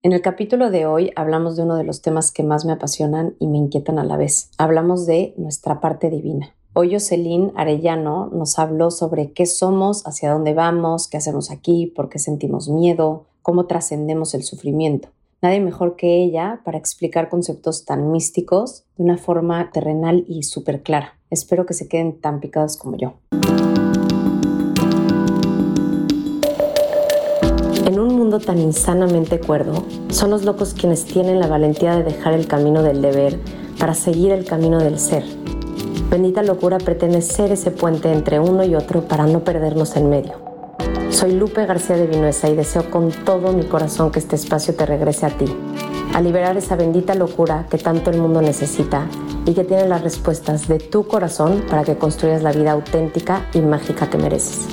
En 0.00 0.12
el 0.12 0.22
capítulo 0.22 0.70
de 0.70 0.86
hoy 0.86 1.10
hablamos 1.16 1.56
de 1.56 1.64
uno 1.64 1.74
de 1.74 1.82
los 1.82 2.02
temas 2.02 2.30
que 2.30 2.44
más 2.44 2.64
me 2.64 2.70
apasionan 2.70 3.34
y 3.40 3.48
me 3.48 3.58
inquietan 3.58 3.98
a 3.98 4.04
la 4.04 4.16
vez. 4.16 4.52
Hablamos 4.56 5.06
de 5.06 5.34
nuestra 5.36 5.80
parte 5.80 6.08
divina. 6.08 6.54
Hoy 6.72 6.92
Jocelyn 6.92 7.50
Arellano 7.56 8.28
nos 8.32 8.60
habló 8.60 8.92
sobre 8.92 9.32
qué 9.32 9.44
somos, 9.44 10.06
hacia 10.06 10.30
dónde 10.30 10.54
vamos, 10.54 11.08
qué 11.08 11.16
hacemos 11.16 11.50
aquí, 11.50 11.86
por 11.86 12.08
qué 12.08 12.20
sentimos 12.20 12.68
miedo, 12.68 13.24
cómo 13.42 13.66
trascendemos 13.66 14.34
el 14.34 14.44
sufrimiento. 14.44 15.08
Nadie 15.42 15.58
mejor 15.58 15.96
que 15.96 16.22
ella 16.22 16.60
para 16.64 16.78
explicar 16.78 17.28
conceptos 17.28 17.84
tan 17.84 18.12
místicos 18.12 18.84
de 18.96 19.02
una 19.02 19.18
forma 19.18 19.72
terrenal 19.72 20.24
y 20.28 20.44
súper 20.44 20.84
clara. 20.84 21.18
Espero 21.28 21.66
que 21.66 21.74
se 21.74 21.88
queden 21.88 22.20
tan 22.20 22.38
picados 22.38 22.76
como 22.76 22.96
yo. 22.96 23.14
Tan 28.38 28.58
insanamente 28.58 29.40
cuerdo, 29.40 29.84
son 30.10 30.30
los 30.30 30.44
locos 30.44 30.74
quienes 30.74 31.04
tienen 31.04 31.40
la 31.40 31.46
valentía 31.46 31.96
de 31.96 32.04
dejar 32.04 32.32
el 32.32 32.46
camino 32.46 32.82
del 32.82 33.02
deber 33.02 33.38
para 33.78 33.94
seguir 33.94 34.32
el 34.32 34.44
camino 34.44 34.78
del 34.78 34.98
ser 34.98 35.24
Bendita 36.10 36.42
locura 36.42 36.78
pretende 36.78 37.20
ser 37.20 37.52
ese 37.52 37.70
puente 37.70 38.10
entre 38.10 38.40
uno 38.40 38.64
y 38.64 38.74
otro 38.74 39.02
para 39.02 39.26
no 39.26 39.40
perdernos 39.40 39.94
en 39.94 40.08
medio. 40.08 40.32
Soy 41.10 41.32
Lupe 41.32 41.66
García 41.66 41.96
de 41.96 42.06
Vinuesa 42.06 42.48
y 42.48 42.56
deseo 42.56 42.90
con 42.90 43.10
todo 43.10 43.52
mi 43.52 43.64
corazón 43.64 44.10
que 44.10 44.18
este 44.18 44.36
espacio 44.36 44.74
te 44.74 44.86
regrese 44.86 45.26
a 45.26 45.36
ti, 45.36 45.44
a 46.14 46.22
liberar 46.22 46.56
esa 46.56 46.76
bendita 46.76 47.14
locura 47.14 47.66
que 47.70 47.76
tanto 47.76 48.10
el 48.10 48.22
mundo 48.22 48.40
necesita 48.40 49.06
y 49.44 49.52
que 49.52 49.64
tiene 49.64 49.86
las 49.86 50.00
respuestas 50.00 50.66
de 50.66 50.78
tu 50.78 51.06
corazón 51.06 51.62
para 51.68 51.84
que 51.84 51.98
construyas 51.98 52.42
la 52.42 52.52
vida 52.52 52.72
auténtica 52.72 53.46
y 53.52 53.60
mágica 53.60 54.08
que 54.08 54.16
mereces. 54.16 54.66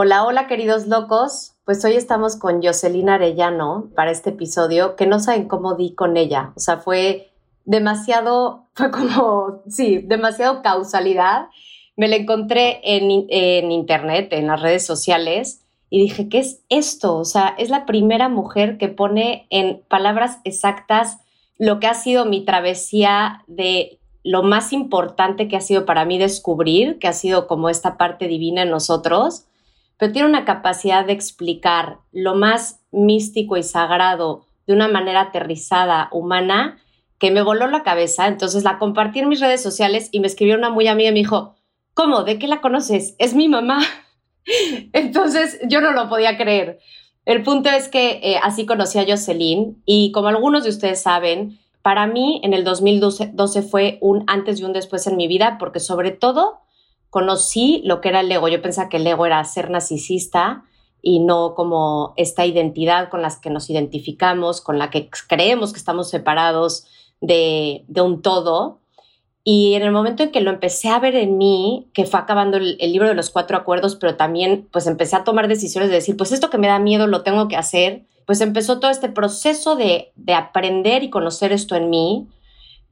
Hola, 0.00 0.24
hola 0.24 0.46
queridos 0.46 0.86
locos. 0.86 1.56
Pues 1.64 1.84
hoy 1.84 1.94
estamos 1.94 2.36
con 2.36 2.62
Jocelyn 2.62 3.08
Arellano 3.08 3.90
para 3.96 4.12
este 4.12 4.30
episodio 4.30 4.94
que 4.94 5.08
no 5.08 5.18
saben 5.18 5.48
cómo 5.48 5.74
di 5.74 5.92
con 5.92 6.16
ella. 6.16 6.52
O 6.54 6.60
sea, 6.60 6.76
fue 6.76 7.32
demasiado, 7.64 8.68
fue 8.74 8.92
como, 8.92 9.64
sí, 9.66 9.98
demasiado 9.98 10.62
causalidad. 10.62 11.48
Me 11.96 12.06
la 12.06 12.14
encontré 12.14 12.80
en, 12.84 13.26
en 13.28 13.72
internet, 13.72 14.28
en 14.30 14.46
las 14.46 14.62
redes 14.62 14.86
sociales 14.86 15.64
y 15.90 16.00
dije, 16.00 16.28
¿qué 16.28 16.38
es 16.38 16.62
esto? 16.68 17.16
O 17.16 17.24
sea, 17.24 17.56
es 17.58 17.68
la 17.68 17.84
primera 17.84 18.28
mujer 18.28 18.78
que 18.78 18.86
pone 18.86 19.48
en 19.50 19.82
palabras 19.88 20.38
exactas 20.44 21.18
lo 21.58 21.80
que 21.80 21.88
ha 21.88 21.94
sido 21.94 22.24
mi 22.24 22.44
travesía 22.44 23.42
de 23.48 23.98
lo 24.22 24.44
más 24.44 24.72
importante 24.72 25.48
que 25.48 25.56
ha 25.56 25.60
sido 25.60 25.86
para 25.86 26.04
mí 26.04 26.18
descubrir, 26.18 27.00
que 27.00 27.08
ha 27.08 27.12
sido 27.12 27.48
como 27.48 27.68
esta 27.68 27.96
parte 27.96 28.28
divina 28.28 28.62
en 28.62 28.70
nosotros 28.70 29.47
pero 29.98 30.12
tiene 30.12 30.28
una 30.28 30.44
capacidad 30.44 31.04
de 31.04 31.12
explicar 31.12 31.98
lo 32.12 32.34
más 32.34 32.80
místico 32.90 33.56
y 33.56 33.62
sagrado 33.62 34.46
de 34.66 34.74
una 34.74 34.88
manera 34.88 35.22
aterrizada, 35.22 36.08
humana, 36.12 36.78
que 37.18 37.30
me 37.30 37.42
voló 37.42 37.66
la 37.66 37.82
cabeza. 37.82 38.28
Entonces 38.28 38.62
la 38.64 38.78
compartí 38.78 39.18
en 39.18 39.28
mis 39.28 39.40
redes 39.40 39.62
sociales 39.62 40.08
y 40.12 40.20
me 40.20 40.28
escribió 40.28 40.56
una 40.56 40.70
muy 40.70 40.86
amiga 40.86 41.10
y 41.10 41.12
me 41.12 41.18
dijo, 41.18 41.56
¿cómo? 41.94 42.22
¿De 42.22 42.38
qué 42.38 42.46
la 42.46 42.60
conoces? 42.60 43.16
Es 43.18 43.34
mi 43.34 43.48
mamá. 43.48 43.80
Entonces 44.92 45.58
yo 45.68 45.80
no 45.80 45.92
lo 45.92 46.08
podía 46.08 46.36
creer. 46.36 46.78
El 47.24 47.42
punto 47.42 47.68
es 47.68 47.88
que 47.88 48.20
eh, 48.22 48.38
así 48.42 48.66
conocí 48.66 48.98
a 48.98 49.04
Jocelyn 49.06 49.82
y 49.84 50.12
como 50.12 50.28
algunos 50.28 50.64
de 50.64 50.70
ustedes 50.70 51.02
saben, 51.02 51.58
para 51.82 52.06
mí 52.06 52.40
en 52.44 52.54
el 52.54 52.64
2012 52.64 53.62
fue 53.62 53.98
un 54.00 54.24
antes 54.28 54.60
y 54.60 54.64
un 54.64 54.72
después 54.72 55.06
en 55.06 55.16
mi 55.16 55.28
vida 55.28 55.56
porque 55.58 55.80
sobre 55.80 56.10
todo 56.10 56.60
conocí 57.10 57.82
lo 57.84 58.00
que 58.00 58.08
era 58.10 58.20
el 58.20 58.30
ego. 58.30 58.48
Yo 58.48 58.62
pensaba 58.62 58.88
que 58.88 58.98
el 58.98 59.06
ego 59.06 59.26
era 59.26 59.42
ser 59.44 59.70
narcisista 59.70 60.64
y 61.00 61.20
no 61.20 61.54
como 61.54 62.12
esta 62.16 62.44
identidad 62.44 63.08
con 63.08 63.22
la 63.22 63.32
que 63.40 63.50
nos 63.50 63.70
identificamos, 63.70 64.60
con 64.60 64.78
la 64.78 64.90
que 64.90 65.08
creemos 65.28 65.72
que 65.72 65.78
estamos 65.78 66.10
separados 66.10 66.86
de, 67.20 67.84
un 67.96 68.22
todo. 68.22 68.80
Y 69.44 69.74
en 69.74 69.82
el 69.82 69.92
momento 69.92 70.22
en 70.22 70.30
que 70.30 70.40
lo 70.40 70.50
empecé 70.50 70.88
a 70.88 70.98
ver 70.98 71.14
en 71.14 71.38
mí, 71.38 71.88
que 71.94 72.04
fue 72.04 72.20
acabando 72.20 72.58
el, 72.58 72.76
el, 72.80 72.92
libro 72.92 73.08
de 73.08 73.14
los 73.14 73.30
cuatro 73.30 73.56
acuerdos, 73.56 73.96
pero 73.96 74.16
también 74.16 74.68
pues 74.70 74.86
empecé 74.86 75.16
a 75.16 75.24
tomar 75.24 75.48
decisiones 75.48 75.88
de 75.88 75.96
decir, 75.96 76.16
pues 76.16 76.32
esto 76.32 76.50
que 76.50 76.58
me 76.58 76.66
da 76.66 76.78
miedo 76.78 77.06
lo 77.06 77.22
tengo 77.22 77.48
que 77.48 77.56
hacer, 77.56 78.04
pues 78.26 78.42
empezó 78.42 78.78
todo 78.78 78.90
este 78.90 79.08
proceso 79.08 79.74
de, 79.74 80.12
de 80.16 80.34
aprender 80.34 81.02
y 81.02 81.10
conocer 81.10 81.52
esto 81.52 81.76
en 81.76 81.88
mí, 81.88 82.28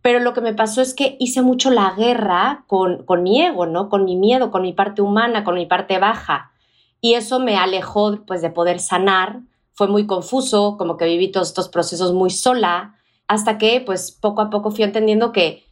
pero 0.07 0.21
lo 0.21 0.35
que 0.35 0.41
me 0.41 0.55
pasó 0.55 0.83
es 0.83 0.95
que 0.95 1.17
hice 1.19 1.43
mucho 1.43 1.69
la 1.69 1.91
guerra 1.91 2.63
con, 2.69 3.05
con 3.07 3.25
mi 3.25 3.43
ego, 3.43 3.67
¿no? 3.67 3.89
Con 3.89 4.05
mi 4.05 4.15
miedo, 4.15 4.53
con 4.53 4.63
mi 4.63 4.73
parte 4.73 5.03
humana, 5.03 5.43
con 5.43 5.57
mi 5.57 5.67
parte 5.67 5.99
baja. 5.99 6.53
Y 7.01 7.15
eso 7.15 7.41
me 7.41 7.57
alejó 7.57 8.25
pues 8.25 8.41
de 8.41 8.51
poder 8.51 8.79
sanar. 8.79 9.41
Fue 9.73 9.89
muy 9.89 10.07
confuso, 10.07 10.77
como 10.79 10.97
que 10.97 11.07
viví 11.07 11.33
todos 11.33 11.49
estos 11.49 11.69
procesos 11.69 12.13
muy 12.13 12.31
sola, 12.31 12.95
hasta 13.27 13.59
que 13.59 13.81
pues 13.81 14.13
poco 14.13 14.43
a 14.43 14.49
poco 14.49 14.71
fui 14.71 14.85
entendiendo 14.85 15.33
que, 15.33 15.65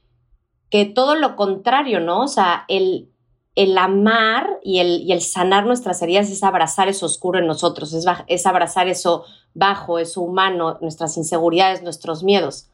que 0.69 0.84
todo 0.84 1.15
lo 1.15 1.37
contrario, 1.37 2.00
¿no? 2.00 2.23
O 2.23 2.28
sea, 2.28 2.65
el, 2.67 3.12
el 3.55 3.78
amar 3.78 4.59
y 4.65 4.81
el, 4.81 5.03
y 5.03 5.12
el 5.12 5.21
sanar 5.21 5.65
nuestras 5.65 6.03
heridas 6.03 6.28
es 6.28 6.43
abrazar 6.43 6.89
eso 6.89 7.06
oscuro 7.06 7.39
en 7.39 7.47
nosotros, 7.47 7.93
es, 7.93 8.05
es 8.27 8.47
abrazar 8.47 8.89
eso 8.89 9.27
bajo, 9.55 10.00
eso 10.00 10.23
humano, 10.23 10.78
nuestras 10.81 11.17
inseguridades, 11.19 11.84
nuestros 11.84 12.25
miedos. 12.25 12.69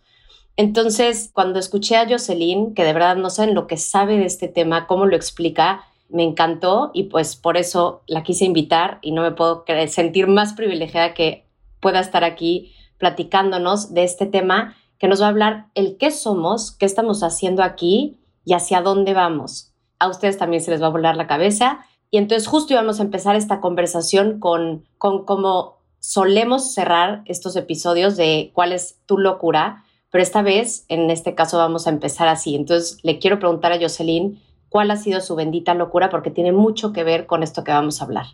Entonces, 0.56 1.30
cuando 1.32 1.58
escuché 1.58 1.96
a 1.96 2.08
Jocelyn, 2.08 2.74
que 2.74 2.84
de 2.84 2.92
verdad 2.92 3.16
no 3.16 3.30
saben 3.30 3.54
lo 3.54 3.66
que 3.66 3.76
sabe 3.76 4.18
de 4.18 4.26
este 4.26 4.48
tema, 4.48 4.86
cómo 4.86 5.06
lo 5.06 5.16
explica, 5.16 5.84
me 6.10 6.24
encantó 6.24 6.90
y 6.92 7.04
pues 7.04 7.36
por 7.36 7.56
eso 7.56 8.02
la 8.06 8.22
quise 8.22 8.44
invitar 8.44 8.98
y 9.00 9.12
no 9.12 9.22
me 9.22 9.30
puedo 9.30 9.64
sentir 9.88 10.26
más 10.26 10.52
privilegiada 10.52 11.14
que 11.14 11.46
pueda 11.80 12.00
estar 12.00 12.24
aquí 12.24 12.74
platicándonos 12.98 13.94
de 13.94 14.04
este 14.04 14.26
tema 14.26 14.76
que 14.98 15.08
nos 15.08 15.22
va 15.22 15.26
a 15.26 15.30
hablar 15.30 15.66
el 15.74 15.96
qué 15.96 16.10
somos, 16.10 16.72
qué 16.72 16.84
estamos 16.84 17.22
haciendo 17.22 17.62
aquí 17.62 18.18
y 18.44 18.52
hacia 18.52 18.82
dónde 18.82 19.14
vamos. 19.14 19.72
A 19.98 20.08
ustedes 20.08 20.36
también 20.36 20.62
se 20.62 20.70
les 20.70 20.82
va 20.82 20.86
a 20.86 20.90
volar 20.90 21.16
la 21.16 21.26
cabeza 21.26 21.86
y 22.10 22.18
entonces 22.18 22.48
justo 22.48 22.74
íbamos 22.74 23.00
a 23.00 23.04
empezar 23.04 23.36
esta 23.36 23.60
conversación 23.60 24.40
con, 24.40 24.84
con 24.98 25.24
cómo 25.24 25.78
solemos 26.00 26.74
cerrar 26.74 27.22
estos 27.26 27.56
episodios 27.56 28.16
de 28.16 28.50
cuál 28.52 28.72
es 28.72 28.98
tu 29.06 29.16
locura 29.16 29.84
pero 30.10 30.22
esta 30.22 30.42
vez, 30.42 30.84
en 30.88 31.10
este 31.10 31.34
caso, 31.34 31.58
vamos 31.58 31.86
a 31.86 31.90
empezar 31.90 32.28
así. 32.28 32.54
Entonces, 32.56 32.98
le 33.02 33.18
quiero 33.18 33.38
preguntar 33.38 33.72
a 33.72 33.80
Jocelyn 33.80 34.40
cuál 34.68 34.90
ha 34.90 34.96
sido 34.96 35.20
su 35.20 35.36
bendita 35.36 35.74
locura, 35.74 36.10
porque 36.10 36.30
tiene 36.30 36.52
mucho 36.52 36.92
que 36.92 37.04
ver 37.04 37.26
con 37.26 37.42
esto 37.42 37.64
que 37.64 37.72
vamos 37.72 38.00
a 38.00 38.04
hablar. 38.04 38.26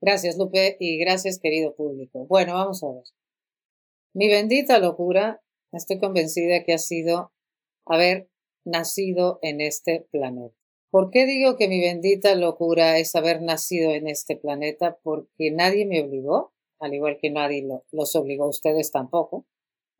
Gracias, 0.00 0.36
Lupe, 0.36 0.76
y 0.80 0.98
gracias, 0.98 1.38
querido 1.38 1.74
público. 1.74 2.26
Bueno, 2.26 2.54
vamos 2.54 2.82
a 2.84 2.88
ver. 2.92 3.04
Mi 4.12 4.28
bendita 4.28 4.78
locura, 4.78 5.40
estoy 5.72 5.98
convencida 5.98 6.62
que 6.62 6.74
ha 6.74 6.78
sido 6.78 7.32
haber 7.84 8.28
nacido 8.64 9.38
en 9.42 9.60
este 9.60 10.06
planeta. 10.12 10.54
¿Por 10.90 11.10
qué 11.10 11.26
digo 11.26 11.56
que 11.56 11.66
mi 11.66 11.80
bendita 11.80 12.36
locura 12.36 12.98
es 12.98 13.16
haber 13.16 13.42
nacido 13.42 13.90
en 13.90 14.06
este 14.06 14.36
planeta? 14.36 14.98
Porque 15.02 15.50
nadie 15.50 15.86
me 15.86 16.00
obligó, 16.00 16.52
al 16.78 16.94
igual 16.94 17.18
que 17.20 17.30
nadie 17.30 17.66
los 17.90 18.14
obligó 18.14 18.44
a 18.44 18.50
ustedes 18.50 18.92
tampoco, 18.92 19.44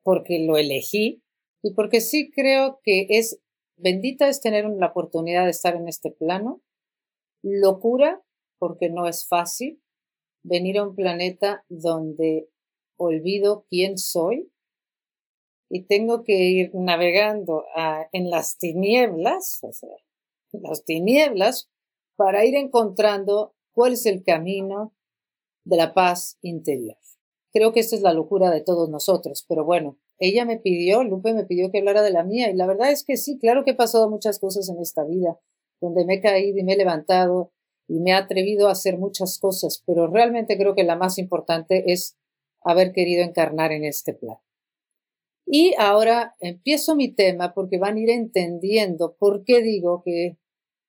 porque 0.05 0.39
lo 0.39 0.57
elegí, 0.57 1.24
y 1.65 1.73
porque 1.73 2.03
sí 2.03 2.31
creo 2.31 2.79
que 2.83 3.07
es 3.09 3.41
bendita 3.77 4.29
es 4.29 4.43
tener 4.43 4.67
la 4.67 4.89
oportunidad 4.89 5.45
de 5.45 5.51
estar 5.51 5.75
en 5.75 5.89
este 5.89 6.11
plano. 6.11 6.61
Locura, 7.43 8.23
porque 8.59 8.91
no 8.91 9.09
es 9.09 9.27
fácil 9.27 9.83
venir 10.43 10.77
a 10.77 10.87
un 10.87 10.95
planeta 10.95 11.65
donde 11.71 12.51
olvido 12.99 13.65
quién 13.71 13.97
soy 13.97 14.53
y 15.71 15.87
tengo 15.87 16.23
que 16.23 16.35
ir 16.35 16.71
navegando 16.75 17.65
en 18.13 18.29
las 18.29 18.59
tinieblas, 18.59 19.61
las 20.53 20.85
tinieblas, 20.85 21.71
para 22.15 22.45
ir 22.45 22.57
encontrando 22.57 23.55
cuál 23.73 23.95
es 23.95 24.05
el 24.05 24.23
camino 24.23 24.95
de 25.65 25.79
la 25.79 25.95
paz 25.95 26.37
interior. 26.43 26.99
Creo 27.55 27.73
que 27.73 27.81
esta 27.81 27.97
es 27.97 28.03
la 28.03 28.13
locura 28.13 28.51
de 28.51 28.61
todos 28.61 28.91
nosotros, 28.91 29.47
pero 29.49 29.65
bueno, 29.65 29.99
ella 30.19 30.45
me 30.45 30.59
pidió, 30.59 31.03
Lupe 31.03 31.35
me 31.35 31.45
pidió 31.45 31.71
que 31.71 31.79
hablara 31.79 32.03
de 32.03 32.11
la 32.11 32.25
mía 32.25 32.51
y 32.51 32.55
la 32.55 32.67
verdad 32.67 32.91
es 32.91 33.05
que 33.05 33.17
sí, 33.17 33.39
claro 33.39 33.65
que 33.65 33.73
he 33.73 33.75
pasado 33.75 34.09
muchas 34.09 34.39
cosas 34.39 34.69
en 34.69 34.79
esta 34.81 35.05
vida, 35.05 35.39
donde 35.81 36.05
me 36.05 36.15
he 36.15 36.21
caído 36.21 36.59
y 36.59 36.65
me 36.65 36.75
he 36.75 36.77
levantado 36.77 37.53
y 37.89 38.01
me 38.01 38.11
he 38.11 38.15
atrevido 38.15 38.69
a 38.69 38.73
hacer 38.73 38.99
muchas 38.99 39.39
cosas, 39.39 39.83
pero 39.87 40.07
realmente 40.07 40.57
creo 40.57 40.75
que 40.75 40.85
la 40.85 40.97
más 40.97 41.19
importante 41.19 41.93
es 41.93 42.17
haber 42.63 42.93
querido 42.93 43.23
encarnar 43.23 43.73
en 43.73 43.85
este 43.85 44.15
plan. 44.15 44.39
Y 45.47 45.75
ahora 45.79 46.35
empiezo 46.41 46.97
mi 46.97 47.13
tema 47.13 47.53
porque 47.53 47.79
van 47.79 47.97
a 47.97 48.01
ir 48.01 48.11
entendiendo 48.11 49.17
por 49.19 49.45
qué 49.45 49.63
digo 49.63 50.03
que 50.03 50.39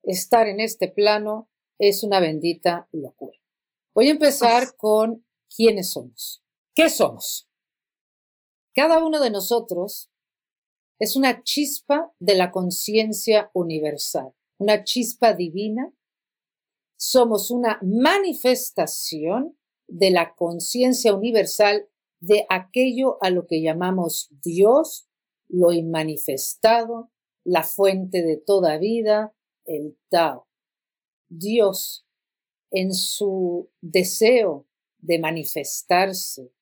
estar 0.04 0.48
en 0.48 0.62
este 0.62 0.88
plano 0.88 1.50
es 1.78 2.04
una 2.04 2.22
bendita 2.22 2.88
locura. 2.94 3.38
Voy 3.94 4.08
a 4.08 4.12
empezar 4.12 4.76
con 4.78 5.26
quiénes 5.54 5.92
somos. 5.92 6.42
¿Qué 6.74 6.90
somos? 6.90 7.45
Cada 8.76 9.04
uno 9.04 9.22
de 9.22 9.30
nosotros 9.30 10.12
es 11.00 11.16
una 11.16 11.44
chispa 11.44 12.14
de 12.20 12.36
la 12.36 12.52
conciencia 12.52 13.50
universal, 13.54 14.34
una 14.58 14.84
chispa 14.84 15.34
divina. 15.34 15.94
somos 16.98 17.52
una 17.52 17.80
manifestación 17.82 19.58
de 19.88 20.10
la 20.10 20.34
conciencia 20.34 21.14
universal 21.14 21.88
de 22.20 22.46
aquello 22.50 23.18
a 23.22 23.30
lo 23.30 23.48
que 23.48 23.62
llamamos 23.62 24.30
Dios, 24.42 25.08
lo 25.48 25.72
inmanifestado, 25.72 27.12
la 27.44 27.64
fuente 27.64 28.24
de 28.24 28.38
toda 28.38 28.78
vida, 28.78 29.36
el 29.66 29.98
Tao. 30.10 30.48
Dios, 31.30 32.08
en 32.72 32.94
su 32.94 33.70
deseo 33.82 34.68
de 35.00 35.20
manifestarse, 35.20 36.55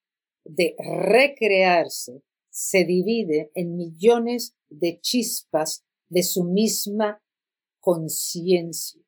de 0.44 0.75
recrearse, 0.78 2.22
se 2.50 2.86
divide 2.86 3.51
en 3.56 3.75
millones 3.75 4.56
de 4.69 5.00
chispas 5.01 5.84
de 6.10 6.24
su 6.24 6.44
misma 6.44 7.24
conciencia, 7.80 9.01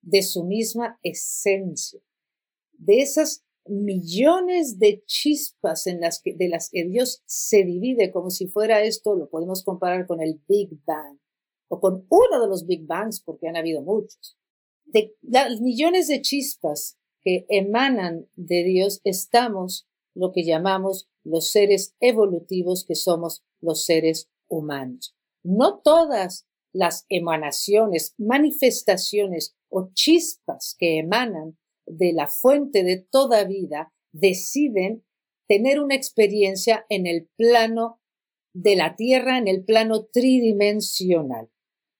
de 0.00 0.22
su 0.22 0.44
misma 0.44 0.98
esencia, 1.02 2.00
de 2.72 3.00
esas 3.00 3.44
millones 3.68 4.78
de 4.78 5.02
chispas 5.06 5.86
en 5.86 6.00
las 6.00 6.22
que, 6.22 6.34
de 6.34 6.48
las 6.48 6.70
que 6.70 6.84
Dios 6.84 7.22
se 7.26 7.64
divide 7.64 8.10
como 8.12 8.30
si 8.30 8.46
fuera 8.46 8.82
esto, 8.82 9.14
lo 9.14 9.28
podemos 9.28 9.64
comparar 9.64 10.06
con 10.06 10.20
el 10.20 10.40
Big 10.48 10.70
Bang 10.84 11.18
o 11.68 11.80
con 11.80 12.06
uno 12.08 12.40
de 12.40 12.48
los 12.48 12.66
Big 12.66 12.86
Bangs, 12.86 13.20
porque 13.20 13.48
han 13.48 13.56
habido 13.56 13.82
muchos. 13.82 14.38
De 14.84 15.16
las 15.22 15.60
millones 15.60 16.06
de 16.08 16.22
chispas 16.22 16.96
que 17.22 17.44
emanan 17.48 18.28
de 18.36 18.62
Dios, 18.62 19.00
estamos 19.04 19.88
lo 20.16 20.32
que 20.32 20.44
llamamos 20.44 21.08
los 21.24 21.50
seres 21.50 21.94
evolutivos 22.00 22.84
que 22.84 22.94
somos 22.94 23.44
los 23.60 23.84
seres 23.84 24.30
humanos. 24.48 25.14
No 25.44 25.78
todas 25.78 26.46
las 26.72 27.04
emanaciones, 27.08 28.14
manifestaciones 28.18 29.56
o 29.68 29.90
chispas 29.92 30.74
que 30.78 30.98
emanan 30.98 31.58
de 31.86 32.12
la 32.12 32.26
fuente 32.28 32.82
de 32.82 32.98
toda 32.98 33.44
vida 33.44 33.92
deciden 34.12 35.04
tener 35.48 35.80
una 35.80 35.94
experiencia 35.94 36.84
en 36.88 37.06
el 37.06 37.28
plano 37.36 38.00
de 38.54 38.74
la 38.76 38.96
Tierra, 38.96 39.38
en 39.38 39.48
el 39.48 39.64
plano 39.64 40.06
tridimensional. 40.06 41.50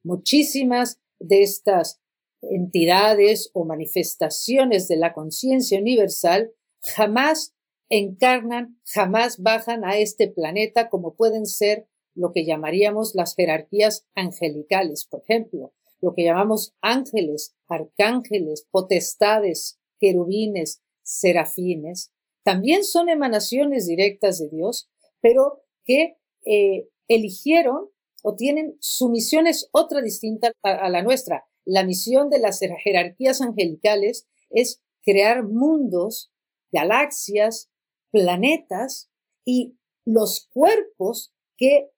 Muchísimas 0.03 1.01
de 1.19 1.43
estas 1.43 2.01
entidades 2.41 3.51
o 3.53 3.65
manifestaciones 3.65 4.89
de 4.89 4.97
la 4.97 5.13
conciencia 5.13 5.79
universal 5.79 6.53
jamás 6.81 7.56
encarnan, 7.89 8.81
jamás 8.85 9.39
bajan 9.39 9.85
a 9.85 9.99
este 9.99 10.29
planeta 10.29 10.89
como 10.89 11.15
pueden 11.15 11.47
ser 11.47 11.89
lo 12.15 12.33
que 12.33 12.45
llamaríamos 12.45 13.15
las 13.15 13.35
jerarquías 13.35 14.07
angelicales, 14.15 15.07
por 15.09 15.23
ejemplo, 15.23 15.73
lo 16.01 16.15
que 16.15 16.25
llamamos 16.25 16.75
ángeles, 16.81 17.55
arcángeles, 17.69 18.67
potestades, 18.71 19.79
querubines, 19.99 20.83
serafines, 21.03 22.13
también 22.43 22.85
son 22.85 23.09
emanaciones 23.09 23.87
directas 23.87 24.39
de 24.39 24.49
Dios, 24.49 24.89
pero 25.21 25.63
que 25.85 26.17
eh, 26.45 26.89
eligieron 27.09 27.91
o 28.23 28.35
tienen 28.35 28.77
su 28.81 29.09
misión 29.09 29.47
es 29.47 29.69
otra 29.73 30.01
distinta 30.01 30.53
a 30.63 30.89
la 30.89 31.03
nuestra. 31.03 31.45
La 31.65 31.85
misión 31.85 32.31
de 32.31 32.39
las 32.39 32.61
jerarquías 32.61 33.41
angelicales 33.41 34.27
es 34.51 34.81
crear 35.03 35.45
mundos, 35.45 36.33
galaxias, 36.71 37.69
planetas 38.11 39.11
y 39.45 39.77
los 40.05 40.49
cuerpos 40.53 41.33
que 41.57 41.91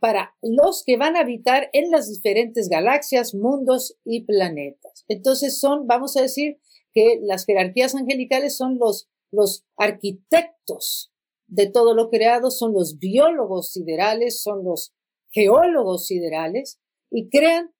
para 0.00 0.34
los 0.42 0.82
que 0.84 0.96
van 0.96 1.16
a 1.16 1.20
habitar 1.20 1.68
en 1.72 1.90
las 1.90 2.08
diferentes 2.08 2.68
galaxias, 2.68 3.34
mundos 3.34 3.96
y 4.04 4.24
planetas. 4.24 5.04
Entonces 5.08 5.60
son, 5.60 5.86
vamos 5.86 6.16
a 6.16 6.22
decir, 6.22 6.58
que 6.92 7.18
las 7.22 7.44
jerarquías 7.44 7.94
angelicales 7.94 8.56
son 8.56 8.78
los, 8.78 9.08
los 9.30 9.66
arquitectos 9.76 11.12
de 11.46 11.70
todo 11.70 11.94
lo 11.94 12.08
creado, 12.10 12.50
son 12.50 12.72
los 12.72 12.98
biólogos 12.98 13.72
siderales, 13.72 14.42
son 14.42 14.64
los 14.64 14.94
geólogos 15.30 16.06
siderales 16.06 16.80
y 17.10 17.28
crean 17.28 17.72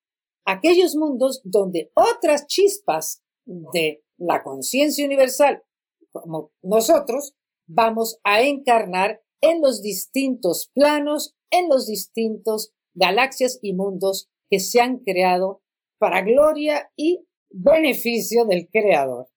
aquellos 0.45 0.95
mundos 0.95 1.41
donde 1.43 1.91
otras 1.95 2.47
chispas 2.47 3.23
de 3.45 4.03
la 4.17 4.43
conciencia 4.43 5.05
universal, 5.05 5.63
como 6.11 6.51
nosotros, 6.61 7.35
vamos 7.69 8.19
a 8.23 8.41
encarnar 8.41 9.21
en 9.41 9.61
los 9.61 9.81
distintos 9.81 10.69
planos, 10.73 11.35
en 11.51 11.69
los 11.69 11.87
distintos 11.87 12.73
galaxias 12.93 13.59
y 13.61 13.73
mundos 13.73 14.29
que 14.49 14.59
se 14.59 14.81
han 14.81 14.97
creado 14.99 15.61
para 15.99 16.21
gloria 16.21 16.91
y 16.95 17.25
beneficio 17.49 18.45
del 18.45 18.67
creador. 18.69 19.29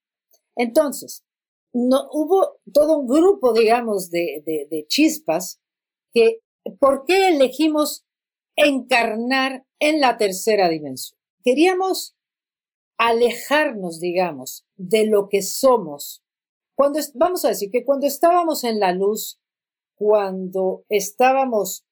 Entonces, 0.56 1.24
no, 1.72 2.08
hubo 2.12 2.58
todo 2.72 2.98
un 2.98 3.06
grupo, 3.06 3.52
digamos, 3.52 4.10
de, 4.10 4.42
de, 4.44 4.66
de 4.70 4.86
chispas 4.86 5.60
que, 6.12 6.40
¿por 6.78 7.04
qué 7.06 7.28
elegimos 7.28 8.04
encarnar 8.56 9.64
en 9.78 10.00
la 10.00 10.16
tercera 10.16 10.68
dimensión? 10.68 11.18
Queríamos 11.44 12.16
alejarnos, 12.98 14.00
digamos, 14.00 14.64
de 14.76 15.06
lo 15.06 15.28
que 15.28 15.42
somos. 15.42 16.22
Cuando, 16.74 17.00
vamos 17.14 17.44
a 17.44 17.48
decir 17.48 17.70
que 17.70 17.84
cuando 17.84 18.06
estábamos 18.06 18.64
en 18.64 18.80
la 18.80 18.92
luz, 18.92 19.40
cuando 19.94 20.84
estábamos 20.88 21.84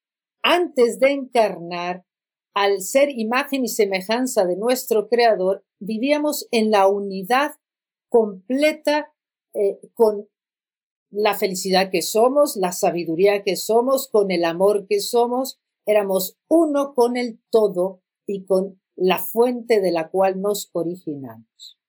antes 0.43 0.99
de 0.99 1.11
encarnar, 1.11 2.05
al 2.53 2.81
ser 2.81 3.09
imagen 3.09 3.63
y 3.63 3.69
semejanza 3.69 4.45
de 4.45 4.57
nuestro 4.57 5.07
Creador, 5.07 5.63
vivíamos 5.79 6.47
en 6.51 6.71
la 6.71 6.87
unidad 6.87 7.51
completa 8.09 9.13
eh, 9.53 9.79
con 9.93 10.27
la 11.11 11.35
felicidad 11.35 11.89
que 11.91 12.01
somos, 12.01 12.55
la 12.55 12.71
sabiduría 12.71 13.43
que 13.43 13.55
somos, 13.55 14.09
con 14.09 14.31
el 14.31 14.45
amor 14.45 14.87
que 14.87 14.99
somos, 14.99 15.59
éramos 15.85 16.37
uno 16.49 16.93
con 16.93 17.17
el 17.17 17.41
todo 17.49 18.01
y 18.25 18.45
con 18.45 18.81
la 18.95 19.19
fuente 19.19 19.81
de 19.81 19.91
la 19.91 20.09
cual 20.09 20.41
nos 20.41 20.69
originamos. 20.73 21.80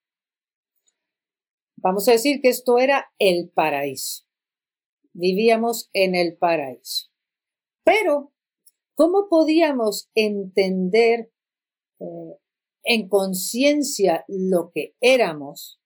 Vamos 1.82 2.06
a 2.06 2.12
decir 2.12 2.40
que 2.40 2.48
esto 2.48 2.78
era 2.78 3.12
el 3.18 3.50
paraíso. 3.50 4.24
Vivíamos 5.12 5.90
en 5.92 6.14
el 6.14 6.36
paraíso. 6.36 7.08
Pero, 7.84 8.32
¿cómo 8.94 9.28
podíamos 9.28 10.08
entender 10.14 11.32
eh, 11.98 12.38
en 12.84 13.08
conciencia 13.08 14.24
lo 14.28 14.70
que 14.72 14.94
éramos, 15.00 15.80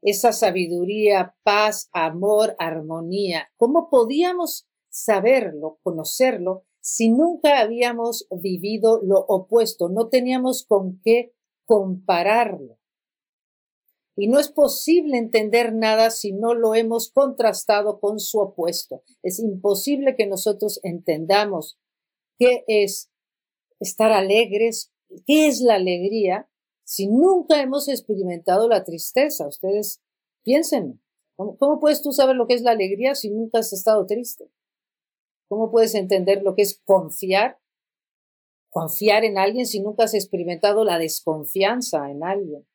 esa 0.00 0.32
sabiduría, 0.32 1.36
paz, 1.42 1.90
amor, 1.92 2.56
armonía, 2.58 3.50
¿cómo 3.58 3.90
podíamos 3.90 4.66
saberlo, 4.88 5.78
conocerlo, 5.82 6.64
si 6.80 7.10
nunca 7.10 7.60
habíamos 7.60 8.26
vivido 8.30 9.00
lo 9.02 9.20
opuesto? 9.20 9.90
No 9.90 10.08
teníamos 10.08 10.64
con 10.66 11.00
qué 11.02 11.34
compararlo. 11.66 12.78
Y 14.18 14.28
no 14.28 14.38
es 14.38 14.48
posible 14.48 15.16
entender 15.16 15.72
nada 15.72 16.10
si 16.10 16.32
no 16.32 16.54
lo 16.54 16.74
hemos 16.74 17.10
contrastado 17.10 18.00
con 18.00 18.18
su 18.18 18.40
opuesto. 18.40 19.02
Es 19.22 19.38
imposible 19.38 20.16
que 20.16 20.26
nosotros 20.26 20.80
entendamos 20.82 21.78
qué 22.38 22.64
es 22.66 23.10
estar 23.78 24.10
alegres 24.12 24.92
¿Qué 25.26 25.48
es 25.48 25.60
la 25.60 25.74
alegría 25.74 26.48
si 26.84 27.06
nunca 27.06 27.60
hemos 27.60 27.88
experimentado 27.88 28.68
la 28.68 28.84
tristeza? 28.84 29.46
Ustedes 29.46 30.02
piensen, 30.42 31.00
¿cómo, 31.36 31.80
puedes 31.80 32.02
tú 32.02 32.12
saber 32.12 32.36
lo 32.36 32.46
que 32.46 32.54
es 32.54 32.62
la 32.62 32.72
alegría 32.72 33.14
si 33.14 33.30
nunca 33.30 33.60
has 33.60 33.72
estado 33.72 34.06
triste? 34.06 34.50
¿Cómo 35.48 35.70
puedes 35.70 35.94
entender 35.94 36.42
lo 36.42 36.54
que 36.54 36.62
es 36.62 36.80
confiar? 36.84 37.58
Confiar 38.70 39.24
en 39.24 39.38
alguien 39.38 39.66
si 39.66 39.80
nunca 39.80 40.04
has 40.04 40.14
experimentado 40.14 40.84
la 40.84 40.98
desconfianza 40.98 42.10
en 42.10 42.22
alguien. 42.22 42.66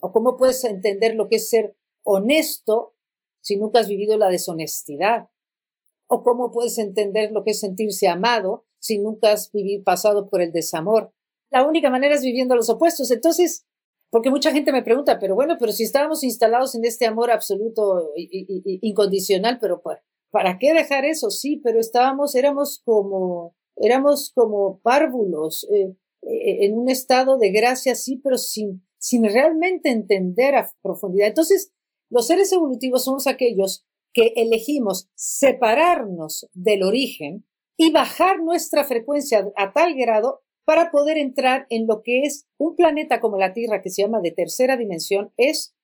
¿O 0.00 0.12
cómo 0.12 0.36
puedes 0.36 0.64
entender 0.64 1.14
lo 1.14 1.28
que 1.28 1.36
es 1.36 1.50
ser 1.50 1.76
honesto 2.04 2.94
si 3.40 3.56
nunca 3.56 3.80
has 3.80 3.88
vivido 3.88 4.16
la 4.16 4.28
deshonestidad? 4.28 5.28
¿O 6.06 6.22
cómo 6.22 6.50
puedes 6.50 6.78
entender 6.78 7.32
lo 7.32 7.44
que 7.44 7.50
es 7.50 7.60
sentirse 7.60 8.08
amado 8.08 8.66
si 8.78 8.98
nunca 8.98 9.32
has 9.32 9.50
vivido, 9.52 9.82
pasado 9.84 10.28
por 10.28 10.40
el 10.40 10.52
desamor? 10.52 11.12
la 11.50 11.66
única 11.66 11.90
manera 11.90 12.14
es 12.14 12.22
viviendo 12.22 12.54
los 12.54 12.68
opuestos. 12.68 13.10
Entonces, 13.10 13.66
porque 14.10 14.30
mucha 14.30 14.52
gente 14.52 14.72
me 14.72 14.82
pregunta, 14.82 15.18
pero 15.18 15.34
bueno, 15.34 15.56
pero 15.58 15.72
si 15.72 15.84
estábamos 15.84 16.22
instalados 16.24 16.74
en 16.74 16.84
este 16.84 17.06
amor 17.06 17.30
absoluto 17.30 18.12
y, 18.16 18.78
incondicional, 18.82 19.58
pero 19.60 19.82
¿para 20.30 20.58
qué 20.58 20.72
dejar 20.72 21.04
eso? 21.04 21.30
Sí, 21.30 21.60
pero 21.62 21.80
estábamos, 21.80 22.34
éramos 22.34 22.80
como, 22.84 23.54
éramos 23.76 24.32
como 24.34 24.80
párvulos 24.80 25.66
eh, 25.72 25.94
eh, 26.22 26.66
en 26.66 26.78
un 26.78 26.88
estado 26.88 27.38
de 27.38 27.50
gracia, 27.50 27.94
sí, 27.94 28.20
pero 28.22 28.38
sin, 28.38 28.86
sin 28.98 29.24
realmente 29.24 29.90
entender 29.90 30.54
a 30.54 30.70
profundidad. 30.82 31.28
Entonces, 31.28 31.72
los 32.10 32.26
seres 32.26 32.52
evolutivos 32.52 33.04
somos 33.04 33.26
aquellos 33.26 33.86
que 34.12 34.32
elegimos 34.36 35.08
separarnos 35.14 36.48
del 36.52 36.82
origen 36.82 37.46
y 37.76 37.92
bajar 37.92 38.42
nuestra 38.42 38.84
frecuencia 38.84 39.50
a 39.56 39.72
tal 39.72 39.94
grado 39.94 40.42
para 40.64 40.90
poder 40.90 41.16
entrar 41.16 41.66
en 41.70 41.86
lo 41.86 42.02
que 42.02 42.22
es 42.22 42.46
un 42.58 42.76
planeta 42.76 43.20
como 43.20 43.38
la 43.38 43.54
Tierra 43.54 43.80
que 43.80 43.90
se 43.90 44.02
llama 44.02 44.20
de 44.20 44.32
tercera 44.32 44.76
dimensión 44.76 45.32
es 45.36 45.74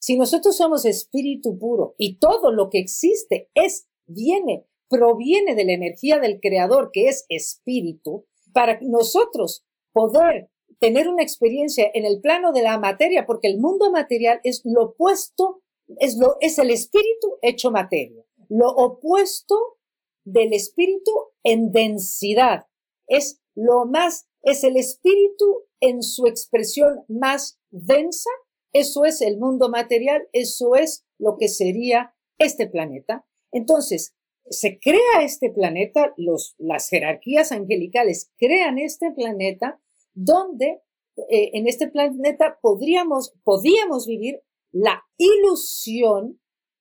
si 0.00 0.16
nosotros 0.16 0.56
somos 0.56 0.84
espíritu 0.84 1.58
puro 1.58 1.94
y 1.98 2.18
todo 2.18 2.52
lo 2.52 2.70
que 2.70 2.78
existe 2.78 3.50
es, 3.54 3.88
viene, 4.06 4.64
proviene 4.88 5.54
de 5.54 5.64
la 5.64 5.72
energía 5.72 6.20
del 6.20 6.40
creador 6.40 6.90
que 6.92 7.08
es 7.08 7.26
espíritu, 7.28 8.26
para 8.52 8.78
nosotros 8.82 9.64
poder 9.92 10.50
tener 10.80 11.08
una 11.08 11.22
experiencia 11.22 11.90
en 11.92 12.04
el 12.04 12.20
plano 12.20 12.52
de 12.52 12.62
la 12.62 12.78
materia, 12.78 13.26
porque 13.26 13.48
el 13.48 13.58
mundo 13.58 13.90
material 13.90 14.40
es 14.44 14.62
lo 14.64 14.90
opuesto, 14.90 15.62
es, 15.98 16.16
lo, 16.16 16.36
es 16.40 16.58
el 16.58 16.70
espíritu 16.70 17.38
hecho 17.42 17.70
materia, 17.70 18.24
lo 18.48 18.68
opuesto 18.70 19.78
del 20.24 20.52
espíritu 20.52 21.12
en 21.42 21.72
densidad, 21.72 22.66
es 23.06 23.40
lo 23.54 23.86
más, 23.86 24.28
es 24.42 24.62
el 24.64 24.76
espíritu 24.76 25.64
en 25.80 26.02
su 26.02 26.26
expresión 26.26 27.04
más 27.08 27.58
densa, 27.70 28.30
eso 28.72 29.04
es 29.04 29.20
el 29.22 29.38
mundo 29.38 29.70
material, 29.70 30.28
eso 30.32 30.74
es 30.74 31.06
lo 31.18 31.36
que 31.38 31.48
sería 31.48 32.14
este 32.38 32.68
planeta. 32.68 33.26
Entonces, 33.50 34.14
se 34.50 34.78
crea 34.78 35.22
este 35.22 35.50
planeta, 35.50 36.12
los, 36.16 36.54
las 36.58 36.88
jerarquías 36.88 37.52
angelicales 37.52 38.30
crean 38.36 38.78
este 38.78 39.10
planeta 39.10 39.80
donde 40.18 40.82
eh, 41.30 41.50
en 41.52 41.68
este 41.68 41.88
planeta 41.88 42.58
podríamos, 42.60 43.34
podíamos 43.44 44.06
vivir 44.06 44.42
la 44.72 45.02
ilusión 45.16 46.40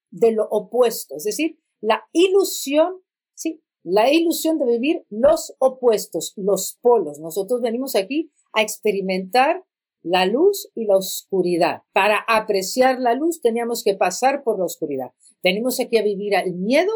de 0.09 0.31
lo 0.31 0.47
opuesto, 0.49 1.15
es 1.15 1.23
decir, 1.23 1.59
la 1.79 2.03
ilusión, 2.13 3.01
sí, 3.35 3.61
la 3.83 4.11
ilusión 4.11 4.57
de 4.57 4.65
vivir 4.65 5.05
los 5.09 5.55
opuestos, 5.59 6.33
los 6.35 6.79
polos. 6.81 7.19
Nosotros 7.19 7.61
venimos 7.61 7.95
aquí 7.95 8.31
a 8.53 8.63
experimentar 8.63 9.63
la 10.01 10.25
luz 10.25 10.71
y 10.73 10.85
la 10.85 10.97
oscuridad. 10.97 11.83
Para 11.93 12.17
apreciar 12.27 12.99
la 12.99 13.13
luz 13.13 13.41
teníamos 13.41 13.83
que 13.83 13.93
pasar 13.93 14.43
por 14.43 14.57
la 14.57 14.65
oscuridad. 14.65 15.11
Venimos 15.43 15.79
aquí 15.79 15.97
a 15.97 16.03
vivir 16.03 16.33
el 16.33 16.55
miedo 16.55 16.91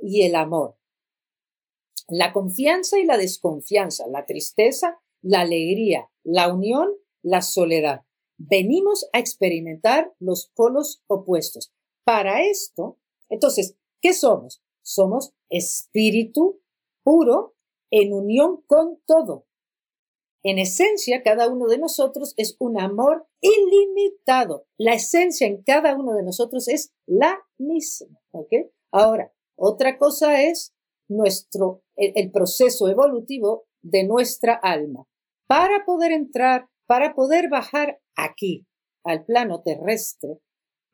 y 0.00 0.22
el 0.22 0.36
amor. 0.36 0.76
La 2.08 2.32
confianza 2.32 2.98
y 2.98 3.04
la 3.04 3.18
desconfianza, 3.18 4.06
la 4.08 4.24
tristeza, 4.24 4.98
la 5.22 5.40
alegría, 5.40 6.10
la 6.22 6.52
unión, 6.52 6.90
la 7.22 7.42
soledad. 7.42 8.02
Venimos 8.36 9.08
a 9.12 9.18
experimentar 9.18 10.12
los 10.18 10.50
polos 10.54 11.02
opuestos. 11.06 11.72
Para 12.04 12.42
esto, 12.44 12.98
entonces, 13.28 13.76
¿qué 14.00 14.12
somos? 14.12 14.62
Somos 14.82 15.32
espíritu 15.48 16.60
puro 17.04 17.54
en 17.90 18.12
unión 18.12 18.62
con 18.66 19.00
todo. 19.06 19.46
En 20.44 20.58
esencia, 20.58 21.22
cada 21.22 21.48
uno 21.48 21.66
de 21.66 21.78
nosotros 21.78 22.34
es 22.36 22.56
un 22.58 22.80
amor 22.80 23.28
ilimitado. 23.40 24.66
La 24.76 24.94
esencia 24.94 25.46
en 25.46 25.62
cada 25.62 25.94
uno 25.94 26.14
de 26.14 26.24
nosotros 26.24 26.66
es 26.66 26.92
la 27.06 27.38
misma. 27.58 28.20
Ahora, 28.90 29.32
otra 29.56 29.98
cosa 29.98 30.42
es 30.42 30.74
nuestro, 31.08 31.84
el, 31.94 32.32
proceso 32.32 32.88
evolutivo 32.88 33.66
de 33.82 34.04
nuestra 34.04 34.54
alma. 34.54 35.06
Para 35.52 35.84
poder 35.84 36.12
entrar, 36.12 36.70
para 36.86 37.14
poder 37.14 37.50
bajar 37.50 38.00
aquí, 38.16 38.66
al 39.04 39.26
plano 39.26 39.60
terrestre, 39.62 40.38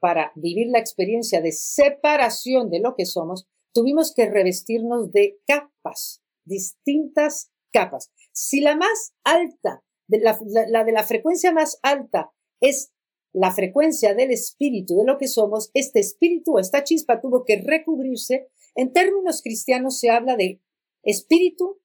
para 0.00 0.32
vivir 0.34 0.66
la 0.66 0.80
experiencia 0.80 1.40
de 1.40 1.52
separación 1.52 2.68
de 2.68 2.80
lo 2.80 2.96
que 2.96 3.06
somos, 3.06 3.46
tuvimos 3.72 4.12
que 4.12 4.28
revestirnos 4.28 5.12
de 5.12 5.38
capas, 5.46 6.24
distintas 6.44 7.52
capas. 7.72 8.10
Si 8.32 8.60
la 8.60 8.74
más 8.74 9.14
alta, 9.22 9.84
la, 10.08 10.36
de 10.82 10.92
la 10.92 11.04
frecuencia 11.04 11.52
más 11.52 11.78
alta 11.84 12.32
es 12.60 12.90
la 13.32 13.52
frecuencia 13.52 14.12
del 14.16 14.32
espíritu, 14.32 14.96
de 14.96 15.04
lo 15.04 15.18
que 15.18 15.28
somos, 15.28 15.70
este 15.72 16.00
espíritu, 16.00 16.58
esta 16.58 16.82
chispa 16.82 17.20
tuvo 17.20 17.44
que 17.44 17.62
recubrirse. 17.64 18.48
En 18.74 18.92
términos 18.92 19.40
cristianos 19.40 20.00
se 20.00 20.10
habla 20.10 20.34
de 20.34 20.60
espíritu, 21.04 21.80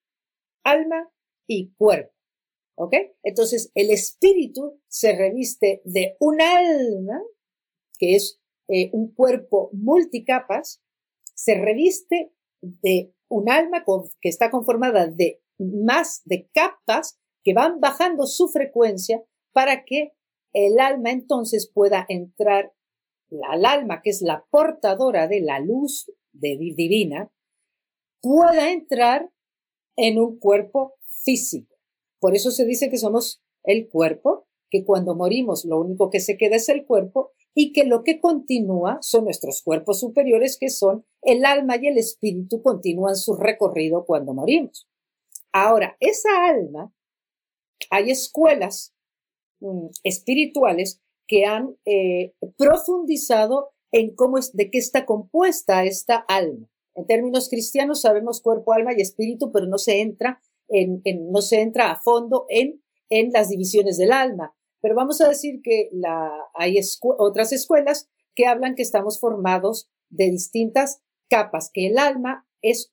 alma 0.63 1.13
y 1.45 1.71
cuerpo. 1.75 2.22
¿Ok? 2.75 2.95
Entonces, 3.23 3.71
el 3.75 3.91
espíritu 3.91 4.79
se 4.87 5.15
reviste 5.15 5.81
de 5.85 6.15
un 6.19 6.41
alma, 6.41 7.21
que 7.99 8.15
es 8.15 8.41
eh, 8.67 8.89
un 8.93 9.13
cuerpo 9.13 9.69
multicapas, 9.73 10.81
se 11.35 11.55
reviste 11.55 12.33
de 12.61 13.13
un 13.27 13.49
alma 13.49 13.83
que 14.21 14.29
está 14.29 14.49
conformada 14.49 15.07
de 15.07 15.41
más 15.59 16.21
de 16.25 16.49
capas 16.53 17.19
que 17.43 17.53
van 17.53 17.79
bajando 17.79 18.25
su 18.25 18.47
frecuencia 18.47 19.23
para 19.51 19.83
que 19.85 20.13
el 20.53 20.79
alma 20.79 21.11
entonces 21.11 21.69
pueda 21.71 22.05
entrar, 22.07 22.73
al 23.49 23.65
alma 23.65 24.01
que 24.01 24.11
es 24.11 24.21
la 24.21 24.45
portadora 24.49 25.27
de 25.27 25.41
la 25.41 25.59
luz 25.59 26.11
divina, 26.31 27.31
pueda 28.21 28.71
entrar 28.71 29.29
en 29.95 30.19
un 30.19 30.39
cuerpo 30.39 30.95
físico. 31.07 31.72
Por 32.23 32.37
eso 32.37 32.51
se 32.51 32.63
dice 32.63 32.89
que 32.89 32.97
somos 32.97 33.43
el 33.65 33.89
cuerpo, 33.89 34.47
que 34.69 34.85
cuando 34.85 35.13
morimos 35.13 35.65
lo 35.65 35.81
único 35.81 36.09
que 36.09 36.21
se 36.21 36.37
queda 36.37 36.55
es 36.55 36.69
el 36.69 36.85
cuerpo 36.85 37.33
y 37.53 37.73
que 37.73 37.83
lo 37.83 38.05
que 38.05 38.21
continúa 38.21 38.99
son 39.01 39.25
nuestros 39.25 39.61
cuerpos 39.61 39.99
superiores, 39.99 40.57
que 40.57 40.69
son 40.69 41.05
el 41.21 41.43
alma 41.43 41.75
y 41.75 41.87
el 41.87 41.97
espíritu 41.97 42.61
continúan 42.61 43.17
su 43.17 43.35
recorrido 43.35 44.05
cuando 44.05 44.33
morimos. 44.33 44.87
Ahora, 45.51 45.97
esa 45.99 46.29
alma, 46.45 46.93
hay 47.89 48.09
escuelas 48.09 48.95
mm, 49.59 49.87
espirituales 50.03 51.01
que 51.27 51.43
han 51.43 51.75
eh, 51.83 52.31
profundizado 52.55 53.73
en 53.91 54.15
cómo 54.15 54.37
es, 54.37 54.53
de 54.53 54.71
qué 54.71 54.77
está 54.77 55.05
compuesta 55.05 55.83
esta 55.83 56.15
alma. 56.15 56.69
En 56.95 57.05
términos 57.05 57.49
cristianos 57.49 57.99
sabemos 57.99 58.39
cuerpo, 58.39 58.71
alma 58.71 58.93
y 58.95 59.01
espíritu, 59.01 59.51
pero 59.51 59.65
no 59.65 59.77
se 59.77 59.99
entra 59.99 60.39
no 60.73 61.41
se 61.41 61.61
entra 61.61 61.91
a 61.91 62.01
fondo 62.01 62.45
en, 62.49 62.81
en 63.09 63.31
las 63.31 63.49
divisiones 63.49 63.97
del 63.97 64.11
alma. 64.11 64.55
Pero 64.81 64.95
vamos 64.95 65.21
a 65.21 65.29
decir 65.29 65.61
que 65.63 65.89
hay 66.55 66.77
otras 67.17 67.53
escuelas 67.53 68.09
que 68.35 68.47
hablan 68.47 68.75
que 68.75 68.81
estamos 68.81 69.19
formados 69.19 69.89
de 70.09 70.29
distintas 70.29 71.01
capas, 71.29 71.69
que 71.73 71.87
el 71.87 71.97
alma 71.97 72.47
es, 72.61 72.91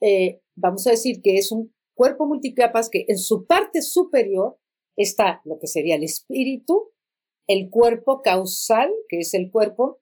eh, 0.00 0.42
vamos 0.54 0.86
a 0.86 0.90
decir 0.90 1.22
que 1.22 1.36
es 1.36 1.50
un 1.50 1.74
cuerpo 1.94 2.26
multicapas 2.26 2.90
que 2.90 3.04
en 3.08 3.18
su 3.18 3.46
parte 3.46 3.82
superior 3.82 4.58
está 4.96 5.40
lo 5.44 5.58
que 5.58 5.66
sería 5.66 5.96
el 5.96 6.04
espíritu, 6.04 6.92
el 7.46 7.70
cuerpo 7.70 8.22
causal, 8.22 8.90
que 9.08 9.18
es 9.18 9.34
el 9.34 9.50
cuerpo 9.50 10.00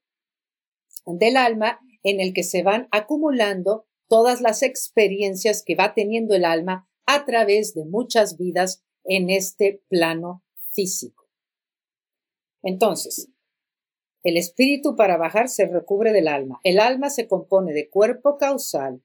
del 1.06 1.36
alma, 1.36 1.80
en 2.02 2.20
el 2.20 2.32
que 2.32 2.42
se 2.42 2.62
van 2.62 2.88
acumulando 2.90 3.86
todas 4.08 4.40
las 4.40 4.62
experiencias 4.62 5.62
que 5.64 5.74
va 5.74 5.94
teniendo 5.94 6.34
el 6.34 6.44
alma 6.44 6.88
a 7.10 7.24
través 7.24 7.72
de 7.72 7.86
muchas 7.86 8.36
vidas 8.36 8.84
en 9.02 9.30
este 9.30 9.82
plano 9.88 10.44
físico. 10.72 11.26
Entonces, 12.62 13.30
el 14.22 14.36
espíritu 14.36 14.94
para 14.94 15.16
bajar 15.16 15.48
se 15.48 15.66
recubre 15.66 16.12
del 16.12 16.28
alma. 16.28 16.60
El 16.64 16.78
alma 16.78 17.08
se 17.08 17.26
compone 17.26 17.72
de 17.72 17.88
cuerpo 17.88 18.36
causal, 18.36 19.02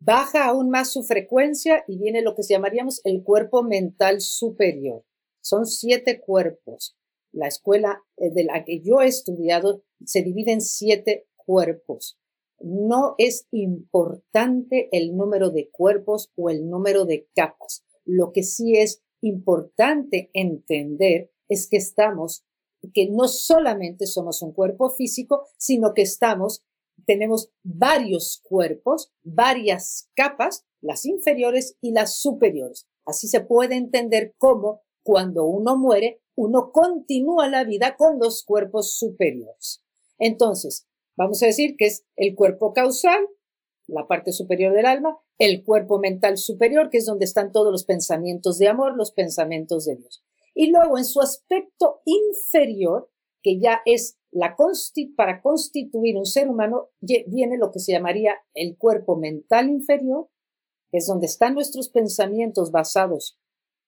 baja 0.00 0.44
aún 0.46 0.70
más 0.70 0.92
su 0.92 1.04
frecuencia 1.04 1.84
y 1.86 1.98
viene 1.98 2.20
lo 2.20 2.34
que 2.34 2.42
llamaríamos 2.42 3.00
el 3.04 3.22
cuerpo 3.22 3.62
mental 3.62 4.20
superior. 4.20 5.04
Son 5.40 5.66
siete 5.66 6.20
cuerpos. 6.20 6.96
La 7.30 7.46
escuela 7.46 8.02
eh, 8.16 8.30
de 8.32 8.42
la 8.42 8.64
que 8.64 8.80
yo 8.80 9.02
he 9.02 9.06
estudiado 9.06 9.84
se 10.04 10.22
divide 10.22 10.50
en 10.50 10.60
siete 10.60 11.28
cuerpos. 11.36 12.18
No 12.64 13.14
es 13.18 13.46
importante 13.50 14.88
el 14.92 15.16
número 15.16 15.50
de 15.50 15.70
cuerpos 15.70 16.32
o 16.36 16.50
el 16.50 16.68
número 16.68 17.04
de 17.04 17.28
capas. 17.34 17.84
Lo 18.04 18.32
que 18.32 18.42
sí 18.42 18.76
es 18.76 19.02
importante 19.20 20.30
entender 20.32 21.30
es 21.48 21.68
que 21.68 21.76
estamos, 21.76 22.44
que 22.92 23.10
no 23.10 23.28
solamente 23.28 24.06
somos 24.06 24.42
un 24.42 24.52
cuerpo 24.52 24.90
físico, 24.90 25.46
sino 25.58 25.94
que 25.94 26.02
estamos 26.02 26.64
tenemos 27.06 27.50
varios 27.62 28.40
cuerpos, 28.42 29.12
varias 29.22 30.08
capas, 30.14 30.64
las 30.80 31.04
inferiores 31.06 31.76
y 31.80 31.92
las 31.92 32.16
superiores. 32.16 32.86
Así 33.04 33.28
se 33.28 33.40
puede 33.40 33.76
entender 33.76 34.34
cómo 34.38 34.82
cuando 35.02 35.44
uno 35.44 35.76
muere, 35.76 36.22
uno 36.34 36.72
continúa 36.72 37.48
la 37.48 37.64
vida 37.64 37.96
con 37.96 38.18
los 38.18 38.44
cuerpos 38.44 38.96
superiores. 38.96 39.82
Entonces, 40.18 40.86
vamos 41.16 41.42
a 41.42 41.46
decir 41.46 41.76
que 41.76 41.86
es 41.86 42.04
el 42.16 42.34
cuerpo 42.34 42.72
causal, 42.72 43.26
la 43.86 44.06
parte 44.06 44.32
superior 44.32 44.74
del 44.74 44.86
alma, 44.86 45.18
el 45.38 45.64
cuerpo 45.64 45.98
mental 45.98 46.38
superior, 46.38 46.90
que 46.90 46.98
es 46.98 47.06
donde 47.06 47.24
están 47.24 47.52
todos 47.52 47.70
los 47.70 47.84
pensamientos 47.84 48.58
de 48.58 48.68
amor, 48.68 48.96
los 48.96 49.12
pensamientos 49.12 49.84
de 49.84 49.96
Dios. 49.96 50.24
Y 50.54 50.70
luego 50.70 50.96
en 50.98 51.04
su 51.04 51.20
aspecto 51.20 52.00
inferior, 52.04 53.10
que 53.42 53.60
ya 53.60 53.82
es 53.84 54.18
la 54.30 54.56
para 55.16 55.42
constituir 55.42 56.16
un 56.16 56.26
ser 56.26 56.48
humano 56.48 56.90
viene 57.00 57.56
lo 57.56 57.70
que 57.70 57.78
se 57.78 57.92
llamaría 57.92 58.34
el 58.52 58.76
cuerpo 58.76 59.16
mental 59.16 59.68
inferior, 59.68 60.28
que 60.90 60.98
es 60.98 61.06
donde 61.06 61.26
están 61.26 61.54
nuestros 61.54 61.88
pensamientos 61.88 62.72
basados 62.72 63.38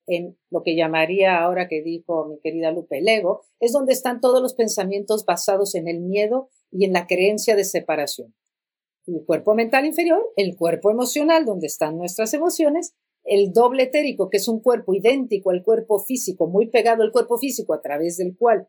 en 0.07 0.39
lo 0.51 0.63
que 0.63 0.77
llamaría 0.77 1.43
ahora 1.43 1.67
que 1.69 1.83
dijo 1.83 2.27
mi 2.27 2.39
querida 2.39 2.71
Lupe, 2.71 2.99
el 2.99 3.09
ego, 3.09 3.43
es 3.59 3.73
donde 3.73 3.93
están 3.93 4.21
todos 4.21 4.41
los 4.41 4.55
pensamientos 4.55 5.25
basados 5.25 5.75
en 5.75 5.89
el 5.89 6.01
miedo 6.01 6.49
y 6.71 6.85
en 6.85 6.93
la 6.93 7.07
creencia 7.07 7.57
de 7.57 7.65
separación. 7.65 8.35
El 9.07 9.25
cuerpo 9.25 9.55
mental 9.55 9.87
inferior, 9.87 10.33
el 10.37 10.57
cuerpo 10.57 10.91
emocional, 10.91 11.45
donde 11.45 11.67
están 11.69 11.97
nuestras 11.97 12.35
emociones, 12.35 12.95
el 13.25 13.53
doble 13.53 13.85
etérico, 13.85 14.31
que 14.31 14.39
es 14.39 14.49
un 14.49 14.61
cuerpo 14.61 14.95
idéntico 14.95 15.51
al 15.51 15.63
cuerpo 15.63 16.01
físico, 16.01 16.47
muy 16.49 16.69
pegado 16.69 17.03
al 17.03 17.13
cuerpo 17.13 17.39
físico 17.39 17.75
a 17.75 17.81
través 17.81 18.17
del 18.17 18.37
cual 18.37 18.69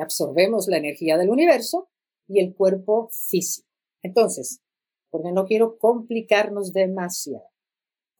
absorbemos 0.00 0.68
la 0.68 0.76
energía 0.76 1.16
del 1.16 1.30
universo, 1.30 1.88
y 2.28 2.40
el 2.40 2.54
cuerpo 2.54 3.08
físico. 3.10 3.68
Entonces, 4.02 4.62
porque 5.10 5.32
no 5.32 5.46
quiero 5.46 5.78
complicarnos 5.78 6.72
demasiado. 6.72 7.48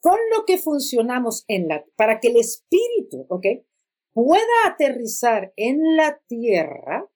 Con 0.01 0.19
lo 0.35 0.45
que 0.47 0.59
funcionamos 0.59 1.45
en 1.47 1.69
la, 1.69 1.85
para 1.97 2.19
que 2.19 2.29
el 2.29 2.37
espíritu, 2.37 3.27
¿ok? 3.29 3.47
Pueda 4.13 4.67
aterrizar 4.67 5.53
en 5.57 5.97
la 5.97 6.21
tierra, 6.27 7.09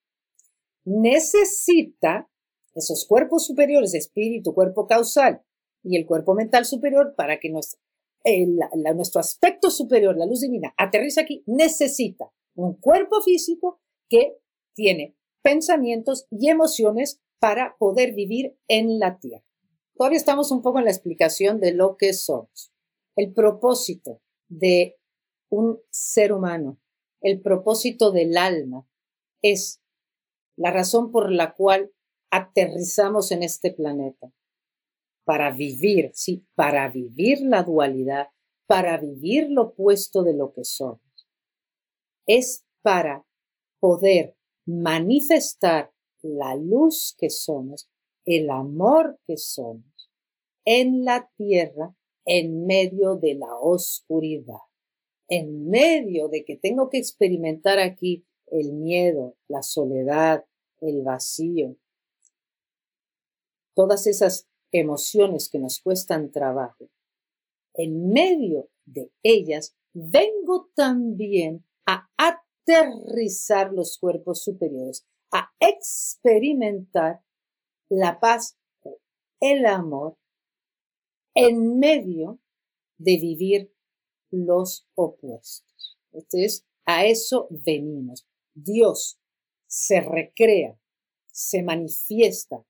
necesita 0.84 2.28
esos 2.74 3.06
cuerpos 3.06 3.46
superiores, 3.46 3.94
espíritu, 3.94 4.54
cuerpo 4.54 4.86
causal 4.86 5.42
y 5.82 5.96
el 5.96 6.06
cuerpo 6.06 6.34
mental 6.34 6.64
superior 6.64 7.14
para 7.16 7.38
que 7.38 7.50
nuestro, 7.50 7.80
nuestro 8.94 9.20
aspecto 9.20 9.70
superior, 9.70 10.16
la 10.16 10.26
luz 10.26 10.40
divina, 10.40 10.74
aterrice 10.76 11.20
aquí, 11.20 11.42
necesita 11.46 12.32
un 12.54 12.74
cuerpo 12.74 13.20
físico 13.20 13.80
que 14.08 14.38
tiene 14.74 15.16
pensamientos 15.42 16.26
y 16.30 16.48
emociones 16.48 17.20
para 17.38 17.76
poder 17.78 18.14
vivir 18.14 18.56
en 18.68 18.98
la 18.98 19.18
tierra. 19.18 19.44
Todavía 19.96 20.18
estamos 20.18 20.50
un 20.50 20.62
poco 20.62 20.78
en 20.78 20.86
la 20.86 20.90
explicación 20.90 21.60
de 21.60 21.74
lo 21.74 21.96
que 21.96 22.12
somos. 22.12 22.72
El 23.16 23.32
propósito 23.32 24.22
de 24.48 24.98
un 25.50 25.80
ser 25.90 26.32
humano, 26.32 26.80
el 27.20 27.40
propósito 27.42 28.10
del 28.10 28.36
alma, 28.36 28.88
es 29.42 29.81
la 30.56 30.71
razón 30.71 31.11
por 31.11 31.30
la 31.30 31.54
cual 31.54 31.92
aterrizamos 32.30 33.32
en 33.32 33.42
este 33.42 33.73
planeta. 33.73 34.32
Para 35.25 35.52
vivir, 35.52 36.11
sí, 36.14 36.47
para 36.54 36.88
vivir 36.88 37.40
la 37.42 37.62
dualidad, 37.62 38.28
para 38.66 38.97
vivir 38.97 39.50
lo 39.50 39.62
opuesto 39.62 40.23
de 40.23 40.35
lo 40.35 40.52
que 40.52 40.64
somos. 40.64 41.00
Es 42.26 42.64
para 42.82 43.25
poder 43.80 44.37
manifestar 44.66 45.92
la 46.23 46.54
luz 46.56 47.14
que 47.18 47.30
somos, 47.30 47.88
el 48.25 48.50
amor 48.50 49.18
que 49.26 49.37
somos 49.37 49.92
en 50.64 51.04
la 51.04 51.30
tierra 51.37 51.94
en 52.25 52.66
medio 52.66 53.16
de 53.16 53.35
la 53.35 53.56
oscuridad, 53.61 54.62
en 55.28 55.68
medio 55.68 56.28
de 56.28 56.44
que 56.44 56.56
tengo 56.56 56.88
que 56.88 56.99
experimentar 56.99 57.78
aquí 57.78 58.25
el 58.52 58.73
miedo, 58.73 59.37
la 59.49 59.62
soledad, 59.62 60.44
el 60.80 61.02
vacío, 61.02 61.76
todas 63.75 64.06
esas 64.06 64.49
emociones 64.71 65.49
que 65.50 65.59
nos 65.59 65.80
cuestan 65.80 66.30
trabajo. 66.30 66.88
En 67.75 68.11
medio 68.11 68.68
de 68.85 69.11
ellas 69.23 69.75
vengo 69.94 70.71
también 70.75 71.64
a 71.87 72.11
aterrizar 72.16 73.73
los 73.73 73.99
cuerpos 73.99 74.42
superiores, 74.42 75.06
a 75.30 75.50
experimentar 75.59 77.23
la 77.88 78.21
paz, 78.21 78.59
el 79.40 79.66
amor, 79.66 80.16
en 81.35 81.78
medio 81.78 82.38
de 82.99 83.16
vivir 83.16 83.75
los 84.30 84.87
opuestos. 84.94 85.99
Entonces, 86.12 86.66
a 86.85 87.06
eso 87.06 87.49
venimos. 87.50 88.26
Dios 88.54 89.18
se 89.66 90.00
recrea, 90.00 90.78
se 91.26 91.62
manifiesta 91.62 92.64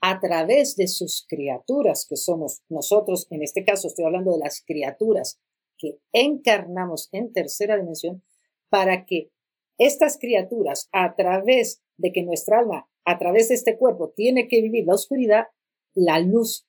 a 0.00 0.20
través 0.20 0.76
de 0.76 0.88
sus 0.88 1.24
criaturas, 1.28 2.06
que 2.08 2.16
somos 2.16 2.62
nosotros, 2.68 3.26
en 3.30 3.42
este 3.42 3.64
caso 3.64 3.86
estoy 3.86 4.04
hablando 4.04 4.32
de 4.32 4.40
las 4.40 4.62
criaturas 4.66 5.40
que 5.78 5.98
encarnamos 6.12 7.08
en 7.12 7.32
tercera 7.32 7.76
dimensión, 7.76 8.22
para 8.68 9.06
que 9.06 9.30
estas 9.78 10.18
criaturas, 10.18 10.88
a 10.92 11.14
través 11.14 11.82
de 11.96 12.12
que 12.12 12.22
nuestra 12.22 12.58
alma, 12.58 12.88
a 13.04 13.18
través 13.18 13.48
de 13.48 13.54
este 13.54 13.76
cuerpo, 13.78 14.10
tiene 14.10 14.48
que 14.48 14.60
vivir 14.60 14.86
la 14.86 14.94
oscuridad, 14.94 15.46
la 15.94 16.18
luz, 16.18 16.66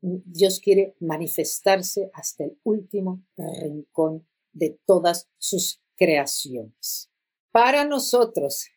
Dios 0.00 0.58
quiere 0.58 0.96
manifestarse 0.98 2.10
hasta 2.12 2.44
el 2.44 2.58
último 2.64 3.22
rincón 3.36 4.26
de 4.52 4.80
todas 4.84 5.28
sus 5.38 5.80
creaciones. 5.96 7.11
Para 7.52 7.84
nosotros, 7.84 8.70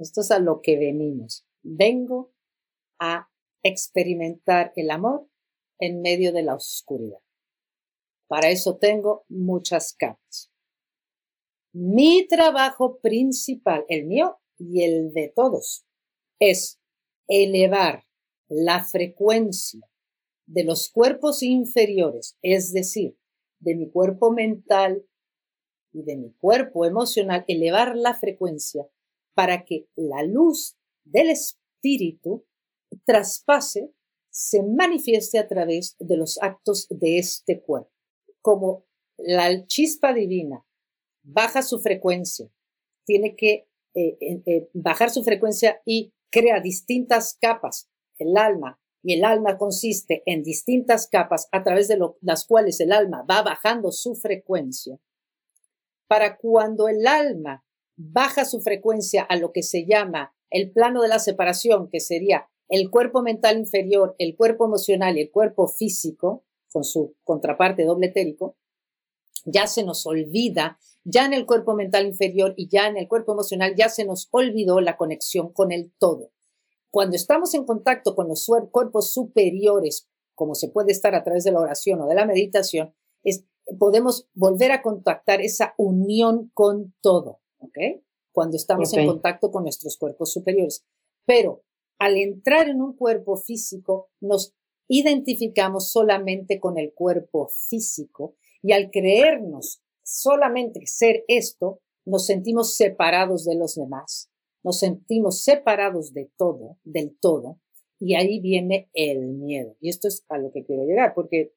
esto 0.00 0.22
es 0.22 0.32
a 0.32 0.40
lo 0.40 0.60
que 0.60 0.76
venimos. 0.76 1.46
Vengo 1.62 2.32
a 2.98 3.30
experimentar 3.62 4.72
el 4.74 4.90
amor 4.90 5.28
en 5.78 6.02
medio 6.02 6.32
de 6.32 6.42
la 6.42 6.56
oscuridad. 6.56 7.20
Para 8.26 8.50
eso 8.50 8.76
tengo 8.76 9.24
muchas 9.28 9.94
capas. 9.94 10.52
Mi 11.72 12.26
trabajo 12.26 12.98
principal, 13.00 13.84
el 13.88 14.06
mío 14.06 14.40
y 14.58 14.82
el 14.82 15.12
de 15.12 15.32
todos, 15.34 15.86
es 16.40 16.80
elevar 17.28 18.04
la 18.48 18.82
frecuencia 18.82 19.88
de 20.46 20.64
los 20.64 20.90
cuerpos 20.90 21.44
inferiores, 21.44 22.36
es 22.42 22.72
decir, 22.72 23.16
de 23.60 23.76
mi 23.76 23.88
cuerpo 23.90 24.32
mental 24.32 25.06
y 25.98 26.04
de 26.04 26.16
mi 26.16 26.32
cuerpo 26.34 26.84
emocional, 26.84 27.44
elevar 27.48 27.96
la 27.96 28.14
frecuencia 28.14 28.86
para 29.34 29.64
que 29.64 29.88
la 29.96 30.22
luz 30.22 30.76
del 31.04 31.30
espíritu 31.30 32.44
traspase, 33.04 33.92
se 34.30 34.62
manifieste 34.62 35.38
a 35.38 35.48
través 35.48 35.96
de 35.98 36.16
los 36.16 36.40
actos 36.40 36.86
de 36.90 37.18
este 37.18 37.60
cuerpo. 37.60 37.90
Como 38.40 38.86
la 39.16 39.66
chispa 39.66 40.12
divina 40.12 40.64
baja 41.22 41.62
su 41.62 41.80
frecuencia, 41.80 42.48
tiene 43.04 43.34
que 43.34 43.68
eh, 43.94 44.18
eh, 44.20 44.70
bajar 44.74 45.10
su 45.10 45.24
frecuencia 45.24 45.82
y 45.84 46.12
crea 46.30 46.60
distintas 46.60 47.36
capas. 47.40 47.90
El 48.18 48.36
alma, 48.36 48.80
y 49.02 49.14
el 49.14 49.24
alma 49.24 49.58
consiste 49.58 50.22
en 50.26 50.42
distintas 50.42 51.08
capas 51.08 51.48
a 51.52 51.62
través 51.62 51.88
de 51.88 51.98
las 52.20 52.46
cuales 52.46 52.80
el 52.80 52.92
alma 52.92 53.24
va 53.28 53.42
bajando 53.42 53.90
su 53.90 54.14
frecuencia. 54.14 54.98
Para 56.08 56.36
cuando 56.36 56.88
el 56.88 57.06
alma 57.06 57.64
baja 57.96 58.44
su 58.44 58.60
frecuencia 58.60 59.22
a 59.22 59.36
lo 59.36 59.52
que 59.52 59.62
se 59.62 59.86
llama 59.86 60.34
el 60.50 60.72
plano 60.72 61.02
de 61.02 61.08
la 61.08 61.18
separación, 61.18 61.88
que 61.90 62.00
sería 62.00 62.48
el 62.68 62.90
cuerpo 62.90 63.22
mental 63.22 63.58
inferior, 63.58 64.14
el 64.18 64.36
cuerpo 64.36 64.64
emocional 64.64 65.16
y 65.16 65.22
el 65.22 65.30
cuerpo 65.30 65.68
físico, 65.68 66.44
con 66.72 66.84
su 66.84 67.14
contraparte 67.24 67.84
doble 67.84 68.08
etérico, 68.08 68.56
ya 69.44 69.66
se 69.66 69.84
nos 69.84 70.06
olvida, 70.06 70.78
ya 71.04 71.24
en 71.24 71.32
el 71.32 71.46
cuerpo 71.46 71.74
mental 71.74 72.06
inferior 72.06 72.54
y 72.56 72.68
ya 72.68 72.88
en 72.88 72.96
el 72.96 73.08
cuerpo 73.08 73.32
emocional, 73.32 73.74
ya 73.76 73.88
se 73.88 74.04
nos 74.04 74.28
olvidó 74.30 74.80
la 74.80 74.96
conexión 74.96 75.52
con 75.52 75.72
el 75.72 75.92
todo. 75.98 76.32
Cuando 76.90 77.16
estamos 77.16 77.54
en 77.54 77.64
contacto 77.64 78.14
con 78.14 78.28
los 78.28 78.46
cuerpos 78.70 79.12
superiores, 79.12 80.08
como 80.34 80.54
se 80.54 80.68
puede 80.68 80.92
estar 80.92 81.14
a 81.14 81.24
través 81.24 81.44
de 81.44 81.52
la 81.52 81.60
oración 81.60 82.00
o 82.00 82.06
de 82.06 82.14
la 82.14 82.26
meditación, 82.26 82.94
es, 83.22 83.44
podemos 83.78 84.28
volver 84.34 84.72
a 84.72 84.82
contactar 84.82 85.40
esa 85.40 85.74
unión 85.76 86.50
con 86.54 86.94
todo, 87.00 87.40
¿ok? 87.58 87.78
Cuando 88.32 88.56
estamos 88.56 88.92
en 88.94 89.06
contacto 89.06 89.50
con 89.50 89.64
nuestros 89.64 89.96
cuerpos 89.96 90.32
superiores. 90.32 90.84
Pero 91.24 91.64
al 91.98 92.16
entrar 92.16 92.68
en 92.68 92.80
un 92.80 92.94
cuerpo 92.94 93.36
físico, 93.36 94.10
nos 94.20 94.54
identificamos 94.88 95.90
solamente 95.90 96.60
con 96.60 96.78
el 96.78 96.94
cuerpo 96.94 97.48
físico 97.48 98.36
y 98.62 98.72
al 98.72 98.90
creernos 98.90 99.82
solamente 100.02 100.86
ser 100.86 101.24
esto, 101.28 101.80
nos 102.06 102.24
sentimos 102.26 102.76
separados 102.76 103.44
de 103.44 103.54
los 103.54 103.74
demás, 103.74 104.30
nos 104.62 104.78
sentimos 104.78 105.42
separados 105.42 106.14
de 106.14 106.30
todo, 106.38 106.78
del 106.84 107.16
todo, 107.20 107.60
y 108.00 108.14
ahí 108.14 108.40
viene 108.40 108.88
el 108.94 109.28
miedo. 109.28 109.76
Y 109.80 109.90
esto 109.90 110.08
es 110.08 110.24
a 110.28 110.38
lo 110.38 110.50
que 110.50 110.64
quiero 110.64 110.84
llegar, 110.84 111.14
porque 111.14 111.52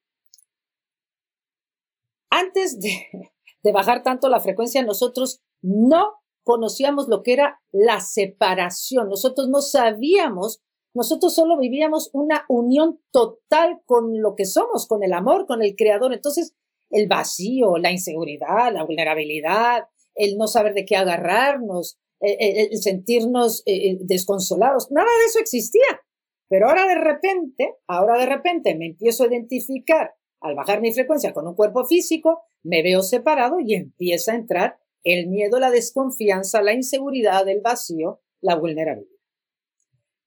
antes 2.32 2.80
de, 2.80 3.72
bajar 3.72 4.02
tanto 4.02 4.28
la 4.28 4.40
frecuencia, 4.40 4.82
nosotros 4.82 5.40
no 5.62 6.14
conocíamos 6.44 7.08
lo 7.08 7.22
que 7.22 7.34
era 7.34 7.60
la 7.70 8.00
separación, 8.00 9.08
nosotros 9.08 9.48
no 9.48 9.62
sabíamos 9.62 10.60
nosotros 10.94 11.34
solo 11.34 11.58
vivíamos 11.58 12.10
una 12.12 12.44
unión 12.48 13.00
total 13.12 13.80
con 13.86 14.20
lo 14.20 14.34
que 14.34 14.44
somos, 14.44 14.86
con 14.86 15.02
el 15.02 15.14
amor, 15.14 15.46
con 15.46 15.62
el 15.62 15.74
creador. 15.74 16.12
Entonces, 16.12 16.54
el 16.90 17.08
vacío, 17.08 17.78
la 17.78 17.90
inseguridad, 17.90 18.72
la 18.72 18.84
vulnerabilidad, 18.84 19.84
el 20.14 20.36
no 20.36 20.46
saber 20.46 20.74
de 20.74 20.84
qué 20.84 20.96
agarrarnos, 20.96 21.98
eh, 22.20 22.36
eh, 22.38 22.68
el, 22.70 22.78
sentirnos 22.78 23.62
eh, 23.64 23.98
desconsolados, 24.02 24.90
nada 24.90 25.08
de 25.20 25.26
eso 25.26 25.38
existía. 25.38 26.02
Pero 26.48 26.68
ahora 26.68 26.86
de 26.86 26.96
repente, 26.96 27.76
ahora 27.86 28.18
de 28.18 28.26
repente 28.26 28.74
me 28.74 28.88
empiezo 28.88 29.24
a 29.24 29.28
identificar 29.28 30.14
al 30.42 30.54
bajar 30.54 30.80
mi 30.80 30.92
frecuencia 30.92 31.32
con 31.32 31.46
un 31.46 31.54
cuerpo 31.54 31.84
físico, 31.84 32.42
me 32.62 32.82
veo 32.82 33.02
separado 33.02 33.60
y 33.60 33.74
empieza 33.74 34.32
a 34.32 34.36
entrar 34.36 34.78
el 35.04 35.28
miedo, 35.28 35.58
la 35.58 35.70
desconfianza, 35.70 36.62
la 36.62 36.72
inseguridad, 36.72 37.48
el 37.48 37.60
vacío, 37.60 38.20
la 38.40 38.56
vulnerabilidad. 38.56 39.10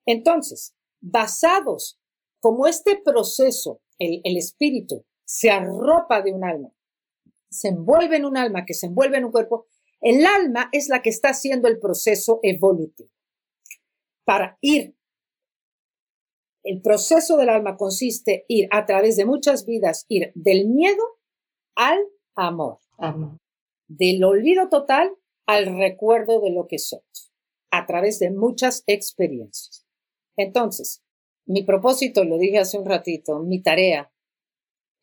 Entonces, 0.06 0.76
basados 1.02 2.00
como 2.40 2.68
este 2.68 3.02
proceso, 3.04 3.82
el, 3.98 4.22
el 4.24 4.38
espíritu 4.38 5.06
se 5.24 5.50
arropa 5.50 6.22
de 6.22 6.34
un 6.34 6.44
alma, 6.44 6.70
se 7.50 7.70
envuelve 7.70 8.18
en 8.18 8.26
un 8.26 8.38
alma 8.38 8.66
que 8.66 8.74
se 8.74 8.88
envuelve 8.88 9.18
en 9.18 9.26
un 9.26 9.32
cuerpo, 9.32 9.68
el 10.02 10.26
alma 10.26 10.70
es 10.72 10.90
la 10.90 11.02
que 11.02 11.10
está 11.10 11.30
haciendo 11.30 11.68
el 11.68 11.80
proceso 11.80 12.40
evolutivo. 12.44 13.10
Para 14.24 14.58
ir, 14.62 14.95
el 16.66 16.82
proceso 16.82 17.38
del 17.38 17.50
alma 17.50 17.78
consiste 17.78 18.44
ir 18.48 18.68
a 18.72 18.88
través 18.88 19.16
de 19.18 19.26
muchas 19.26 19.68
vidas, 19.68 20.06
ir 20.10 20.32
del 20.34 20.68
miedo 20.68 21.04
al 21.76 22.00
amor. 22.36 22.80
amor. 22.98 23.38
Del 23.88 24.24
olvido 24.24 24.68
total 24.68 25.16
al 25.46 25.78
recuerdo 25.78 26.42
de 26.42 26.50
lo 26.50 26.66
que 26.68 26.80
somos, 26.80 27.32
a 27.70 27.86
través 27.86 28.18
de 28.18 28.32
muchas 28.32 28.84
experiencias. 28.88 29.86
Entonces, 30.38 31.04
mi 31.46 31.64
propósito, 31.64 32.24
lo 32.24 32.40
dije 32.40 32.58
hace 32.58 32.80
un 32.80 32.86
ratito, 32.86 33.40
mi 33.44 33.62
tarea 33.62 34.12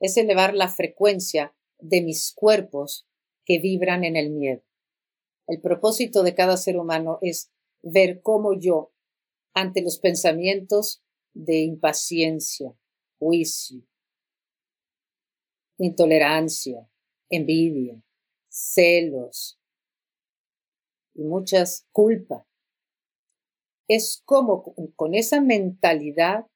es 0.01 0.17
elevar 0.17 0.55
la 0.55 0.67
frecuencia 0.67 1.55
de 1.79 2.03
mis 2.03 2.33
cuerpos 2.35 3.07
que 3.45 3.61
vibran 3.61 4.03
en 4.03 4.17
el 4.17 4.31
miedo. 4.31 4.65
El 5.47 5.61
propósito 5.61 6.25
de 6.25 6.35
cada 6.35 6.57
ser 6.57 6.77
humano 6.77 7.21
es 7.23 7.53
ver 7.83 8.21
cómo 8.21 8.59
yo, 8.59 8.93
ante 9.55 9.81
los 9.81 10.01
pensamientos 10.01 11.02
de 11.35 11.61
impaciencia, 11.61 12.75
juicio, 13.19 13.83
intolerancia, 15.79 16.89
envidia, 17.31 18.01
celos 18.49 19.59
y 21.15 21.23
muchas 21.23 21.87
culpas, 21.93 22.45
es 23.89 24.23
como 24.25 24.75
con 24.97 25.15
esa 25.15 25.41
mentalidad 25.41 26.47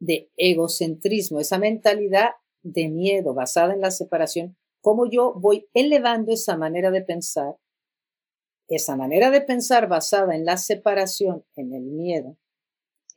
de 0.00 0.30
egocentrismo, 0.36 1.40
esa 1.40 1.58
mentalidad 1.58 2.30
de 2.62 2.88
miedo 2.88 3.34
basada 3.34 3.74
en 3.74 3.80
la 3.80 3.90
separación, 3.90 4.56
cómo 4.80 5.08
yo 5.10 5.34
voy 5.34 5.68
elevando 5.74 6.32
esa 6.32 6.56
manera 6.56 6.90
de 6.90 7.02
pensar, 7.02 7.56
esa 8.68 8.96
manera 8.96 9.30
de 9.30 9.40
pensar 9.40 9.88
basada 9.88 10.34
en 10.34 10.44
la 10.44 10.56
separación, 10.56 11.44
en 11.56 11.74
el 11.74 11.82
miedo, 11.82 12.36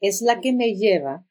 es 0.04 0.22
la 0.22 0.42
que 0.42 0.54
me 0.54 0.76
lleva, 0.76 1.26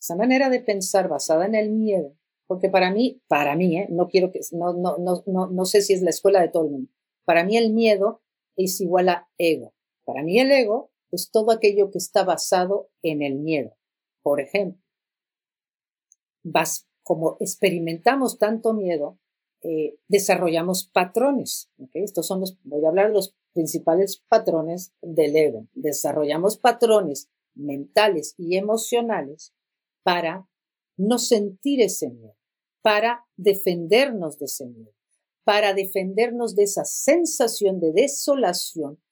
esa 0.00 0.16
manera 0.16 0.50
de 0.50 0.60
pensar 0.60 1.08
basada 1.08 1.46
en 1.46 1.54
el 1.54 1.70
miedo, 1.70 2.16
porque 2.46 2.68
para 2.68 2.92
mí, 2.92 3.20
para 3.28 3.56
mí, 3.56 3.76
¿eh? 3.76 3.88
no 3.90 4.08
quiero 4.08 4.30
que, 4.30 4.40
no, 4.52 4.72
no, 4.72 4.98
no, 4.98 5.22
no, 5.26 5.48
no 5.48 5.64
sé 5.64 5.82
si 5.82 5.92
es 5.92 6.02
la 6.02 6.10
escuela 6.10 6.40
de 6.40 6.48
todo 6.48 6.64
el 6.64 6.70
mundo, 6.70 6.90
para 7.24 7.44
mí 7.44 7.56
el 7.56 7.72
miedo 7.72 8.22
es 8.56 8.80
igual 8.80 9.08
a 9.08 9.28
ego. 9.36 9.74
Para 10.04 10.22
mí 10.22 10.38
el 10.38 10.50
ego 10.50 10.90
es 11.10 11.30
todo 11.30 11.50
aquello 11.50 11.90
que 11.90 11.98
está 11.98 12.24
basado 12.24 12.90
en 13.02 13.22
el 13.22 13.36
miedo. 13.36 13.76
Por 14.22 14.40
ejemplo, 14.40 14.80
como 17.02 17.36
experimentamos 17.40 18.38
tanto 18.38 18.74
miedo, 18.74 19.18
eh, 19.62 19.96
desarrollamos 20.08 20.88
patrones. 20.88 21.70
Estos 21.94 22.26
son 22.26 22.40
los, 22.40 22.58
voy 22.64 22.84
a 22.84 22.88
hablar 22.88 23.08
de 23.08 23.14
los 23.14 23.36
principales 23.52 24.22
patrones 24.28 24.92
del 25.00 25.36
ego. 25.36 25.66
Desarrollamos 25.74 26.58
patrones 26.58 27.30
mentales 27.54 28.34
y 28.38 28.56
emocionales 28.56 29.52
para 30.02 30.48
no 30.96 31.18
sentir 31.18 31.80
ese 31.80 32.10
miedo, 32.10 32.36
para 32.82 33.24
defendernos 33.36 34.38
de 34.38 34.46
ese 34.46 34.66
miedo, 34.66 34.92
para 35.44 35.74
defendernos 35.74 36.54
de 36.54 36.64
esa 36.64 36.84
sensación 36.84 37.80
de 37.80 37.92
desolación 37.92 39.02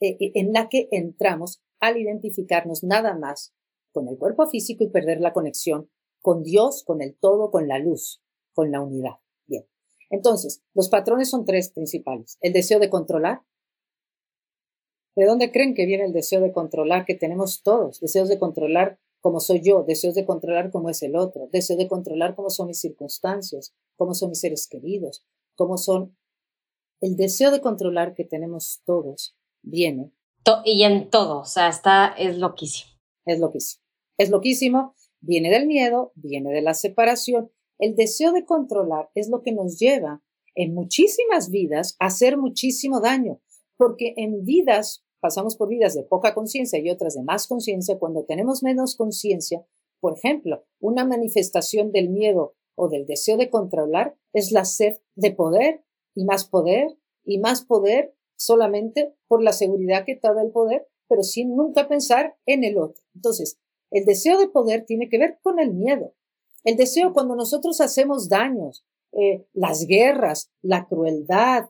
eh, 0.00 0.16
eh, 0.20 0.32
en 0.34 0.52
la 0.52 0.68
que 0.68 0.88
entramos 0.90 1.62
al 1.80 1.98
identificarnos 1.98 2.82
nada 2.82 3.16
más 3.16 3.54
con 3.92 4.08
el 4.08 4.18
cuerpo 4.18 4.46
físico 4.46 4.84
y 4.84 4.90
perder 4.90 5.20
la 5.20 5.32
conexión 5.32 5.90
con 6.20 6.42
Dios, 6.42 6.82
con 6.84 7.00
el 7.00 7.16
todo, 7.16 7.50
con 7.50 7.68
la 7.68 7.78
luz, 7.78 8.22
con 8.52 8.70
la 8.70 8.80
unidad. 8.80 9.14
Bien. 9.46 9.64
Entonces, 10.10 10.62
los 10.74 10.88
patrones 10.88 11.30
son 11.30 11.44
tres 11.44 11.70
principales. 11.70 12.36
El 12.40 12.52
deseo 12.52 12.78
de 12.78 12.90
controlar. 12.90 13.42
¿De 15.16 15.24
dónde 15.24 15.50
creen 15.50 15.74
que 15.74 15.86
viene 15.86 16.04
el 16.04 16.12
deseo 16.12 16.42
de 16.42 16.52
controlar 16.52 17.06
que 17.06 17.14
tenemos 17.14 17.62
todos? 17.62 18.00
Deseos 18.00 18.28
de 18.28 18.38
controlar 18.38 19.00
cómo 19.20 19.40
soy 19.40 19.62
yo, 19.62 19.82
deseos 19.82 20.14
de 20.14 20.26
controlar 20.26 20.70
cómo 20.70 20.90
es 20.90 21.02
el 21.02 21.16
otro, 21.16 21.48
deseo 21.50 21.78
de 21.78 21.88
controlar 21.88 22.36
cómo 22.36 22.50
son 22.50 22.68
mis 22.68 22.78
circunstancias, 22.78 23.74
cómo 23.96 24.14
son 24.14 24.28
mis 24.28 24.40
seres 24.40 24.68
queridos, 24.68 25.24
cómo 25.56 25.78
son... 25.78 26.16
El 27.00 27.16
deseo 27.16 27.50
de 27.50 27.60
controlar 27.60 28.14
que 28.14 28.24
tenemos 28.24 28.82
todos 28.84 29.36
viene. 29.62 30.12
Y 30.64 30.84
en 30.84 31.10
todo, 31.10 31.40
o 31.40 31.44
sea, 31.44 31.68
está, 31.68 32.14
es 32.18 32.38
loquísimo. 32.38 32.90
Es 33.24 33.40
loquísimo. 33.40 33.82
Es 34.18 34.30
loquísimo, 34.30 34.94
viene 35.20 35.50
del 35.50 35.66
miedo, 35.66 36.12
viene 36.14 36.52
de 36.52 36.62
la 36.62 36.74
separación. 36.74 37.50
El 37.78 37.96
deseo 37.96 38.32
de 38.32 38.44
controlar 38.44 39.10
es 39.14 39.28
lo 39.28 39.42
que 39.42 39.52
nos 39.52 39.78
lleva 39.78 40.22
en 40.54 40.74
muchísimas 40.74 41.50
vidas 41.50 41.96
a 41.98 42.06
hacer 42.06 42.38
muchísimo 42.38 43.00
daño, 43.00 43.40
porque 43.76 44.14
en 44.16 44.44
vidas, 44.44 45.05
pasamos 45.26 45.56
por 45.56 45.68
vidas 45.68 45.96
de 45.96 46.04
poca 46.04 46.34
conciencia 46.34 46.78
y 46.78 46.88
otras 46.88 47.14
de 47.14 47.24
más 47.24 47.48
conciencia, 47.48 47.98
cuando 47.98 48.22
tenemos 48.22 48.62
menos 48.62 48.94
conciencia, 48.94 49.66
por 49.98 50.16
ejemplo, 50.16 50.64
una 50.78 51.04
manifestación 51.04 51.90
del 51.90 52.10
miedo 52.10 52.54
o 52.76 52.88
del 52.88 53.06
deseo 53.06 53.36
de 53.36 53.50
controlar 53.50 54.16
es 54.32 54.52
la 54.52 54.64
sed 54.64 54.98
de 55.16 55.32
poder 55.32 55.82
y 56.14 56.24
más 56.24 56.44
poder 56.44 56.96
y 57.24 57.38
más 57.38 57.64
poder 57.64 58.14
solamente 58.36 59.16
por 59.26 59.42
la 59.42 59.52
seguridad 59.52 60.04
que 60.04 60.14
te 60.14 60.32
da 60.32 60.40
el 60.40 60.52
poder, 60.52 60.86
pero 61.08 61.24
sin 61.24 61.56
nunca 61.56 61.88
pensar 61.88 62.36
en 62.46 62.62
el 62.62 62.78
otro. 62.78 63.02
Entonces, 63.16 63.58
el 63.90 64.04
deseo 64.04 64.38
de 64.38 64.46
poder 64.46 64.84
tiene 64.84 65.08
que 65.08 65.18
ver 65.18 65.40
con 65.42 65.58
el 65.58 65.74
miedo. 65.74 66.14
El 66.62 66.76
deseo 66.76 67.12
cuando 67.12 67.34
nosotros 67.34 67.80
hacemos 67.80 68.28
daños, 68.28 68.86
eh, 69.10 69.44
las 69.54 69.88
guerras, 69.88 70.52
la 70.62 70.86
crueldad, 70.86 71.64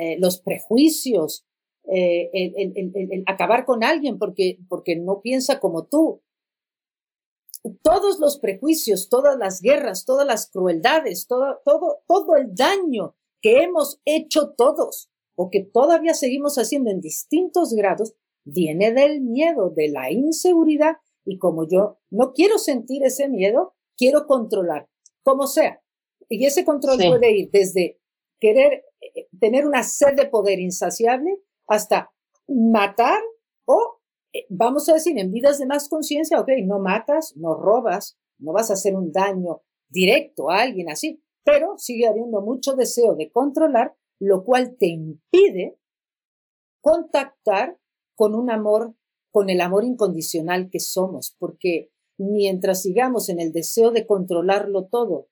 eh, 0.00 0.16
los 0.18 0.40
prejuicios, 0.40 1.46
eh, 1.92 2.30
el, 2.32 2.72
el, 2.76 2.92
el, 2.94 3.24
acabar 3.26 3.64
con 3.64 3.82
alguien 3.84 4.18
porque, 4.18 4.58
porque 4.68 4.96
no 4.96 5.20
piensa 5.20 5.60
como 5.60 5.86
tú. 5.86 6.22
Todos 7.82 8.18
los 8.20 8.38
prejuicios, 8.38 9.08
todas 9.08 9.36
las 9.36 9.60
guerras, 9.60 10.04
todas 10.06 10.26
las 10.26 10.50
crueldades, 10.50 11.26
todo, 11.26 11.60
todo, 11.64 12.02
todo 12.06 12.36
el 12.36 12.54
daño 12.54 13.16
que 13.42 13.62
hemos 13.62 14.00
hecho 14.04 14.54
todos 14.56 15.10
o 15.34 15.50
que 15.50 15.62
todavía 15.62 16.14
seguimos 16.14 16.56
haciendo 16.56 16.90
en 16.90 17.00
distintos 17.00 17.72
grados, 17.72 18.14
viene 18.44 18.92
del 18.92 19.20
miedo, 19.20 19.70
de 19.70 19.88
la 19.88 20.10
inseguridad, 20.10 20.96
y 21.24 21.38
como 21.38 21.66
yo 21.66 21.98
no 22.10 22.32
quiero 22.32 22.58
sentir 22.58 23.04
ese 23.04 23.28
miedo, 23.28 23.74
quiero 23.96 24.26
controlar, 24.26 24.88
como 25.22 25.46
sea. 25.46 25.82
Y 26.28 26.44
ese 26.44 26.64
control 26.64 26.98
puede 26.98 27.32
ir 27.32 27.50
desde 27.50 27.98
querer 28.38 28.84
eh, 29.00 29.28
tener 29.40 29.66
una 29.66 29.82
sed 29.82 30.14
de 30.14 30.26
poder 30.26 30.60
insaciable 30.60 31.38
hasta 31.70 32.10
matar 32.48 33.20
o, 33.64 34.00
eh, 34.32 34.46
vamos 34.48 34.88
a 34.88 34.94
decir, 34.94 35.18
en 35.18 35.30
vidas 35.30 35.58
de 35.58 35.66
más 35.66 35.88
conciencia, 35.88 36.40
ok, 36.40 36.48
no 36.64 36.80
matas, 36.80 37.34
no 37.36 37.54
robas, 37.54 38.18
no 38.38 38.52
vas 38.52 38.70
a 38.70 38.74
hacer 38.74 38.94
un 38.94 39.12
daño 39.12 39.62
directo 39.88 40.50
a 40.50 40.62
alguien 40.62 40.90
así, 40.90 41.22
pero 41.44 41.78
sigue 41.78 42.06
habiendo 42.06 42.40
mucho 42.42 42.74
deseo 42.74 43.14
de 43.14 43.30
controlar 43.30 43.94
lo 44.20 44.44
cual 44.44 44.76
te 44.78 44.86
impide 44.86 45.78
contactar 46.82 47.78
con 48.14 48.34
un 48.34 48.50
amor, 48.50 48.94
con 49.32 49.48
el 49.48 49.60
amor 49.62 49.84
incondicional 49.84 50.68
que 50.70 50.78
somos, 50.78 51.34
porque 51.38 51.90
mientras 52.18 52.82
sigamos 52.82 53.30
en 53.30 53.40
el 53.40 53.52
deseo 53.52 53.90
de 53.90 54.06
controlarlo 54.06 54.86
todo, 54.86 55.28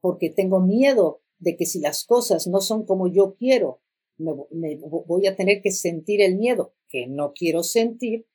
porque 0.00 0.30
tengo 0.30 0.60
miedo 0.60 1.22
de 1.38 1.56
que 1.56 1.64
si 1.64 1.80
las 1.80 2.04
cosas 2.04 2.46
no 2.46 2.60
son 2.60 2.84
como 2.84 3.08
yo 3.08 3.34
quiero, 3.34 3.80
me, 4.18 4.76
voy 4.78 5.26
a 5.26 5.36
tener 5.36 5.62
que 5.62 5.70
sentir 5.70 6.20
el 6.20 6.36
miedo 6.36 6.74
que 6.88 7.06
no 7.06 7.32
quiero 7.32 7.62
sentir, 7.62 8.26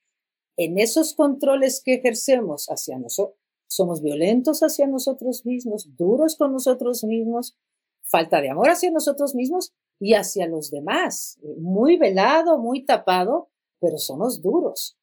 en 0.57 0.77
esos 0.77 1.13
controles 1.13 1.81
que 1.83 1.95
ejercemos 1.95 2.67
hacia 2.67 2.97
nosotros, 2.99 3.37
somos 3.67 4.01
violentos 4.01 4.61
hacia 4.61 4.85
nosotros 4.85 5.45
mismos, 5.45 5.95
duros 5.95 6.35
con 6.35 6.51
nosotros 6.51 7.03
mismos, 7.05 7.57
falta 8.03 8.41
de 8.41 8.49
amor 8.49 8.69
hacia 8.69 8.91
nosotros 8.91 9.33
mismos 9.33 9.73
y 9.99 10.13
hacia 10.13 10.47
los 10.47 10.71
demás. 10.71 11.39
Muy 11.57 11.97
velado, 11.97 12.59
muy 12.59 12.83
tapado, 12.83 13.49
pero 13.79 13.97
somos 13.97 14.41
duros. 14.41 14.97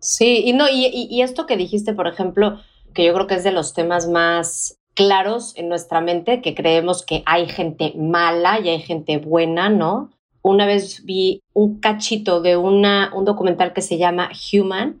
Sí, 0.00 0.42
y 0.46 0.54
no, 0.54 0.66
y, 0.68 0.86
y, 0.86 1.22
esto 1.22 1.46
que 1.46 1.56
dijiste, 1.56 1.92
por 1.92 2.06
ejemplo, 2.06 2.58
que 2.94 3.04
yo 3.04 3.12
creo 3.12 3.26
que 3.26 3.34
es 3.34 3.44
de 3.44 3.52
los 3.52 3.74
temas 3.74 4.08
más 4.08 4.78
claros 4.94 5.52
en 5.56 5.68
nuestra 5.68 6.00
mente, 6.00 6.40
que 6.40 6.54
creemos 6.54 7.04
que 7.04 7.22
hay 7.26 7.46
gente 7.48 7.92
mala 7.96 8.60
y 8.60 8.70
hay 8.70 8.80
gente 8.80 9.18
buena, 9.18 9.68
¿no? 9.68 10.15
Una 10.48 10.64
vez 10.64 11.04
vi 11.04 11.42
un 11.54 11.80
cachito 11.80 12.40
de 12.40 12.56
una, 12.56 13.10
un 13.12 13.24
documental 13.24 13.72
que 13.72 13.80
se 13.80 13.98
llama 13.98 14.30
Human. 14.52 15.00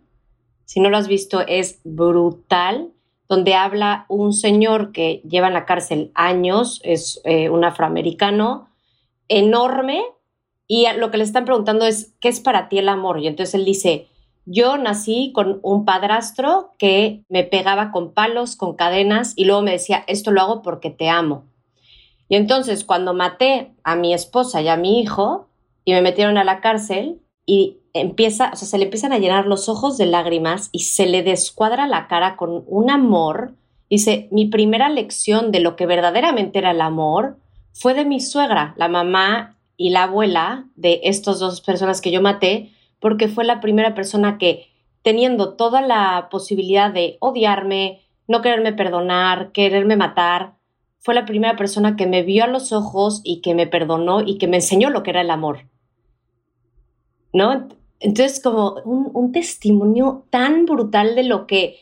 Si 0.64 0.80
no 0.80 0.90
lo 0.90 0.96
has 0.96 1.06
visto, 1.06 1.40
es 1.46 1.78
brutal 1.84 2.90
donde 3.28 3.54
habla 3.54 4.06
un 4.08 4.32
señor 4.32 4.90
que 4.90 5.22
lleva 5.22 5.46
en 5.46 5.54
la 5.54 5.64
cárcel 5.64 6.10
años, 6.16 6.80
es 6.82 7.20
eh, 7.22 7.48
un 7.48 7.64
afroamericano 7.64 8.70
enorme, 9.28 10.02
y 10.66 10.86
lo 10.98 11.12
que 11.12 11.18
le 11.18 11.22
están 11.22 11.44
preguntando 11.44 11.86
es, 11.86 12.12
¿qué 12.18 12.26
es 12.26 12.40
para 12.40 12.68
ti 12.68 12.78
el 12.78 12.88
amor? 12.88 13.20
Y 13.20 13.28
entonces 13.28 13.54
él 13.54 13.64
dice, 13.64 14.08
yo 14.46 14.78
nací 14.78 15.30
con 15.32 15.60
un 15.62 15.84
padrastro 15.84 16.72
que 16.76 17.22
me 17.28 17.44
pegaba 17.44 17.92
con 17.92 18.12
palos, 18.12 18.56
con 18.56 18.74
cadenas, 18.74 19.32
y 19.36 19.44
luego 19.44 19.62
me 19.62 19.70
decía, 19.70 20.02
esto 20.08 20.32
lo 20.32 20.40
hago 20.40 20.62
porque 20.62 20.90
te 20.90 21.08
amo. 21.08 21.44
Y 22.28 22.36
entonces 22.36 22.84
cuando 22.84 23.14
maté 23.14 23.72
a 23.84 23.96
mi 23.96 24.12
esposa 24.12 24.60
y 24.62 24.68
a 24.68 24.76
mi 24.76 25.00
hijo, 25.00 25.48
y 25.84 25.92
me 25.92 26.02
metieron 26.02 26.38
a 26.38 26.44
la 26.44 26.60
cárcel, 26.60 27.20
y 27.46 27.78
empieza, 27.92 28.50
o 28.52 28.56
sea, 28.56 28.66
se 28.66 28.78
le 28.78 28.84
empiezan 28.84 29.12
a 29.12 29.18
llenar 29.18 29.46
los 29.46 29.68
ojos 29.68 29.96
de 29.96 30.06
lágrimas 30.06 30.68
y 30.72 30.80
se 30.80 31.06
le 31.06 31.22
descuadra 31.22 31.86
la 31.86 32.08
cara 32.08 32.36
con 32.36 32.64
un 32.66 32.90
amor. 32.90 33.54
Dice, 33.88 34.28
mi 34.32 34.46
primera 34.46 34.88
lección 34.88 35.52
de 35.52 35.60
lo 35.60 35.76
que 35.76 35.86
verdaderamente 35.86 36.58
era 36.58 36.72
el 36.72 36.80
amor 36.80 37.38
fue 37.72 37.94
de 37.94 38.04
mi 38.04 38.20
suegra, 38.20 38.74
la 38.76 38.88
mamá 38.88 39.56
y 39.76 39.90
la 39.90 40.04
abuela 40.04 40.66
de 40.74 41.00
estas 41.04 41.38
dos 41.38 41.60
personas 41.60 42.00
que 42.00 42.10
yo 42.10 42.20
maté, 42.20 42.72
porque 42.98 43.28
fue 43.28 43.44
la 43.44 43.60
primera 43.60 43.94
persona 43.94 44.38
que, 44.38 44.66
teniendo 45.02 45.54
toda 45.54 45.82
la 45.82 46.28
posibilidad 46.30 46.90
de 46.90 47.16
odiarme, 47.20 48.00
no 48.26 48.42
quererme 48.42 48.72
perdonar, 48.72 49.52
quererme 49.52 49.96
matar, 49.96 50.55
fue 50.98 51.14
la 51.14 51.24
primera 51.24 51.56
persona 51.56 51.96
que 51.96 52.06
me 52.06 52.22
vio 52.22 52.44
a 52.44 52.48
los 52.48 52.72
ojos 52.72 53.20
y 53.24 53.40
que 53.40 53.54
me 53.54 53.66
perdonó 53.66 54.22
y 54.22 54.38
que 54.38 54.48
me 54.48 54.56
enseñó 54.56 54.90
lo 54.90 55.02
que 55.02 55.10
era 55.10 55.20
el 55.20 55.30
amor. 55.30 55.68
¿No? 57.32 57.68
Entonces, 58.00 58.40
como 58.42 58.74
un, 58.84 59.32
testimonio 59.32 60.26
tan 60.30 60.66
brutal 60.66 61.14
de 61.14 61.22
lo 61.22 61.46
que, 61.46 61.76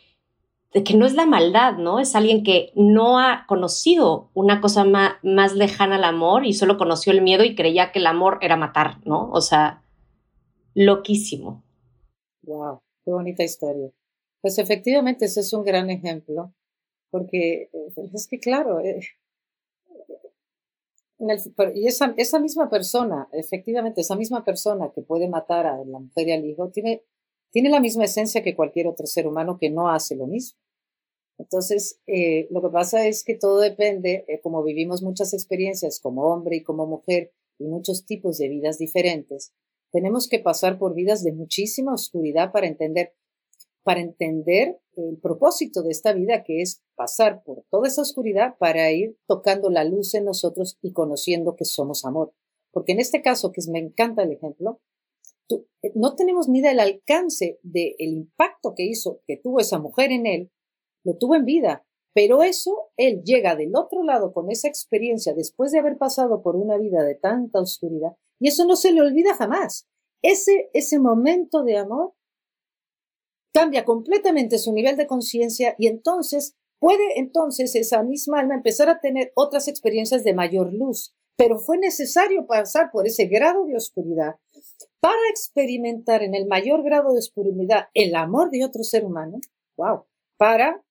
de 0.72 0.84
que 0.84 0.94
no 0.94 1.06
es 1.06 1.14
la 1.14 1.26
maldad, 1.26 1.76
¿no? 1.76 2.00
Es 2.00 2.14
alguien 2.14 2.44
que 2.44 2.72
no 2.74 3.18
ha 3.18 3.46
conocido 3.46 4.30
una 4.34 4.60
cosa 4.60 4.84
más, 4.84 5.14
más 5.22 5.54
lejana 5.54 5.96
al 5.96 6.04
amor 6.04 6.46
y 6.46 6.52
solo 6.52 6.76
conoció 6.76 7.12
el 7.12 7.22
miedo 7.22 7.44
y 7.44 7.54
creía 7.54 7.92
que 7.92 7.98
el 7.98 8.06
amor 8.06 8.38
era 8.42 8.56
matar, 8.56 8.98
¿no? 9.04 9.30
O 9.30 9.40
sea, 9.40 9.82
loquísimo. 10.74 11.64
Wow, 12.42 12.80
qué 13.04 13.10
bonita 13.10 13.42
historia. 13.42 13.90
Pues 14.40 14.58
efectivamente 14.58 15.24
ese 15.24 15.40
es 15.40 15.52
un 15.52 15.64
gran 15.64 15.90
ejemplo, 15.90 16.52
porque 17.14 17.70
eh, 17.72 18.10
es 18.12 18.26
que 18.26 18.40
claro, 18.40 18.80
eh, 18.80 18.98
y 21.76 21.86
esa, 21.86 22.12
esa 22.16 22.40
misma 22.40 22.68
persona, 22.68 23.28
efectivamente, 23.30 24.00
esa 24.00 24.16
misma 24.16 24.44
persona 24.44 24.90
que 24.92 25.00
puede 25.00 25.28
matar 25.28 25.64
a 25.64 25.84
la 25.84 26.00
mujer 26.00 26.26
y 26.26 26.32
al 26.32 26.44
hijo, 26.44 26.70
tiene, 26.70 27.04
tiene 27.52 27.70
la 27.70 27.78
misma 27.78 28.06
esencia 28.06 28.42
que 28.42 28.56
cualquier 28.56 28.88
otro 28.88 29.06
ser 29.06 29.28
humano 29.28 29.58
que 29.60 29.70
no 29.70 29.90
hace 29.90 30.16
lo 30.16 30.26
mismo. 30.26 30.58
Entonces, 31.38 32.00
eh, 32.08 32.48
lo 32.50 32.60
que 32.60 32.70
pasa 32.70 33.06
es 33.06 33.22
que 33.22 33.36
todo 33.36 33.60
depende, 33.60 34.24
eh, 34.26 34.40
como 34.40 34.64
vivimos 34.64 35.00
muchas 35.00 35.34
experiencias 35.34 36.00
como 36.00 36.24
hombre 36.24 36.56
y 36.56 36.64
como 36.64 36.84
mujer 36.84 37.32
y 37.60 37.64
muchos 37.66 38.06
tipos 38.06 38.38
de 38.38 38.48
vidas 38.48 38.78
diferentes, 38.78 39.54
tenemos 39.92 40.28
que 40.28 40.40
pasar 40.40 40.80
por 40.80 40.96
vidas 40.96 41.22
de 41.22 41.30
muchísima 41.30 41.94
oscuridad 41.94 42.50
para 42.50 42.66
entender 42.66 43.14
para 43.84 44.00
entender 44.00 44.80
el 44.96 45.18
propósito 45.18 45.82
de 45.82 45.90
esta 45.90 46.12
vida, 46.12 46.42
que 46.42 46.62
es 46.62 46.82
pasar 46.96 47.42
por 47.44 47.64
toda 47.70 47.86
esa 47.86 48.02
oscuridad 48.02 48.56
para 48.58 48.90
ir 48.90 49.16
tocando 49.26 49.70
la 49.70 49.84
luz 49.84 50.14
en 50.14 50.24
nosotros 50.24 50.78
y 50.82 50.92
conociendo 50.92 51.54
que 51.54 51.64
somos 51.64 52.04
amor. 52.04 52.32
Porque 52.72 52.92
en 52.92 53.00
este 53.00 53.22
caso, 53.22 53.52
que 53.52 53.60
me 53.70 53.78
encanta 53.78 54.22
el 54.22 54.32
ejemplo, 54.32 54.80
eh, 55.50 55.92
no 55.94 56.16
tenemos 56.16 56.48
ni 56.48 56.60
idea 56.60 56.70
del 56.70 56.80
alcance 56.80 57.60
del 57.62 57.94
impacto 57.98 58.74
que 58.74 58.84
hizo, 58.84 59.20
que 59.26 59.36
tuvo 59.36 59.60
esa 59.60 59.78
mujer 59.78 60.10
en 60.10 60.26
él, 60.26 60.50
lo 61.04 61.16
tuvo 61.16 61.34
en 61.36 61.44
vida, 61.44 61.86
pero 62.14 62.42
eso, 62.42 62.90
él 62.96 63.22
llega 63.24 63.56
del 63.56 63.76
otro 63.76 64.02
lado 64.02 64.32
con 64.32 64.50
esa 64.50 64.68
experiencia 64.68 65.34
después 65.34 65.72
de 65.72 65.80
haber 65.80 65.98
pasado 65.98 66.42
por 66.42 66.56
una 66.56 66.78
vida 66.78 67.02
de 67.02 67.16
tanta 67.16 67.60
oscuridad, 67.60 68.16
y 68.40 68.48
eso 68.48 68.64
no 68.64 68.76
se 68.76 68.92
le 68.92 69.02
olvida 69.02 69.34
jamás. 69.34 69.86
Ese, 70.22 70.70
ese 70.72 70.98
momento 70.98 71.64
de 71.64 71.76
amor 71.76 72.14
cambia 73.54 73.84
completamente 73.84 74.58
su 74.58 74.72
nivel 74.72 74.96
de 74.96 75.06
conciencia 75.06 75.76
y 75.78 75.86
entonces 75.86 76.56
puede 76.80 77.18
entonces 77.18 77.74
esa 77.76 78.02
misma 78.02 78.40
alma 78.40 78.56
empezar 78.56 78.88
a 78.88 79.00
tener 79.00 79.32
otras 79.36 79.68
experiencias 79.68 80.24
de 80.24 80.34
mayor 80.34 80.72
luz. 80.74 81.14
Pero 81.36 81.58
fue 81.58 81.78
necesario 81.78 82.46
pasar 82.46 82.90
por 82.92 83.06
ese 83.06 83.26
grado 83.26 83.64
de 83.64 83.76
oscuridad 83.76 84.36
para 85.00 85.28
experimentar 85.30 86.22
en 86.22 86.34
el 86.34 86.46
mayor 86.46 86.82
grado 86.82 87.12
de 87.12 87.18
oscuridad 87.18 87.86
el 87.94 88.14
amor 88.14 88.50
de 88.50 88.64
otro 88.64 88.82
ser 88.82 89.04
humano. 89.04 89.38
Wow. 89.76 90.04
Para 90.36 90.84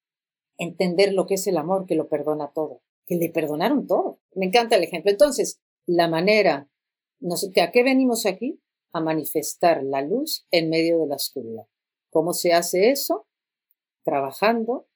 entender 0.58 1.14
lo 1.14 1.26
que 1.26 1.36
es 1.36 1.48
el 1.48 1.58
amor 1.58 1.86
que 1.86 1.96
lo 1.96 2.08
perdona 2.08 2.52
todo, 2.54 2.82
que 3.06 3.16
le 3.16 3.30
perdonaron 3.30 3.88
todo. 3.88 4.20
Me 4.36 4.46
encanta 4.46 4.76
el 4.76 4.84
ejemplo. 4.84 5.12
Entonces, 5.12 5.62
la 5.86 6.08
manera, 6.08 6.70
¿a 7.62 7.72
qué 7.72 7.84
venimos 7.84 8.26
aquí? 8.26 8.62
A 8.94 9.02
manifestar 9.02 9.84
la 9.84 10.02
luz 10.02 10.46
en 10.52 10.70
medio 10.70 11.00
de 11.00 11.08
la 11.08 11.16
oscuridad. 11.16 11.64
¿Cómo 12.14 12.34
se 12.34 12.54
hace 12.54 12.92
eso? 12.92 13.26
Trabajando 14.06 14.88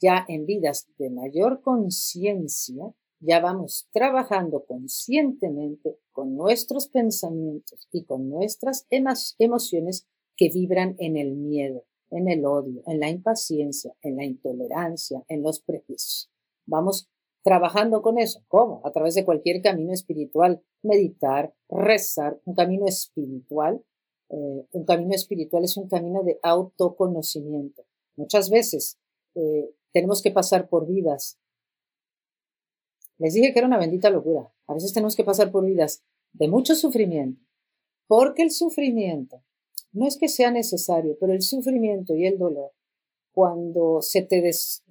ya 0.00 0.24
en 0.26 0.46
vidas 0.46 0.88
de 0.98 1.10
mayor 1.10 1.60
conciencia, 1.60 2.94
ya 3.20 3.40
vamos 3.40 3.88
trabajando 3.92 4.64
conscientemente 4.64 5.98
con 6.12 6.34
nuestros 6.34 6.88
pensamientos 6.88 7.86
y 7.92 8.04
con 8.04 8.30
nuestras 8.30 8.86
emociones 8.88 10.08
que 10.34 10.48
vibran 10.48 10.96
en 10.98 11.18
el 11.18 11.36
miedo, 11.36 11.84
en 12.10 12.28
el 12.28 12.46
odio, 12.46 12.82
en 12.86 13.00
la 13.00 13.10
impaciencia, 13.10 13.94
en 14.00 14.16
la 14.16 14.24
intolerancia, 14.24 15.22
en 15.28 15.42
los 15.42 15.60
prejuicios. 15.60 16.30
Vamos 16.64 17.10
trabajando 17.44 18.00
con 18.00 18.18
eso. 18.18 18.42
¿Cómo? 18.48 18.80
A 18.84 18.92
través 18.92 19.14
de 19.14 19.26
cualquier 19.26 19.60
camino 19.60 19.92
espiritual, 19.92 20.64
meditar, 20.82 21.54
rezar, 21.68 22.40
un 22.46 22.54
camino 22.54 22.86
espiritual 22.86 23.84
eh, 24.32 24.66
un 24.72 24.84
camino 24.86 25.14
espiritual 25.14 25.62
es 25.62 25.76
un 25.76 25.88
camino 25.88 26.22
de 26.22 26.40
autoconocimiento. 26.42 27.84
Muchas 28.16 28.48
veces 28.48 28.98
eh, 29.34 29.70
tenemos 29.92 30.22
que 30.22 30.30
pasar 30.30 30.70
por 30.70 30.86
vidas. 30.86 31.38
Les 33.18 33.34
dije 33.34 33.52
que 33.52 33.58
era 33.58 33.68
una 33.68 33.78
bendita 33.78 34.08
locura. 34.08 34.50
A 34.66 34.74
veces 34.74 34.94
tenemos 34.94 35.16
que 35.16 35.24
pasar 35.24 35.52
por 35.52 35.66
vidas 35.66 36.02
de 36.32 36.48
mucho 36.48 36.74
sufrimiento, 36.74 37.44
porque 38.06 38.42
el 38.42 38.50
sufrimiento 38.50 39.42
no 39.92 40.06
es 40.06 40.16
que 40.16 40.28
sea 40.28 40.50
necesario, 40.50 41.18
pero 41.20 41.34
el 41.34 41.42
sufrimiento 41.42 42.14
y 42.14 42.26
el 42.26 42.38
dolor, 42.38 42.72
cuando 43.32 44.00
se 44.00 44.22
te, 44.22 44.40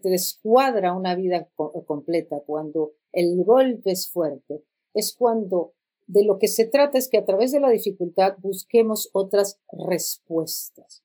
descuadra 0.04 0.94
una 0.94 1.16
vida 1.16 1.50
completa, 1.88 2.42
cuando 2.46 2.94
el 3.12 3.44
golpe 3.44 3.92
es 3.92 4.08
fuerte, 4.08 4.64
es 4.94 5.16
cuando 5.16 5.74
de 6.12 6.26
lo 6.26 6.40
que 6.40 6.50
se 6.50 6.66
trata 6.66 6.98
es 6.98 7.08
que 7.08 7.18
a 7.18 7.26
través 7.26 7.54
de 7.54 7.62
la 7.62 7.70
dificultad 7.70 8.36
busquemos 8.40 9.10
otras 9.14 9.60
respuestas. 9.72 11.04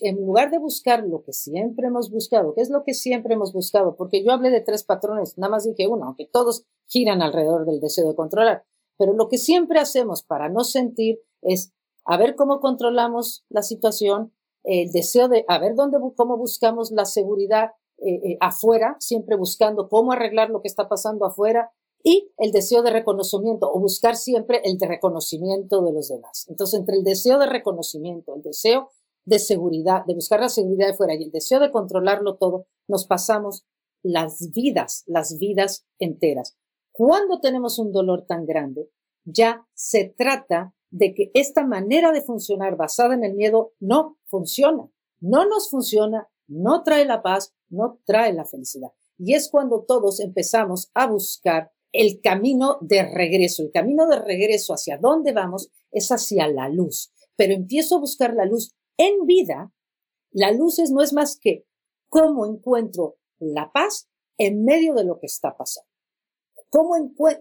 en 0.00 0.16
lugar 0.16 0.50
de 0.50 0.58
buscar 0.58 1.04
lo 1.06 1.22
que 1.22 1.32
siempre 1.32 1.88
hemos 1.88 2.10
buscado, 2.10 2.54
¿qué 2.54 2.62
es 2.62 2.70
lo 2.70 2.82
que 2.82 2.94
siempre 2.94 3.34
hemos 3.34 3.52
buscado? 3.52 3.94
Porque 3.96 4.24
yo 4.24 4.32
hablé 4.32 4.50
de 4.50 4.62
tres 4.62 4.82
patrones, 4.82 5.36
nada 5.36 5.50
más 5.50 5.64
dije 5.64 5.86
uno, 5.86 6.06
aunque 6.06 6.26
todos 6.26 6.64
giran 6.86 7.20
alrededor 7.20 7.66
del 7.66 7.80
deseo 7.80 8.08
de 8.08 8.16
controlar. 8.16 8.64
Pero 8.98 9.12
lo 9.12 9.28
que 9.28 9.36
siempre 9.36 9.78
hacemos 9.78 10.22
para 10.22 10.48
no 10.48 10.64
sentir 10.64 11.20
es 11.42 11.72
a 12.06 12.16
ver 12.16 12.34
cómo 12.34 12.60
controlamos 12.60 13.44
la 13.50 13.62
situación, 13.62 14.32
el 14.64 14.90
deseo 14.90 15.28
de 15.28 15.44
a 15.48 15.58
ver 15.58 15.74
dónde, 15.74 15.98
cómo 16.16 16.38
buscamos 16.38 16.90
la 16.92 17.04
seguridad 17.04 17.72
eh, 17.98 18.14
eh, 18.24 18.36
afuera, 18.40 18.96
siempre 19.00 19.36
buscando 19.36 19.90
cómo 19.90 20.12
arreglar 20.12 20.48
lo 20.48 20.62
que 20.62 20.68
está 20.68 20.88
pasando 20.88 21.26
afuera, 21.26 21.70
y 22.02 22.32
el 22.38 22.52
deseo 22.52 22.82
de 22.82 22.90
reconocimiento 22.90 23.70
o 23.70 23.78
buscar 23.80 24.16
siempre 24.16 24.60
el 24.64 24.78
de 24.78 24.86
reconocimiento 24.86 25.82
de 25.82 25.92
los 25.92 26.08
demás. 26.08 26.46
Entonces, 26.48 26.78
entre 26.78 26.96
el 26.96 27.04
deseo 27.04 27.38
de 27.38 27.46
reconocimiento, 27.46 28.34
el 28.34 28.42
deseo 28.42 28.90
de 29.24 29.38
seguridad, 29.38 30.04
de 30.06 30.14
buscar 30.14 30.40
la 30.40 30.48
seguridad 30.48 30.88
de 30.88 30.94
fuera 30.94 31.14
y 31.14 31.24
el 31.24 31.30
deseo 31.30 31.60
de 31.60 31.70
controlarlo 31.70 32.36
todo, 32.36 32.66
nos 32.88 33.06
pasamos 33.06 33.66
las 34.02 34.50
vidas, 34.52 35.04
las 35.06 35.38
vidas 35.38 35.86
enteras. 35.98 36.56
Cuando 36.92 37.40
tenemos 37.40 37.78
un 37.78 37.92
dolor 37.92 38.24
tan 38.26 38.46
grande, 38.46 38.90
ya 39.24 39.66
se 39.74 40.14
trata 40.16 40.74
de 40.90 41.14
que 41.14 41.30
esta 41.34 41.64
manera 41.64 42.12
de 42.12 42.22
funcionar 42.22 42.76
basada 42.76 43.14
en 43.14 43.24
el 43.24 43.34
miedo 43.34 43.72
no 43.78 44.18
funciona, 44.24 44.90
no 45.20 45.46
nos 45.46 45.70
funciona, 45.70 46.28
no 46.48 46.82
trae 46.82 47.04
la 47.04 47.22
paz, 47.22 47.54
no 47.68 48.00
trae 48.04 48.32
la 48.32 48.44
felicidad. 48.44 48.90
Y 49.18 49.34
es 49.34 49.50
cuando 49.50 49.82
todos 49.82 50.18
empezamos 50.18 50.90
a 50.94 51.06
buscar 51.06 51.70
el 51.92 52.20
camino 52.20 52.78
de 52.80 53.02
regreso. 53.02 53.62
El 53.62 53.72
camino 53.72 54.06
de 54.06 54.18
regreso 54.18 54.74
hacia 54.74 54.98
dónde 54.98 55.32
vamos 55.32 55.70
es 55.90 56.10
hacia 56.10 56.46
la 56.48 56.68
luz. 56.68 57.12
Pero 57.36 57.54
empiezo 57.54 57.96
a 57.96 58.00
buscar 58.00 58.34
la 58.34 58.44
luz 58.44 58.74
en 58.96 59.26
vida. 59.26 59.72
La 60.30 60.52
luz 60.52 60.78
es, 60.78 60.90
no 60.90 61.02
es 61.02 61.12
más 61.12 61.38
que 61.40 61.66
cómo 62.08 62.46
encuentro 62.46 63.18
la 63.38 63.72
paz 63.72 64.08
en 64.38 64.64
medio 64.64 64.94
de 64.94 65.04
lo 65.04 65.18
que 65.18 65.26
está 65.26 65.56
pasando. 65.56 65.88
Cómo, 66.68 66.94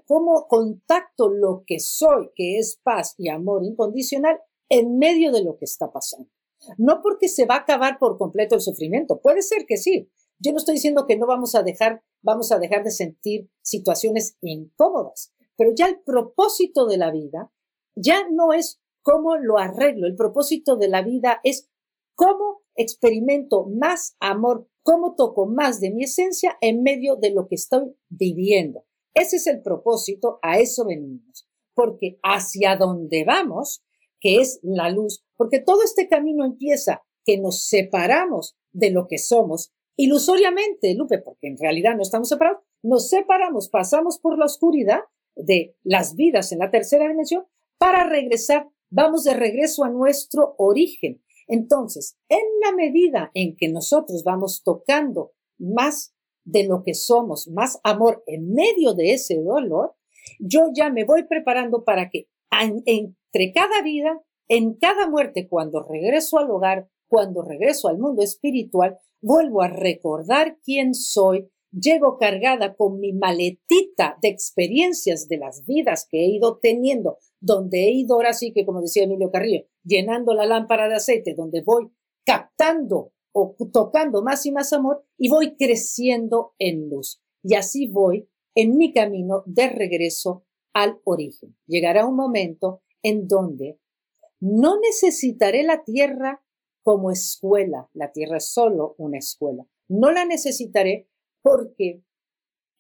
cómo 0.06 0.48
contacto 0.48 1.30
lo 1.30 1.64
que 1.66 1.80
soy, 1.80 2.32
que 2.36 2.58
es 2.58 2.80
paz 2.82 3.14
y 3.18 3.30
amor 3.30 3.64
incondicional, 3.64 4.40
en 4.70 4.98
medio 4.98 5.32
de 5.32 5.44
lo 5.44 5.58
que 5.58 5.66
está 5.66 5.92
pasando. 5.92 6.30
No 6.78 7.02
porque 7.02 7.28
se 7.28 7.46
va 7.46 7.56
a 7.56 7.60
acabar 7.60 8.00
por 8.00 8.18
completo 8.18 8.56
el 8.56 8.62
sufrimiento. 8.62 9.22
Puede 9.22 9.42
ser 9.42 9.66
que 9.68 9.78
sí, 9.78 10.10
Yo 10.40 10.52
no 10.52 10.58
estoy 10.58 10.76
diciendo 10.76 11.06
que 11.08 11.18
no 11.18 11.28
vamos 11.28 11.56
a 11.56 11.64
dejar, 11.64 12.02
vamos 12.22 12.52
a 12.52 12.60
dejar 12.60 12.84
de 12.84 12.92
sentir 12.92 13.50
situaciones 13.62 14.38
incómodas, 14.42 15.34
pero 15.58 15.72
ya 15.76 15.88
el 15.88 16.00
propósito 16.00 16.88
de 16.88 16.98
la 16.98 17.12
vida 17.12 17.52
ya 17.96 18.28
no 18.32 18.54
es 18.54 18.82
cómo 19.02 19.36
lo 19.36 19.58
arreglo. 19.58 20.08
El 20.08 20.16
propósito 20.16 20.78
de 20.78 20.88
la 20.88 21.02
vida 21.02 21.42
es 21.44 21.70
cómo 22.16 22.62
experimento 22.76 23.66
más 23.66 24.16
amor, 24.20 24.70
cómo 24.84 25.16
toco 25.16 25.46
más 25.46 25.82
de 25.82 25.92
mi 25.92 26.06
esencia 26.06 26.58
en 26.62 26.84
medio 26.84 27.18
de 27.18 27.32
lo 27.32 27.48
que 27.48 27.56
estoy 27.56 27.94
viviendo. 28.08 28.86
Ese 29.14 29.38
es 29.38 29.48
el 29.48 29.62
propósito, 29.62 30.40
a 30.42 30.60
eso 30.60 30.86
venimos. 30.86 31.48
Porque 31.74 32.20
hacia 32.24 32.78
donde 32.78 33.26
vamos, 33.26 33.84
que 34.20 34.40
es 34.40 34.60
la 34.64 34.90
luz, 34.90 35.26
porque 35.36 35.60
todo 35.60 35.84
este 35.84 36.08
camino 36.08 36.46
empieza 36.46 37.04
que 37.26 37.38
nos 37.38 37.68
separamos 37.68 38.58
de 38.72 38.92
lo 38.92 39.08
que 39.08 39.18
somos 39.18 39.74
ilusoriamente, 40.00 40.96
Lupe, 40.96 41.18
porque 41.18 41.48
en 41.48 41.58
realidad 41.58 41.96
no 41.96 42.04
estamos 42.04 42.30
separados, 42.30 42.64
nos 42.82 43.10
separamos, 43.10 43.68
pasamos 43.68 44.18
por 44.18 44.40
la 44.40 44.46
oscuridad 44.46 45.02
de 45.36 45.76
las 45.84 46.16
vidas 46.16 46.54
en 46.54 46.60
la 46.60 46.72
tercera 46.72 47.08
dimensión 47.08 47.46
para 47.78 48.06
regresar, 48.06 48.70
vamos 48.90 49.26
de 49.26 49.34
regreso 49.34 49.84
a 49.84 49.90
nuestro 49.90 50.56
origen. 50.58 51.22
Entonces, 51.48 52.18
en 52.30 52.40
la 52.64 52.72
medida 52.72 53.30
en 53.34 53.58
que 53.58 53.68
nosotros 53.68 54.24
vamos 54.24 54.64
tocando 54.64 55.34
más 55.58 56.16
de 56.46 56.66
lo 56.66 56.82
que 56.82 56.94
somos, 56.94 57.50
más 57.50 57.82
amor 57.84 58.24
en 58.26 58.54
medio 58.54 58.94
de 58.94 59.14
ese 59.14 59.42
dolor, 59.42 59.96
yo 60.40 60.70
ya 60.74 60.90
me 60.90 61.04
voy 61.04 61.24
preparando 61.24 61.84
para 61.84 62.10
que 62.10 62.30
entre 62.52 63.52
cada 63.54 63.82
vida, 63.82 64.22
en 64.48 64.76
cada 64.76 65.10
muerte, 65.10 65.50
cuando 65.50 65.84
regreso 65.84 66.38
al 66.38 66.50
hogar, 66.50 66.88
cuando 67.10 67.42
regreso 67.42 67.90
al 67.90 67.98
mundo 67.98 68.22
espiritual, 68.22 68.98
vuelvo 69.22 69.62
a 69.62 69.68
recordar 69.68 70.58
quién 70.64 70.94
soy, 70.94 71.50
llego 71.72 72.18
cargada 72.18 72.76
con 72.76 73.00
mi 73.00 73.14
maletita 73.14 74.18
de 74.22 74.30
experiencias 74.30 75.28
de 75.28 75.38
las 75.38 75.66
vidas 75.66 76.08
que 76.10 76.20
he 76.20 76.30
ido 76.30 76.60
teniendo, 76.60 77.18
donde 77.40 77.86
he 77.86 77.92
ido 77.92 78.16
ahora 78.16 78.34
sí 78.34 78.52
que, 78.54 78.66
como 78.66 78.82
decía 78.82 79.04
Emilio 79.04 79.32
Carrillo, 79.32 79.66
llenando 79.84 80.34
la 80.34 80.46
lámpara 80.46 80.88
de 80.88 80.96
aceite, 80.96 81.36
donde 81.36 81.62
voy 81.62 81.92
captando 82.26 83.14
o 83.32 83.56
tocando 83.72 84.24
más 84.24 84.46
y 84.46 84.52
más 84.52 84.74
amor 84.74 85.06
y 85.18 85.30
voy 85.30 85.56
creciendo 85.56 86.54
en 86.58 86.90
luz. 86.90 87.22
Y 87.44 87.56
así 87.56 87.88
voy 87.88 88.28
en 88.56 88.78
mi 88.78 88.94
camino 88.94 89.44
de 89.46 89.70
regreso 89.70 90.46
al 90.74 91.00
origen. 91.04 91.56
Llegará 91.66 92.06
un 92.06 92.16
momento 92.16 92.82
en 93.02 93.28
donde 93.28 93.80
no 94.40 94.80
necesitaré 94.80 95.64
la 95.64 95.84
tierra 95.84 96.44
como 96.90 97.12
escuela. 97.12 97.88
La 97.94 98.12
tierra 98.12 98.38
es 98.38 98.52
solo 98.52 98.96
una 98.98 99.20
escuela. 99.20 99.64
No 99.88 100.12
la 100.12 100.26
necesitaré 100.26 101.08
porque 101.44 102.02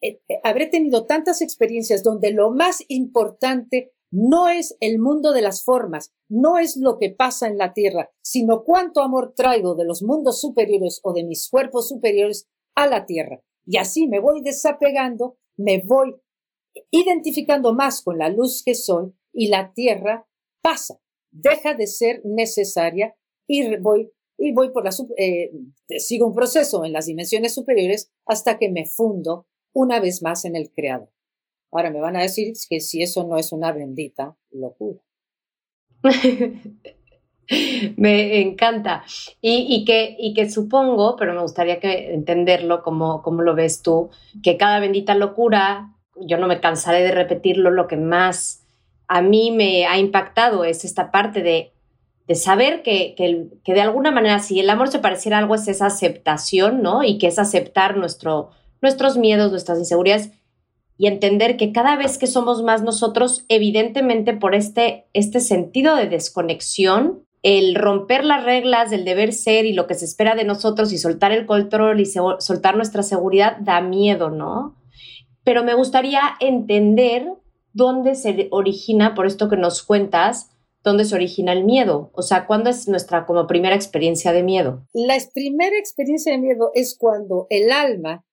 eh, 0.01 0.23
eh, 0.27 0.39
habré 0.43 0.65
tenido 0.65 1.05
tantas 1.05 1.43
experiencias 1.43 2.01
donde 2.01 2.31
lo 2.31 2.49
más 2.49 2.83
importante 2.87 3.93
no 4.09 4.49
es 4.49 4.75
el 4.79 4.97
mundo 4.97 5.31
de 5.31 5.43
las 5.43 5.63
formas, 5.63 6.11
no 6.27 6.57
es 6.57 6.75
lo 6.75 6.97
que 6.97 7.11
pasa 7.11 7.47
en 7.47 7.59
la 7.59 7.73
tierra, 7.73 8.09
sino 8.23 8.63
cuánto 8.63 9.01
amor 9.01 9.35
traigo 9.35 9.75
de 9.75 9.85
los 9.85 10.01
mundos 10.01 10.41
superiores 10.41 11.01
o 11.03 11.13
de 11.13 11.23
mis 11.23 11.47
cuerpos 11.47 11.87
superiores 11.87 12.49
a 12.73 12.87
la 12.87 13.05
tierra. 13.05 13.43
Y 13.63 13.77
así 13.77 14.07
me 14.07 14.19
voy 14.19 14.41
desapegando, 14.41 15.37
me 15.55 15.83
voy 15.85 16.15
identificando 16.89 17.75
más 17.75 18.01
con 18.01 18.17
la 18.17 18.29
luz 18.29 18.63
que 18.65 18.73
soy 18.73 19.13
y 19.31 19.49
la 19.49 19.71
tierra 19.71 20.27
pasa, 20.63 20.99
deja 21.29 21.75
de 21.75 21.85
ser 21.85 22.21
necesaria 22.25 23.13
y 23.49 23.77
voy 23.77 24.11
y 24.37 24.53
voy 24.53 24.69
por 24.69 24.85
la 24.85 24.91
eh, 25.17 25.51
sigo 25.97 26.25
un 26.27 26.33
proceso 26.33 26.85
en 26.85 26.93
las 26.93 27.07
dimensiones 27.07 27.53
superiores 27.53 28.09
hasta 28.25 28.57
que 28.57 28.69
me 28.69 28.85
fundo 28.85 29.47
una 29.73 29.99
vez 29.99 30.21
más 30.21 30.45
en 30.45 30.55
el 30.55 30.71
creador. 30.71 31.09
Ahora 31.71 31.91
me 31.91 31.99
van 31.99 32.15
a 32.15 32.21
decir 32.21 32.53
que 32.69 32.79
si 32.79 33.03
eso 33.03 33.27
no 33.27 33.37
es 33.37 33.51
una 33.51 33.73
bendita 33.73 34.37
locura. 34.51 35.01
me 37.97 38.41
encanta. 38.41 39.03
Y, 39.41 39.83
que, 39.83 40.15
y 40.17 40.33
que 40.33 40.49
supongo, 40.49 41.15
pero 41.17 41.33
me 41.33 41.41
gustaría 41.41 41.79
que 41.79 42.13
entenderlo 42.13 42.81
como, 42.81 43.21
como 43.21 43.41
lo 43.41 43.55
ves 43.55 43.81
tú, 43.81 44.09
que 44.41 44.55
cada 44.57 44.79
bendita 44.79 45.15
locura, 45.15 45.95
yo 46.15 46.37
no 46.37 46.47
me 46.47 46.61
cansaré 46.61 47.03
de 47.03 47.11
repetirlo, 47.11 47.71
lo 47.71 47.87
que 47.87 47.97
más 47.97 48.65
a 49.07 49.21
mí 49.21 49.51
me 49.51 49.85
ha 49.85 49.97
impactado 49.97 50.63
es 50.63 50.85
esta 50.85 51.11
parte 51.11 51.43
de, 51.43 51.73
de 52.29 52.35
saber 52.35 52.83
que, 52.83 53.15
que, 53.17 53.73
de 53.73 53.81
alguna 53.81 54.11
manera, 54.11 54.37
si 54.37 54.59
el 54.59 54.69
amor 54.69 54.89
se 54.89 54.99
pareciera 54.99 55.39
algo, 55.39 55.55
es 55.55 55.67
esa 55.67 55.87
aceptación, 55.87 56.83
¿no? 56.83 57.03
Y 57.03 57.17
que 57.17 57.25
es 57.25 57.39
aceptar 57.39 57.97
nuestro, 57.97 58.51
nuestros 58.83 59.17
miedos, 59.17 59.49
nuestras 59.49 59.79
inseguridades 59.79 60.29
y 60.95 61.07
entender 61.07 61.57
que 61.57 61.71
cada 61.71 61.95
vez 61.95 62.19
que 62.19 62.27
somos 62.27 62.61
más 62.61 62.83
nosotros, 62.83 63.45
evidentemente 63.49 64.33
por 64.33 64.53
este, 64.53 65.07
este 65.13 65.39
sentido 65.39 65.95
de 65.95 66.07
desconexión, 66.07 67.25
el 67.41 67.73
romper 67.73 68.23
las 68.23 68.43
reglas 68.43 68.91
del 68.91 69.05
deber 69.05 69.33
ser 69.33 69.65
y 69.65 69.73
lo 69.73 69.87
que 69.87 69.95
se 69.95 70.05
espera 70.05 70.35
de 70.35 70.43
nosotros 70.43 70.93
y 70.93 70.99
soltar 70.99 71.31
el 71.31 71.47
control 71.47 71.99
y 71.99 72.05
soltar 72.05 72.75
nuestra 72.75 73.01
seguridad 73.01 73.57
da 73.59 73.81
miedo, 73.81 74.29
¿no? 74.29 74.75
Pero 75.43 75.63
me 75.63 75.73
gustaría 75.73 76.21
entender 76.39 77.25
dónde 77.73 78.13
se 78.13 78.49
origina, 78.51 79.15
por 79.15 79.25
esto 79.25 79.49
que 79.49 79.57
nos 79.57 79.81
cuentas, 79.81 80.51
dónde 80.83 81.05
se 81.05 81.15
origina 81.15 81.53
el 81.53 81.63
miedo. 81.63 82.11
O 82.13 82.21
sea, 82.21 82.47
¿cuándo 82.47 82.69
es 82.69 82.87
nuestra 82.87 83.25
como 83.25 83.47
primera 83.47 83.75
experiencia 83.75 84.31
de 84.31 84.43
miedo? 84.43 84.87
La 84.93 85.17
primera 85.33 85.77
experiencia 85.77 86.31
de 86.31 86.39
miedo 86.39 86.71
es 86.73 86.95
cuando 86.97 87.47
el 87.49 87.71
alma 87.71 88.25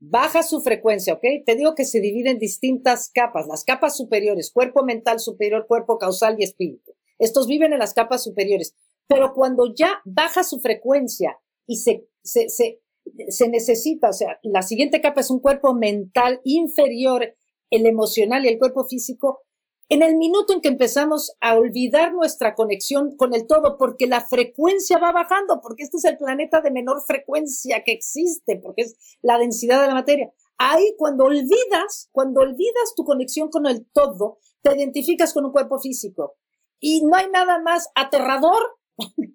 baja 0.00 0.42
su 0.42 0.62
frecuencia, 0.62 1.14
¿ok? 1.14 1.24
Te 1.44 1.56
digo 1.56 1.74
que 1.74 1.84
se 1.84 2.00
divide 2.00 2.30
en 2.30 2.38
distintas 2.38 3.10
capas, 3.12 3.46
las 3.46 3.64
capas 3.64 3.96
superiores, 3.96 4.50
cuerpo 4.50 4.82
mental 4.82 5.20
superior, 5.20 5.66
cuerpo 5.66 5.98
causal 5.98 6.36
y 6.38 6.44
espíritu. 6.44 6.92
Estos 7.18 7.46
viven 7.46 7.74
en 7.74 7.78
las 7.78 7.92
capas 7.92 8.24
superiores, 8.24 8.74
pero 9.06 9.34
cuando 9.34 9.74
ya 9.74 10.00
baja 10.04 10.42
su 10.42 10.60
frecuencia 10.60 11.38
y 11.66 11.76
se, 11.76 12.08
se, 12.22 12.48
se, 12.48 12.80
se 13.28 13.48
necesita, 13.48 14.08
o 14.08 14.12
sea, 14.12 14.38
la 14.42 14.62
siguiente 14.62 15.02
capa 15.02 15.20
es 15.20 15.30
un 15.30 15.40
cuerpo 15.40 15.74
mental 15.74 16.40
inferior, 16.44 17.34
el 17.68 17.86
emocional 17.86 18.44
y 18.44 18.48
el 18.48 18.58
cuerpo 18.58 18.84
físico, 18.84 19.42
en 19.90 20.02
el 20.02 20.16
minuto 20.16 20.52
en 20.52 20.60
que 20.60 20.68
empezamos 20.68 21.36
a 21.40 21.56
olvidar 21.56 22.14
nuestra 22.14 22.54
conexión 22.54 23.16
con 23.16 23.34
el 23.34 23.48
todo, 23.48 23.76
porque 23.76 24.06
la 24.06 24.20
frecuencia 24.20 24.98
va 24.98 25.10
bajando, 25.10 25.60
porque 25.60 25.82
este 25.82 25.96
es 25.96 26.04
el 26.04 26.16
planeta 26.16 26.60
de 26.60 26.70
menor 26.70 27.02
frecuencia 27.04 27.82
que 27.82 27.90
existe, 27.90 28.56
porque 28.62 28.82
es 28.82 29.18
la 29.20 29.36
densidad 29.36 29.82
de 29.82 29.88
la 29.88 29.94
materia. 29.94 30.32
Ahí 30.58 30.94
cuando 30.96 31.24
olvidas, 31.24 32.08
cuando 32.12 32.42
olvidas 32.42 32.94
tu 32.94 33.04
conexión 33.04 33.48
con 33.48 33.66
el 33.66 33.84
todo, 33.92 34.38
te 34.62 34.76
identificas 34.76 35.34
con 35.34 35.44
un 35.44 35.50
cuerpo 35.50 35.80
físico. 35.80 36.36
Y 36.78 37.04
no 37.04 37.16
hay 37.16 37.28
nada 37.28 37.60
más 37.60 37.90
aterrador 37.96 38.62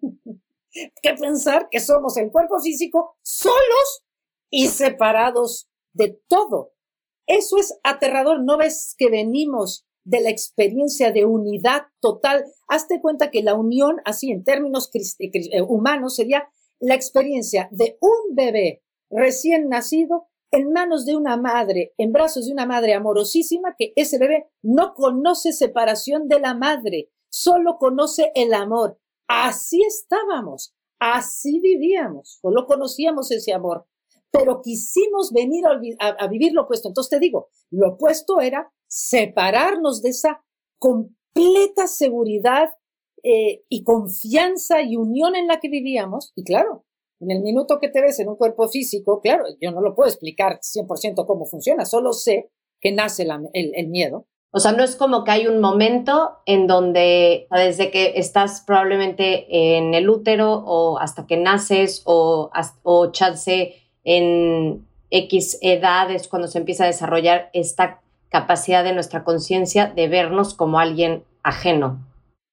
que 0.71 1.13
pensar 1.19 1.67
que 1.69 1.81
somos 1.81 2.15
el 2.15 2.31
cuerpo 2.31 2.61
físico 2.61 3.17
solos 3.23 4.05
y 4.49 4.69
separados 4.69 5.69
de 5.91 6.17
todo. 6.29 6.71
Eso 7.27 7.57
es 7.57 7.77
aterrador. 7.83 8.41
¿No 8.41 8.57
ves 8.57 8.95
que 8.97 9.09
venimos 9.09 9.85
de 10.05 10.21
la 10.21 10.29
experiencia 10.29 11.11
de 11.11 11.25
unidad 11.25 11.83
total. 11.99 12.45
Hazte 12.67 13.01
cuenta 13.01 13.31
que 13.31 13.43
la 13.43 13.55
unión, 13.55 13.97
así 14.05 14.31
en 14.31 14.43
términos 14.43 14.89
eh, 14.93 15.01
eh, 15.19 15.61
humanos, 15.61 16.15
sería 16.15 16.47
la 16.79 16.95
experiencia 16.95 17.67
de 17.71 17.97
un 17.99 18.35
bebé 18.35 18.83
recién 19.09 19.67
nacido 19.67 20.27
en 20.51 20.71
manos 20.71 21.05
de 21.05 21.15
una 21.15 21.35
madre, 21.35 21.93
en 21.97 22.13
brazos 22.13 22.45
de 22.45 22.53
una 22.53 22.65
madre 22.65 22.93
amorosísima, 22.93 23.75
que 23.77 23.91
ese 23.95 24.17
bebé 24.17 24.47
no 24.61 24.93
conoce 24.93 25.51
separación 25.51 26.27
de 26.27 26.39
la 26.39 26.53
madre, 26.53 27.09
solo 27.29 27.77
conoce 27.77 28.31
el 28.35 28.53
amor. 28.53 28.97
Así 29.27 29.81
estábamos, 29.83 30.73
así 30.99 31.59
vivíamos, 31.59 32.39
solo 32.41 32.65
conocíamos 32.67 33.31
ese 33.31 33.53
amor, 33.53 33.85
pero 34.31 34.61
quisimos 34.61 35.31
venir 35.33 35.65
a, 35.99 36.27
vivir 36.27 36.53
lo 36.53 36.63
opuesto. 36.63 36.87
Entonces 36.87 37.09
te 37.09 37.19
digo, 37.19 37.49
lo 37.71 37.93
opuesto 37.93 38.39
era 38.39 38.71
separarnos 38.87 40.01
de 40.01 40.09
esa 40.09 40.43
completa 40.79 41.87
seguridad 41.87 42.69
eh, 43.23 43.63
y 43.69 43.83
confianza 43.83 44.81
y 44.83 44.95
unión 44.95 45.35
en 45.35 45.47
la 45.47 45.59
que 45.59 45.69
vivíamos. 45.69 46.31
Y 46.35 46.43
claro, 46.43 46.85
en 47.19 47.31
el 47.31 47.41
minuto 47.41 47.79
que 47.79 47.89
te 47.89 48.01
ves 48.01 48.19
en 48.19 48.29
un 48.29 48.35
cuerpo 48.35 48.67
físico, 48.67 49.19
claro, 49.21 49.45
yo 49.59 49.71
no 49.71 49.81
lo 49.81 49.95
puedo 49.95 50.09
explicar 50.09 50.59
100% 50.59 51.25
cómo 51.25 51.45
funciona, 51.45 51.85
solo 51.85 52.13
sé 52.13 52.51
que 52.79 52.91
nace 52.91 53.25
el, 53.53 53.87
miedo. 53.87 54.27
O 54.51 54.59
sea, 54.59 54.73
no 54.73 54.83
es 54.83 54.95
como 54.95 55.23
que 55.23 55.31
hay 55.31 55.47
un 55.47 55.59
momento 55.59 56.37
en 56.45 56.67
donde 56.67 57.47
desde 57.49 57.89
que 57.89 58.13
estás 58.17 58.63
probablemente 58.65 59.77
en 59.77 59.93
el 59.95 60.09
útero 60.09 60.63
o 60.65 60.99
hasta 60.99 61.25
que 61.25 61.35
naces 61.35 62.03
o, 62.05 62.51
o 62.83 63.11
chance 63.11 63.73
en 64.03 64.87
X 65.09 65.57
edades 65.61 66.27
cuando 66.27 66.47
se 66.47 66.59
empieza 66.59 66.83
a 66.83 66.87
desarrollar 66.87 67.49
esta 67.53 68.01
capacidad 68.35 68.83
de 68.83 68.91
nuestra 68.91 69.23
conciencia 69.23 69.93
de 69.95 70.09
vernos 70.09 70.55
como 70.55 70.77
alguien 70.77 71.23
ajeno. 71.41 72.05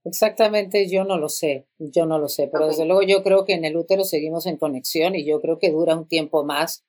Exactamente, 0.05 0.89
yo 0.89 1.03
no 1.03 1.19
lo 1.19 1.29
sé, 1.29 1.67
yo 1.81 2.07
no 2.07 2.21
lo 2.21 2.29
sé, 2.29 2.49
pero 2.53 2.69
desde 2.69 2.85
luego 2.85 3.03
yo 3.03 3.25
creo 3.25 3.45
que 3.45 3.55
en 3.55 3.65
el 3.65 3.77
útero 3.77 4.05
seguimos 4.05 4.47
en 4.47 4.59
conexión 4.59 5.17
y 5.17 5.25
yo 5.25 5.41
creo 5.41 5.59
que 5.59 5.73
dura 5.73 5.97
un 5.97 6.07
tiempo 6.07 6.45
más, 6.45 6.85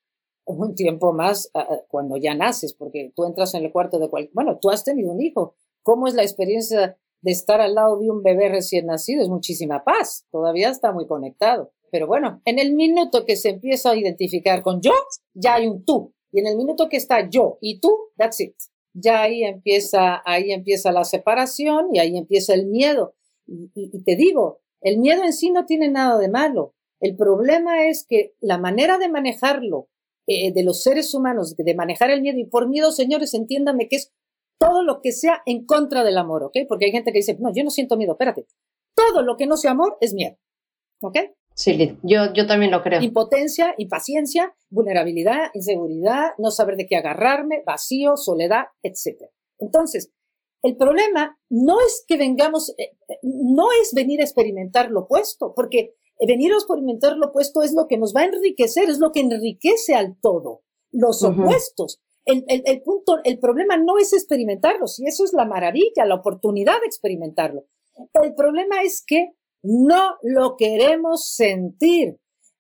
un 0.45 0.75
tiempo 0.75 1.11
más 1.11 1.49
ah, 1.55 1.67
cuando 1.87 2.17
ya 2.17 2.35
naces, 2.35 2.75
porque 2.75 3.11
tú 3.15 3.25
entras 3.25 3.55
en 3.55 3.65
el 3.65 3.71
cuarto 3.71 3.97
de 3.97 4.11
cualquier, 4.11 4.35
bueno, 4.35 4.59
tú 4.61 4.69
has 4.69 4.83
tenido 4.83 5.11
un 5.11 5.21
hijo, 5.21 5.55
¿cómo 5.81 6.07
es 6.07 6.13
la 6.13 6.21
experiencia 6.21 6.95
de 7.21 7.31
estar 7.31 7.61
al 7.61 7.73
lado 7.73 7.97
de 7.97 8.11
un 8.11 8.21
bebé 8.21 8.49
recién 8.49 8.85
nacido? 8.85 9.23
Es 9.23 9.29
muchísima 9.29 9.83
paz, 9.83 10.27
todavía 10.31 10.69
está 10.69 10.91
muy 10.91 11.07
conectado, 11.07 11.71
pero 11.91 12.05
bueno, 12.05 12.43
en 12.45 12.59
el 12.59 12.75
minuto 12.75 13.25
que 13.25 13.37
se 13.37 13.49
empieza 13.49 13.89
a 13.89 13.95
identificar 13.95 14.61
con 14.61 14.81
yo, 14.81 14.93
ya 15.33 15.55
hay 15.55 15.65
un 15.65 15.83
tú, 15.83 16.13
y 16.31 16.41
en 16.41 16.45
el 16.45 16.57
minuto 16.57 16.89
que 16.89 16.97
está 16.97 17.27
yo 17.27 17.57
y 17.59 17.79
tú, 17.79 18.11
that's 18.17 18.39
it 18.39 18.53
ya 18.93 19.23
ahí 19.23 19.43
empieza, 19.43 20.21
ahí 20.25 20.51
empieza 20.51 20.91
la 20.91 21.03
separación 21.03 21.87
y 21.93 21.99
ahí 21.99 22.17
empieza 22.17 22.53
el 22.53 22.67
miedo. 22.67 23.15
Y, 23.45 24.03
te 24.03 24.15
digo, 24.15 24.61
el 24.81 24.99
miedo 24.99 25.23
en 25.23 25.33
sí 25.33 25.51
no 25.51 25.65
tiene 25.65 25.89
nada 25.89 26.17
de 26.17 26.29
malo. 26.29 26.73
El 26.99 27.15
problema 27.15 27.87
es 27.87 28.05
que 28.07 28.33
la 28.39 28.57
manera 28.57 28.97
de 28.97 29.09
manejarlo 29.09 29.89
eh, 30.27 30.53
de 30.53 30.63
los 30.63 30.81
seres 30.83 31.13
humanos, 31.13 31.55
de 31.57 31.75
manejar 31.75 32.11
el 32.11 32.21
miedo, 32.21 32.37
y 32.39 32.45
por 32.45 32.69
miedo, 32.69 32.91
señores, 32.91 33.33
entiéndame 33.33 33.89
que 33.89 33.97
es 33.97 34.13
todo 34.57 34.83
lo 34.83 35.01
que 35.01 35.11
sea 35.11 35.41
en 35.45 35.65
contra 35.65 36.03
del 36.03 36.17
amor, 36.17 36.43
¿ok? 36.43 36.59
Porque 36.69 36.85
hay 36.85 36.91
gente 36.91 37.11
que 37.11 37.19
dice, 37.19 37.35
no, 37.39 37.51
yo 37.53 37.63
no 37.63 37.69
siento 37.69 37.97
miedo, 37.97 38.13
espérate. 38.13 38.45
Todo 38.95 39.21
lo 39.23 39.35
que 39.35 39.47
no 39.47 39.57
sea 39.57 39.71
amor 39.71 39.97
es 39.99 40.13
miedo, 40.13 40.37
¿ok? 41.01 41.17
Sí, 41.56 41.97
yo, 42.01 42.34
yo 42.34 42.47
también 42.47 42.72
lo 42.72 42.82
creo. 42.82 43.01
Impotencia, 43.01 43.76
impaciencia, 43.78 44.56
vulnerabilidad, 44.70 45.51
inseguridad, 45.54 46.32
no 46.38 46.49
saber 46.51 46.78
de 46.78 46.88
qué 46.88 46.95
agarrarme, 46.95 47.64
vacío, 47.66 48.18
soledad, 48.18 48.66
etc. 48.82 49.30
Entonces, 49.60 50.12
el 50.64 50.78
problema 50.78 51.38
no 51.49 51.80
es 51.80 52.04
que 52.08 52.18
vengamos, 52.18 52.74
eh, 52.78 52.95
eh, 53.08 53.20
no 53.22 53.68
es 53.82 53.93
venir 53.93 54.22
a 54.22 54.24
experimentar 54.24 54.89
lo 54.89 55.01
opuesto, 55.01 55.54
porque 55.56 55.93
venir 56.26 56.54
a 56.54 56.56
experimentar 56.56 57.18
lo 57.18 57.28
opuesto 57.28 57.62
es 57.62 57.74
lo 57.74 57.88
que 57.88 57.97
nos 57.97 58.14
va 58.16 58.22
a 58.22 58.26
enriquecer, 58.26 58.89
es 58.89 58.97
lo 58.97 59.12
que 59.12 59.20
enriquece 59.20 59.93
al 59.93 60.18
todo. 60.22 60.64
Los 60.91 61.24
opuestos. 61.24 61.99
El, 62.26 62.45
el, 62.47 62.64
el, 62.66 62.82
punto, 62.82 63.18
el 63.24 63.39
problema 63.39 63.78
no 63.78 63.97
es 63.97 64.14
experimentarlos, 64.14 64.99
y 64.99 65.08
eso 65.08 65.26
es 65.26 65.34
la 65.34 65.45
maravilla, 65.45 66.06
la 66.06 66.16
oportunidad 66.16 66.80
de 66.80 66.88
experimentarlo. 66.88 67.66
El 68.24 68.34
problema 68.34 68.82
es 68.84 69.04
que 69.06 69.34
no 69.64 70.18
lo 70.22 70.57
queremos 70.57 71.34
sentir, 71.34 72.20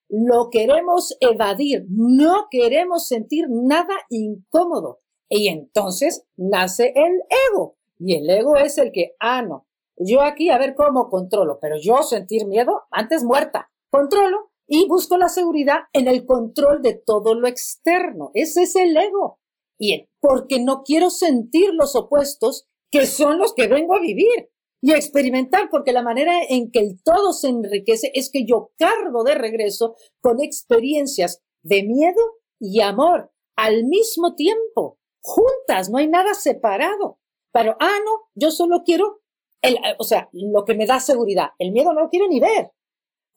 lo 0.09 0.49
queremos 0.49 1.15
evadir, 1.19 1.85
no 1.89 2.47
queremos 2.49 3.07
sentir 3.07 3.45
nada 3.49 3.93
incómodo. 4.09 5.01
Y 5.29 5.47
entonces 5.49 6.25
nace 6.37 6.93
el 6.95 7.21
ego. 7.51 7.77
Y 7.99 8.15
el 8.15 8.29
ego 8.29 8.55
es 8.57 8.77
el 8.77 8.91
que, 8.91 9.15
ah, 9.19 9.41
no, 9.41 9.67
yo 9.97 10.21
aquí 10.21 10.49
a 10.49 10.57
ver 10.57 10.75
cómo 10.75 11.09
controlo, 11.09 11.59
pero 11.61 11.75
yo 11.79 12.03
sentir 12.03 12.45
miedo, 12.45 12.83
antes 12.91 13.23
muerta, 13.23 13.71
controlo 13.91 14.51
y 14.67 14.87
busco 14.87 15.17
la 15.17 15.29
seguridad 15.29 15.81
en 15.93 16.07
el 16.07 16.25
control 16.25 16.81
de 16.81 16.95
todo 16.95 17.35
lo 17.35 17.47
externo. 17.47 18.31
Ese 18.33 18.63
es 18.63 18.75
el 18.75 18.95
ego. 18.95 19.39
Y 19.77 20.09
porque 20.19 20.59
no 20.59 20.83
quiero 20.83 21.09
sentir 21.09 21.73
los 21.73 21.95
opuestos 21.95 22.67
que 22.91 23.05
son 23.05 23.39
los 23.39 23.53
que 23.53 23.67
vengo 23.67 23.95
a 23.95 23.99
vivir 23.99 24.52
y 24.83 24.91
experimentar, 24.91 25.69
porque 25.71 25.93
la 25.93 26.03
manera 26.03 26.33
en 26.49 26.69
que 26.69 26.79
el 26.79 27.01
todo 27.01 27.31
se 27.31 27.47
enriquece 27.47 28.11
es 28.13 28.29
que 28.29 28.43
yo 28.45 28.73
cargo 28.77 29.23
de 29.23 29.33
regreso 29.33 29.95
con 30.19 30.41
experiencias 30.41 31.41
de 31.61 31.83
miedo 31.83 32.21
y 32.59 32.81
amor 32.81 33.31
al 33.55 33.85
mismo 33.85 34.35
tiempo, 34.35 34.99
juntas, 35.21 35.89
no 35.89 35.99
hay 35.99 36.09
nada 36.09 36.33
separado. 36.33 37.17
Pero, 37.53 37.77
ah, 37.79 37.97
no, 38.03 38.29
yo 38.35 38.51
solo 38.51 38.83
quiero, 38.83 39.21
el, 39.61 39.77
o 39.99 40.03
sea, 40.03 40.27
lo 40.33 40.65
que 40.65 40.75
me 40.75 40.85
da 40.85 40.99
seguridad, 40.99 41.51
el 41.59 41.71
miedo 41.71 41.93
no 41.93 42.01
lo 42.01 42.09
quiero 42.09 42.27
ni 42.27 42.41
ver. 42.41 42.71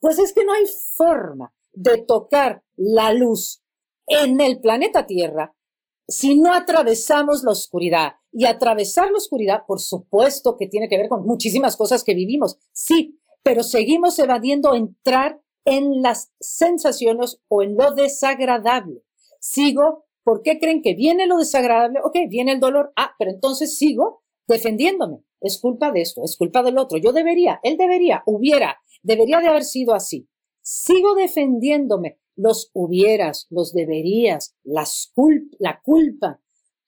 Pues 0.01 0.19
es 0.19 0.33
que 0.33 0.43
no 0.43 0.51
hay 0.51 0.65
forma 0.97 1.53
de 1.71 1.99
tocar 1.99 2.61
la 2.75 3.13
luz 3.13 3.63
en 4.05 4.41
el 4.41 4.59
planeta 4.59 5.05
Tierra 5.05 5.55
si 6.07 6.39
no 6.39 6.53
atravesamos 6.53 7.43
la 7.43 7.51
oscuridad, 7.51 8.13
y 8.37 8.45
atravesar 8.45 9.09
la 9.09 9.17
oscuridad, 9.17 9.63
por 9.65 9.79
supuesto 9.79 10.57
que 10.57 10.67
tiene 10.67 10.87
que 10.87 10.97
ver 10.97 11.09
con 11.09 11.25
muchísimas 11.25 11.75
cosas 11.75 12.03
que 12.03 12.13
vivimos, 12.13 12.59
sí, 12.71 13.19
pero 13.41 13.63
seguimos 13.63 14.19
evadiendo 14.19 14.75
entrar 14.75 15.41
en 15.65 16.03
las 16.03 16.31
sensaciones 16.39 17.41
o 17.47 17.63
en 17.63 17.75
lo 17.75 17.95
desagradable. 17.95 19.01
Sigo, 19.39 20.05
¿por 20.23 20.43
qué 20.43 20.59
creen 20.59 20.83
que 20.83 20.93
viene 20.93 21.25
lo 21.25 21.39
desagradable? 21.39 21.99
Ok, 22.03 22.15
viene 22.29 22.51
el 22.51 22.59
dolor, 22.59 22.93
ah, 22.95 23.15
pero 23.17 23.31
entonces 23.31 23.75
sigo 23.75 24.21
defendiéndome. 24.47 25.23
Es 25.41 25.59
culpa 25.59 25.91
de 25.91 26.01
esto, 26.01 26.21
es 26.23 26.37
culpa 26.37 26.61
del 26.61 26.77
otro. 26.77 26.99
Yo 26.99 27.13
debería, 27.13 27.59
él 27.63 27.75
debería, 27.75 28.21
hubiera, 28.27 28.77
debería 29.01 29.39
de 29.39 29.47
haber 29.47 29.63
sido 29.63 29.95
así. 29.95 30.29
Sigo 30.61 31.15
defendiéndome 31.15 32.19
los 32.37 32.69
hubieras, 32.73 33.47
los 33.49 33.73
deberías, 33.73 34.55
las 34.63 35.11
la 35.59 35.81
culpa. 35.83 36.39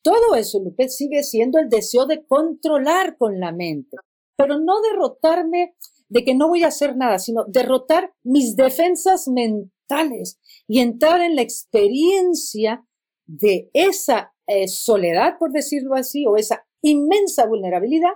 Todo 0.01 0.35
eso, 0.35 0.61
Lupe, 0.63 0.87
sigue 0.87 1.23
siendo 1.23 1.59
el 1.59 1.67
deseo 1.67 2.05
de 2.05 2.25
controlar 2.25 3.17
con 3.17 3.39
la 3.39 3.51
mente, 3.51 3.97
pero 4.37 4.59
no 4.59 4.79
derrotarme 4.81 5.75
de 6.07 6.23
que 6.23 6.35
no 6.35 6.47
voy 6.47 6.63
a 6.63 6.67
hacer 6.67 6.95
nada, 6.95 7.19
sino 7.19 7.43
derrotar 7.45 8.13
mis 8.23 8.55
defensas 8.55 9.27
mentales 9.27 10.39
y 10.67 10.79
entrar 10.79 11.21
en 11.21 11.35
la 11.35 11.41
experiencia 11.41 12.85
de 13.25 13.69
esa 13.73 14.33
eh, 14.47 14.67
soledad, 14.67 15.37
por 15.37 15.51
decirlo 15.51 15.95
así, 15.95 16.25
o 16.25 16.37
esa 16.37 16.65
inmensa 16.81 17.45
vulnerabilidad. 17.45 18.13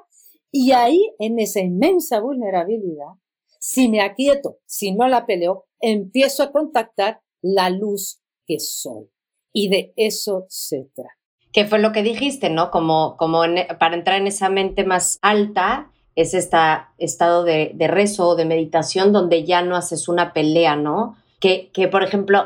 Y 0.51 0.71
ahí, 0.71 1.13
en 1.19 1.39
esa 1.39 1.59
inmensa 1.59 2.19
vulnerabilidad, 2.19 3.13
si 3.59 3.89
me 3.89 4.01
aquieto, 4.01 4.59
si 4.65 4.93
no 4.93 5.07
la 5.07 5.25
peleo, 5.25 5.65
empiezo 5.79 6.43
a 6.43 6.51
contactar 6.51 7.21
la 7.43 7.69
luz 7.69 8.21
que 8.47 8.59
soy. 8.59 9.11
Y 9.51 9.69
de 9.69 9.93
eso 9.95 10.45
se 10.49 10.89
trata. 10.95 11.11
Que 11.51 11.65
fue 11.65 11.77
lo 11.77 11.91
que 11.91 12.01
dijiste, 12.01 12.49
¿no? 12.49 12.71
Como, 12.71 13.15
como 13.17 13.43
para 13.79 13.95
entrar 13.95 14.19
en 14.19 14.25
esa 14.25 14.49
mente 14.49 14.83
más 14.83 15.19
alta, 15.21 15.91
es 16.15 16.33
este 16.33 16.57
estado 16.97 17.43
de, 17.43 17.71
de 17.75 17.87
rezo, 17.87 18.35
de 18.35 18.45
meditación, 18.45 19.13
donde 19.13 19.43
ya 19.43 19.61
no 19.61 19.75
haces 19.75 20.07
una 20.07 20.33
pelea, 20.33 20.75
¿no? 20.75 21.15
Que, 21.39 21.69
que 21.71 21.87
por 21.87 22.01
ejemplo, 22.01 22.45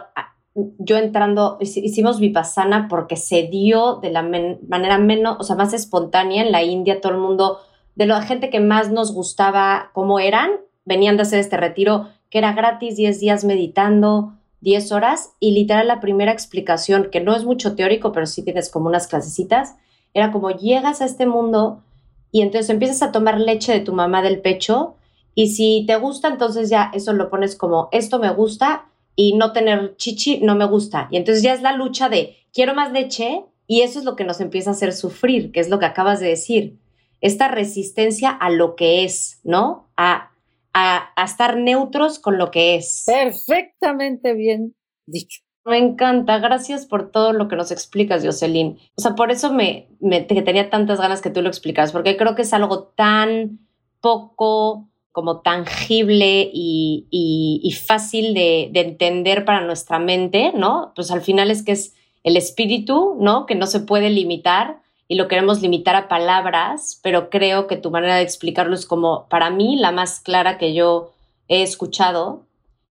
yo 0.79 0.97
entrando, 0.97 1.57
hicimos 1.61 2.19
vipassana 2.19 2.87
porque 2.89 3.15
se 3.15 3.43
dio 3.43 3.97
de 3.97 4.09
la 4.09 4.23
manera 4.23 4.97
menos, 4.97 5.37
o 5.39 5.43
sea, 5.43 5.55
más 5.55 5.73
espontánea 5.73 6.43
en 6.43 6.51
la 6.51 6.63
India, 6.63 6.99
todo 6.99 7.13
el 7.13 7.19
mundo, 7.19 7.59
de 7.95 8.07
la 8.07 8.21
gente 8.23 8.49
que 8.49 8.59
más 8.59 8.91
nos 8.91 9.13
gustaba 9.13 9.91
cómo 9.93 10.19
eran, 10.19 10.51
venían 10.83 11.15
de 11.15 11.23
hacer 11.23 11.39
este 11.39 11.57
retiro 11.57 12.07
que 12.29 12.39
era 12.39 12.53
gratis, 12.53 12.97
10 12.97 13.19
días 13.19 13.45
meditando, 13.45 14.33
10 14.61 14.91
horas 14.91 15.31
y 15.39 15.51
literal 15.51 15.87
la 15.87 15.99
primera 15.99 16.31
explicación, 16.31 17.09
que 17.11 17.21
no 17.21 17.35
es 17.35 17.45
mucho 17.45 17.75
teórico, 17.75 18.11
pero 18.11 18.25
sí 18.25 18.43
tienes 18.43 18.69
como 18.69 18.87
unas 18.87 19.07
clasecitas, 19.07 19.75
era 20.13 20.31
como 20.31 20.51
llegas 20.51 21.01
a 21.01 21.05
este 21.05 21.25
mundo 21.25 21.83
y 22.31 22.41
entonces 22.41 22.69
empiezas 22.69 23.03
a 23.03 23.11
tomar 23.11 23.39
leche 23.39 23.71
de 23.71 23.79
tu 23.79 23.93
mamá 23.93 24.21
del 24.21 24.41
pecho 24.41 24.95
y 25.35 25.49
si 25.49 25.83
te 25.85 25.95
gusta, 25.97 26.27
entonces 26.27 26.69
ya 26.69 26.91
eso 26.93 27.13
lo 27.13 27.29
pones 27.29 27.55
como 27.55 27.89
esto 27.91 28.17
me 28.17 28.31
gusta 28.31 28.85
y 29.15 29.33
no 29.33 29.51
tener 29.53 29.95
chichi 29.97 30.39
no 30.39 30.55
me 30.55 30.65
gusta. 30.65 31.07
Y 31.11 31.17
entonces 31.17 31.43
ya 31.43 31.53
es 31.53 31.61
la 31.61 31.73
lucha 31.73 32.09
de 32.09 32.37
quiero 32.53 32.73
más 32.73 32.91
leche 32.91 33.43
y 33.67 33.81
eso 33.81 33.99
es 33.99 34.05
lo 34.05 34.15
que 34.15 34.23
nos 34.23 34.41
empieza 34.41 34.71
a 34.71 34.73
hacer 34.73 34.93
sufrir, 34.93 35.51
que 35.51 35.59
es 35.59 35.69
lo 35.69 35.77
que 35.77 35.85
acabas 35.85 36.19
de 36.19 36.29
decir. 36.29 36.77
Esta 37.21 37.47
resistencia 37.47 38.29
a 38.29 38.49
lo 38.49 38.75
que 38.75 39.03
es, 39.03 39.39
¿no? 39.43 39.87
A 39.97 40.31
a, 40.77 41.23
estar 41.23 41.57
neutros 41.57 42.19
con 42.19 42.37
lo 42.37 42.51
que 42.51 42.75
es. 42.75 43.03
Perfectamente 43.05 44.33
bien 44.33 44.75
dicho. 45.05 45.41
Me 45.65 45.77
encanta, 45.77 46.37
gracias 46.39 46.85
por 46.85 47.11
todo 47.11 47.33
lo 47.33 47.49
que 47.49 47.57
nos 47.57 47.71
explicas, 47.71 48.23
Jocelyn. 48.23 48.77
O 48.95 49.01
sea, 49.01 49.15
por 49.15 49.31
eso 49.31 49.51
me, 49.51 49.89
me 49.99 50.21
tenía 50.21 50.69
tantas 50.69 51.01
ganas 51.01 51.21
que 51.21 51.29
tú 51.29 51.41
lo 51.41 51.49
explicaras, 51.49 51.91
porque 51.91 52.15
creo 52.15 52.35
que 52.35 52.43
es 52.43 52.53
algo 52.53 52.83
tan 52.95 53.59
poco 53.99 54.87
como 55.11 55.41
tangible 55.41 56.49
y, 56.53 57.07
y, 57.09 57.71
fácil 57.71 58.35
de, 58.35 58.69
de, 58.71 58.81
entender 58.81 59.45
para 59.45 59.65
nuestra 59.65 59.97
mente, 59.97 60.53
¿no? 60.53 60.93
Pues 60.95 61.09
al 61.09 61.21
final 61.21 61.49
es 61.49 61.63
que 61.63 61.71
es 61.71 61.95
el 62.23 62.37
espíritu, 62.37 63.17
¿no? 63.19 63.47
Que 63.47 63.55
no 63.55 63.65
se 63.65 63.79
puede 63.79 64.11
limitar 64.11 64.79
y 65.07 65.15
lo 65.15 65.27
queremos 65.27 65.61
limitar 65.61 65.95
a 65.95 66.07
palabras, 66.07 66.99
pero 67.01 67.29
creo 67.29 67.67
que 67.67 67.77
tu 67.77 67.91
manera 67.91 68.15
de 68.15 68.23
explicarlo 68.23 68.75
es 68.75 68.85
como 68.85 69.27
para 69.29 69.49
mí 69.49 69.77
la 69.77 69.91
más 69.91 70.19
clara 70.19 70.57
que 70.57 70.73
yo 70.73 71.11
he 71.47 71.63
escuchado. 71.63 72.41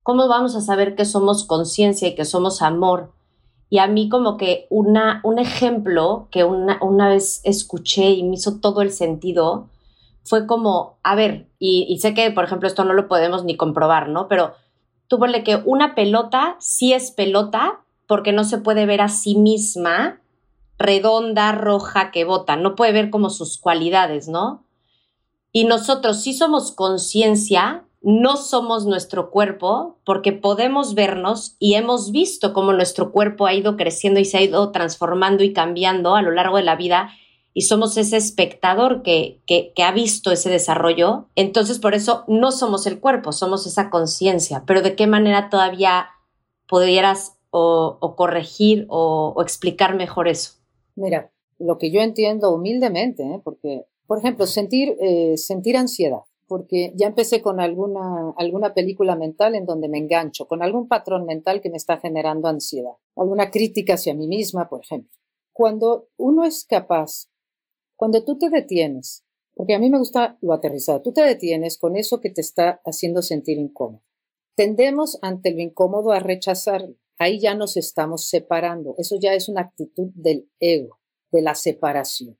¿Cómo 0.03 0.27
vamos 0.27 0.55
a 0.55 0.61
saber 0.61 0.95
que 0.95 1.03
somos 1.03 1.45
conciencia 1.45 2.07
y 2.07 2.15
que 2.15 2.23
somos 2.23 2.61
amor? 2.61 3.11
Y 3.69 3.79
a 3.79 3.87
mí 3.87 4.07
como 4.07 4.37
que 4.37 4.67
una, 4.69 5.19
un 5.23 5.37
ejemplo 5.39 6.29
que 6.31 6.45
una, 6.45 6.79
una 6.81 7.09
vez 7.09 7.41
escuché 7.43 8.11
y 8.11 8.23
me 8.23 8.35
hizo 8.35 8.59
todo 8.59 8.81
el 8.81 8.91
sentido 8.91 9.67
fue 10.23 10.47
como, 10.47 10.97
a 11.03 11.15
ver, 11.15 11.47
y, 11.59 11.85
y 11.89 11.99
sé 11.99 12.13
que 12.13 12.31
por 12.31 12.45
ejemplo 12.45 12.67
esto 12.67 12.85
no 12.85 12.93
lo 12.93 13.09
podemos 13.09 13.43
ni 13.43 13.57
comprobar, 13.57 14.07
¿no? 14.07 14.29
Pero 14.29 14.53
tú 15.07 15.19
ponle 15.19 15.43
que 15.43 15.61
una 15.65 15.95
pelota 15.95 16.55
sí 16.59 16.93
es 16.93 17.11
pelota 17.11 17.81
porque 18.07 18.31
no 18.31 18.45
se 18.45 18.57
puede 18.57 18.85
ver 18.85 19.01
a 19.01 19.09
sí 19.09 19.35
misma 19.35 20.21
redonda, 20.77 21.51
roja, 21.51 22.11
que 22.11 22.25
bota, 22.25 22.55
no 22.55 22.75
puede 22.75 22.91
ver 22.91 23.09
como 23.09 23.29
sus 23.29 23.57
cualidades, 23.57 24.27
¿no? 24.27 24.65
Y 25.51 25.65
nosotros 25.65 26.21
sí 26.21 26.33
somos 26.33 26.71
conciencia, 26.71 27.85
no 28.01 28.37
somos 28.37 28.85
nuestro 28.85 29.31
cuerpo, 29.31 29.97
porque 30.05 30.31
podemos 30.33 30.93
vernos 30.93 31.55
y 31.59 31.73
hemos 31.75 32.11
visto 32.11 32.53
cómo 32.53 32.73
nuestro 32.73 33.11
cuerpo 33.11 33.47
ha 33.47 33.53
ido 33.53 33.75
creciendo 33.75 34.19
y 34.19 34.25
se 34.25 34.37
ha 34.37 34.41
ido 34.41 34.71
transformando 34.71 35.43
y 35.43 35.53
cambiando 35.53 36.15
a 36.15 36.21
lo 36.21 36.31
largo 36.31 36.57
de 36.57 36.63
la 36.63 36.75
vida 36.75 37.09
y 37.57 37.63
somos 37.63 37.97
ese 37.97 38.17
espectador 38.17 39.01
que, 39.01 39.41
que, 39.47 39.73
ha 39.83 39.91
visto 39.91 40.31
ese 40.31 40.47
desarrollo. 40.47 41.25
Entonces, 41.35 41.79
por 41.79 41.95
eso 41.95 42.23
no 42.27 42.51
somos 42.51 42.85
el 42.85 42.99
cuerpo, 42.99 43.31
somos 43.31 43.65
esa 43.65 43.89
conciencia. 43.89 44.61
Pero 44.67 44.83
¿de 44.83 44.95
qué 44.95 45.07
manera 45.07 45.49
todavía 45.49 46.05
pudieras 46.67 47.39
o, 47.49 48.13
corregir 48.15 48.85
o, 48.89 49.41
explicar 49.41 49.95
mejor 49.95 50.27
eso? 50.27 50.51
Mira, 50.97 51.31
lo 51.57 51.77
que 51.77 51.91
yo 51.91 52.01
entiendo 52.01 52.53
humildemente, 52.53 53.23
¿eh? 53.23 53.41
porque, 53.43 53.85
por 54.05 54.17
ejemplo, 54.17 54.45
sentir, 54.45 54.97
eh, 54.99 55.37
sentir 55.37 55.77
ansiedad, 55.77 56.23
porque 56.47 56.91
ya 56.95 57.07
empecé 57.07 57.41
con 57.41 57.61
alguna, 57.61 58.33
alguna 58.35 58.73
película 58.73 59.15
mental 59.15 59.55
en 59.55 59.65
donde 59.65 59.87
me 59.87 59.99
engancho, 59.99 60.47
con 60.47 60.61
algún 60.61 60.89
patrón 60.89 61.25
mental 61.25 61.61
que 61.61 61.69
me 61.69 61.77
está 61.77 61.97
generando 61.97 62.49
ansiedad, 62.49 62.93
alguna 63.15 63.51
crítica 63.51 63.93
hacia 63.93 64.13
mí 64.13 64.27
misma, 64.27 64.67
por 64.67 64.81
ejemplo. 64.81 65.11
Cuando 65.53 66.09
uno 66.17 66.43
es 66.43 66.65
capaz 66.65 67.29
cuando 67.97 68.23
tú 68.23 68.37
te 68.37 68.51
detienes, 68.51 69.25
porque 69.55 69.73
a 69.73 69.79
mí 69.79 69.89
me 69.89 69.97
gusta 69.97 70.37
lo 70.41 70.53
aterrizado, 70.53 71.01
tú 71.01 71.13
te 71.13 71.21
detienes 71.21 71.79
con 71.79 71.97
eso 71.97 72.21
que 72.21 72.29
te 72.29 72.41
está 72.41 72.79
haciendo 72.85 73.23
sentir 73.23 73.57
incómodo. 73.57 74.03
Tendemos 74.55 75.17
ante 75.23 75.51
lo 75.51 75.61
incómodo 75.61 76.11
a 76.11 76.19
rechazarlo. 76.19 76.95
Ahí 77.17 77.39
ya 77.39 77.55
nos 77.55 77.77
estamos 77.77 78.29
separando. 78.29 78.95
Eso 78.97 79.17
ya 79.19 79.33
es 79.33 79.49
una 79.49 79.61
actitud 79.61 80.11
del 80.13 80.49
ego, 80.59 80.99
de 81.31 81.41
la 81.41 81.55
separación. 81.55 82.37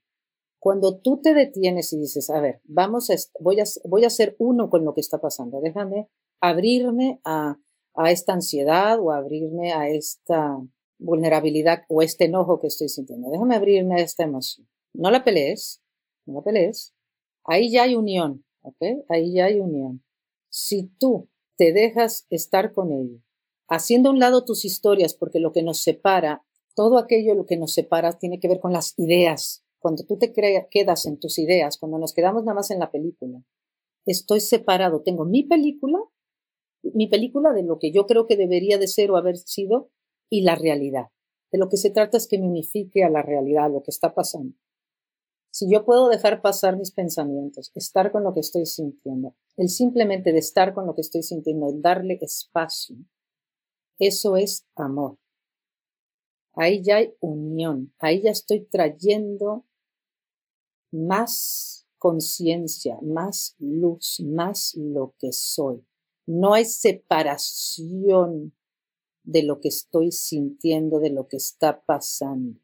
Cuando 0.59 0.99
tú 0.99 1.21
te 1.21 1.33
detienes 1.33 1.93
y 1.93 1.99
dices, 1.99 2.29
a 2.29 2.41
ver, 2.41 2.61
vamos 2.63 3.09
a, 3.09 3.15
voy 3.39 3.59
a, 3.59 3.63
voy 3.85 4.05
a 4.05 4.09
ser 4.09 4.35
uno 4.39 4.69
con 4.69 4.83
lo 4.85 4.93
que 4.93 5.01
está 5.01 5.19
pasando, 5.19 5.61
déjame 5.61 6.09
abrirme 6.41 7.21
a, 7.23 7.57
a 7.95 8.11
esta 8.11 8.33
ansiedad 8.33 8.99
o 8.99 9.11
abrirme 9.11 9.71
a 9.73 9.87
esta 9.87 10.57
vulnerabilidad 10.99 11.83
o 11.89 12.01
este 12.01 12.25
enojo 12.25 12.59
que 12.59 12.67
estoy 12.67 12.89
sintiendo. 12.89 13.29
Déjame 13.29 13.55
abrirme 13.55 14.01
a 14.01 14.03
esta 14.03 14.23
emoción 14.23 14.67
no 14.97 15.11
la 15.11 15.23
pelees, 15.23 15.81
no 16.25 16.35
la 16.35 16.41
pelees. 16.41 16.93
Ahí 17.45 17.71
ya 17.71 17.83
hay 17.83 17.95
unión, 17.95 18.43
¿ok? 18.61 19.05
Ahí 19.09 19.33
ya 19.33 19.45
hay 19.45 19.59
unión. 19.59 20.03
Si 20.49 20.87
tú 20.99 21.29
te 21.55 21.71
dejas 21.71 22.25
estar 22.29 22.73
con 22.73 22.91
ello, 22.91 23.21
haciendo 23.67 24.09
a 24.09 24.11
un 24.13 24.19
lado 24.19 24.45
tus 24.45 24.65
historias, 24.65 25.13
porque 25.13 25.39
lo 25.39 25.51
que 25.51 25.63
nos 25.63 25.81
separa, 25.81 26.43
todo 26.75 26.97
aquello 26.97 27.35
lo 27.35 27.45
que 27.45 27.57
nos 27.57 27.73
separa 27.73 28.17
tiene 28.17 28.39
que 28.39 28.47
ver 28.47 28.59
con 28.59 28.73
las 28.73 28.93
ideas. 28.97 29.63
Cuando 29.79 30.03
tú 30.05 30.17
te 30.17 30.33
quedas 30.33 31.05
en 31.05 31.19
tus 31.19 31.39
ideas, 31.39 31.77
cuando 31.77 31.97
nos 31.97 32.13
quedamos 32.13 32.43
nada 32.43 32.55
más 32.55 32.71
en 32.71 32.79
la 32.79 32.91
película, 32.91 33.43
estoy 34.05 34.39
separado. 34.39 35.01
Tengo 35.01 35.25
mi 35.25 35.43
película, 35.43 35.99
mi 36.81 37.07
película 37.07 37.53
de 37.53 37.63
lo 37.63 37.79
que 37.79 37.91
yo 37.91 38.05
creo 38.05 38.25
que 38.25 38.37
debería 38.37 38.77
de 38.77 38.87
ser 38.87 39.11
o 39.11 39.17
haber 39.17 39.37
sido 39.37 39.91
y 40.29 40.41
la 40.41 40.55
realidad. 40.55 41.07
De 41.51 41.57
lo 41.57 41.69
que 41.69 41.77
se 41.77 41.89
trata 41.89 42.17
es 42.17 42.27
que 42.27 42.39
me 42.39 42.47
unifique 42.47 43.03
a 43.03 43.09
la 43.09 43.21
realidad, 43.21 43.71
lo 43.71 43.81
que 43.83 43.91
está 43.91 44.13
pasando. 44.13 44.55
Si 45.51 45.71
yo 45.71 45.85
puedo 45.85 46.09
dejar 46.09 46.41
pasar 46.41 46.77
mis 46.77 46.91
pensamientos, 46.91 47.71
estar 47.73 48.11
con 48.11 48.23
lo 48.23 48.33
que 48.33 48.41
estoy 48.41 48.65
sintiendo, 48.65 49.35
el 49.55 49.69
simplemente 49.69 50.31
de 50.31 50.39
estar 50.39 50.73
con 50.73 50.85
lo 50.85 50.93
que 50.93 51.01
estoy 51.01 51.23
sintiendo, 51.23 51.71
darle 51.73 52.19
espacio, 52.21 52.97
eso 53.99 54.37
es 54.37 54.65
amor. 54.75 55.17
Ahí 56.53 56.81
ya 56.81 56.97
hay 56.97 57.13
unión, 57.19 57.93
ahí 57.99 58.21
ya 58.21 58.31
estoy 58.31 58.65
trayendo 58.65 59.65
más 60.91 61.87
conciencia, 61.97 62.97
más 63.01 63.55
luz, 63.59 64.19
más 64.21 64.73
lo 64.75 65.13
que 65.19 65.31
soy. 65.31 65.85
No 66.25 66.53
hay 66.53 66.65
separación 66.65 68.55
de 69.23 69.43
lo 69.43 69.59
que 69.59 69.67
estoy 69.67 70.11
sintiendo, 70.11 70.99
de 70.99 71.11
lo 71.11 71.27
que 71.27 71.37
está 71.37 71.81
pasando 71.81 72.59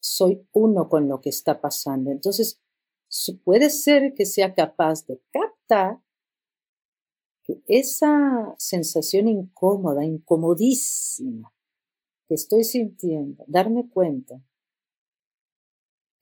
soy 0.00 0.46
uno 0.52 0.88
con 0.88 1.08
lo 1.08 1.20
que 1.20 1.28
está 1.28 1.60
pasando. 1.60 2.10
Entonces, 2.10 2.60
puede 3.44 3.70
ser 3.70 4.14
que 4.14 4.26
sea 4.26 4.54
capaz 4.54 5.06
de 5.06 5.20
captar 5.30 6.00
que 7.48 7.62
esa 7.66 8.54
sensación 8.58 9.26
incómoda, 9.26 10.04
incomodísima 10.04 11.52
que 12.28 12.34
estoy 12.34 12.62
sintiendo, 12.62 13.42
darme 13.46 13.88
cuenta 13.88 14.44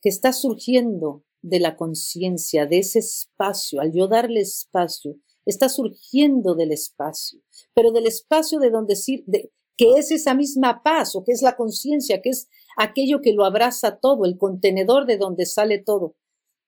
que 0.01 0.09
está 0.09 0.33
surgiendo 0.33 1.25
de 1.43 1.59
la 1.59 1.77
conciencia, 1.77 2.67
de 2.67 2.79
ese 2.79 3.01
espacio, 3.01 3.81
al 3.81 3.93
yo 3.93 4.07
darle 4.07 4.41
espacio, 4.41 5.17
está 5.45 5.69
surgiendo 5.69 6.55
del 6.55 6.71
espacio, 6.71 7.41
pero 7.75 7.91
del 7.91 8.07
espacio 8.07 8.61
de 8.61 8.71
donde, 8.71 8.95
de, 9.27 9.51
que 9.77 9.99
es 9.99 10.13
esa 10.13 10.35
misma 10.35 10.83
paz 10.85 11.17
o 11.17 11.25
que 11.25 11.33
es 11.33 11.43
la 11.43 11.57
conciencia, 11.57 12.23
que 12.23 12.31
es 12.31 12.49
aquello 12.77 13.21
que 13.21 13.33
lo 13.33 13.45
abraza 13.45 13.99
todo, 13.99 14.25
el 14.25 14.39
contenedor 14.39 15.07
de 15.07 15.19
donde 15.19 15.45
sale 15.45 15.79
todo. 15.79 16.15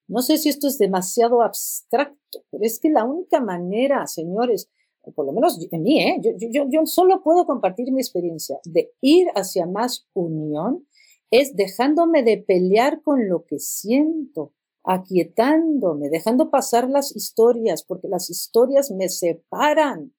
No 0.08 0.22
sé 0.22 0.38
si 0.38 0.48
esto 0.48 0.66
es 0.66 0.78
demasiado 0.78 1.42
abstracto, 1.42 2.44
pero 2.50 2.64
es 2.64 2.80
que 2.80 2.90
la 2.90 3.04
única 3.04 3.40
manera, 3.40 4.06
señores, 4.06 4.70
por 5.14 5.26
lo 5.26 5.32
menos 5.32 5.58
en 5.70 5.82
mí, 5.82 6.02
¿eh? 6.02 6.20
yo, 6.22 6.32
yo, 6.50 6.66
yo 6.70 6.86
solo 6.86 7.22
puedo 7.22 7.46
compartir 7.46 7.92
mi 7.92 8.00
experiencia 8.00 8.58
de 8.64 8.92
ir 9.00 9.28
hacia 9.34 9.66
más 9.66 10.06
unión, 10.14 10.86
es 11.30 11.54
dejándome 11.56 12.22
de 12.22 12.38
pelear 12.38 13.02
con 13.02 13.28
lo 13.28 13.44
que 13.44 13.58
siento, 13.58 14.54
aquietándome, 14.82 16.08
dejando 16.08 16.50
pasar 16.50 16.88
las 16.88 17.14
historias, 17.14 17.84
porque 17.84 18.08
las 18.08 18.30
historias 18.30 18.90
me 18.90 19.10
separan, 19.10 20.14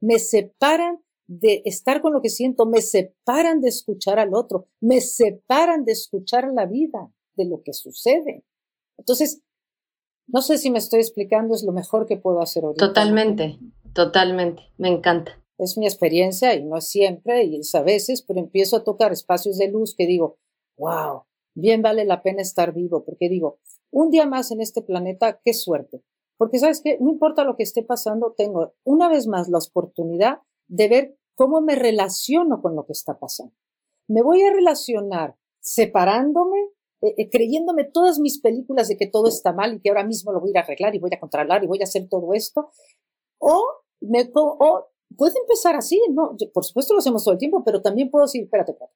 me 0.00 0.18
separan 0.18 1.00
de 1.28 1.62
estar 1.64 2.00
con 2.00 2.12
lo 2.12 2.22
que 2.22 2.30
siento, 2.30 2.66
me 2.66 2.80
separan 2.80 3.60
de 3.60 3.68
escuchar 3.68 4.18
al 4.18 4.34
otro, 4.34 4.66
me 4.80 5.00
separan 5.00 5.84
de 5.84 5.92
escuchar 5.92 6.52
la 6.52 6.66
vida, 6.66 7.12
de 7.36 7.44
lo 7.44 7.62
que 7.62 7.72
sucede. 7.72 8.44
Entonces, 8.98 9.42
no 10.26 10.42
sé 10.42 10.58
si 10.58 10.70
me 10.70 10.78
estoy 10.78 11.00
explicando, 11.00 11.54
es 11.54 11.64
lo 11.64 11.72
mejor 11.72 12.06
que 12.06 12.18
puedo 12.18 12.42
hacer 12.42 12.64
ahorita. 12.64 12.86
Totalmente, 12.86 13.58
totalmente, 13.94 14.62
me 14.76 14.88
encanta. 14.88 15.42
Es 15.56 15.78
mi 15.78 15.86
experiencia 15.86 16.54
y 16.54 16.64
no 16.64 16.76
es 16.76 16.88
siempre, 16.88 17.44
y 17.44 17.56
es 17.56 17.74
a 17.74 17.82
veces, 17.82 18.22
pero 18.22 18.38
empiezo 18.38 18.76
a 18.76 18.84
tocar 18.84 19.12
espacios 19.12 19.56
de 19.56 19.68
luz 19.68 19.94
que 19.96 20.06
digo, 20.06 20.38
wow, 20.76 21.22
bien 21.54 21.82
vale 21.82 22.04
la 22.04 22.22
pena 22.22 22.42
estar 22.42 22.74
vivo, 22.74 23.04
porque 23.04 23.28
digo, 23.28 23.58
un 23.90 24.10
día 24.10 24.26
más 24.26 24.50
en 24.50 24.60
este 24.60 24.82
planeta, 24.82 25.40
qué 25.42 25.54
suerte. 25.54 26.02
Porque 26.36 26.58
sabes 26.58 26.80
que 26.80 26.98
no 27.00 27.10
importa 27.10 27.42
lo 27.44 27.56
que 27.56 27.64
esté 27.64 27.82
pasando, 27.82 28.34
tengo 28.36 28.74
una 28.84 29.08
vez 29.08 29.26
más 29.26 29.48
la 29.48 29.58
oportunidad 29.58 30.40
de 30.68 30.88
ver 30.88 31.18
cómo 31.34 31.60
me 31.60 31.74
relaciono 31.74 32.62
con 32.62 32.76
lo 32.76 32.86
que 32.86 32.92
está 32.92 33.18
pasando. 33.18 33.54
Me 34.08 34.22
voy 34.22 34.42
a 34.42 34.52
relacionar 34.52 35.36
separándome, 35.60 36.58
eh, 37.00 37.14
eh, 37.16 37.30
creyéndome 37.30 37.84
todas 37.84 38.18
mis 38.18 38.40
películas 38.40 38.88
de 38.88 38.96
que 38.96 39.06
todo 39.06 39.28
está 39.28 39.52
mal 39.52 39.74
y 39.74 39.80
que 39.80 39.88
ahora 39.88 40.04
mismo 40.04 40.32
lo 40.32 40.40
voy 40.40 40.52
a 40.56 40.60
arreglar 40.60 40.94
y 40.94 40.98
voy 40.98 41.10
a 41.14 41.20
controlar 41.20 41.62
y 41.62 41.66
voy 41.66 41.80
a 41.80 41.84
hacer 41.84 42.08
todo 42.08 42.32
esto. 42.34 42.70
O, 43.38 43.64
me, 44.00 44.30
o 44.34 44.88
puede 45.16 45.38
empezar 45.40 45.76
así, 45.76 46.00
¿no? 46.10 46.36
por 46.52 46.64
supuesto 46.64 46.94
lo 46.94 46.98
hacemos 46.98 47.24
todo 47.24 47.32
el 47.32 47.38
tiempo, 47.38 47.62
pero 47.64 47.80
también 47.82 48.10
puedo 48.10 48.24
decir, 48.24 48.42
espérate, 48.42 48.72
espérate. 48.72 48.94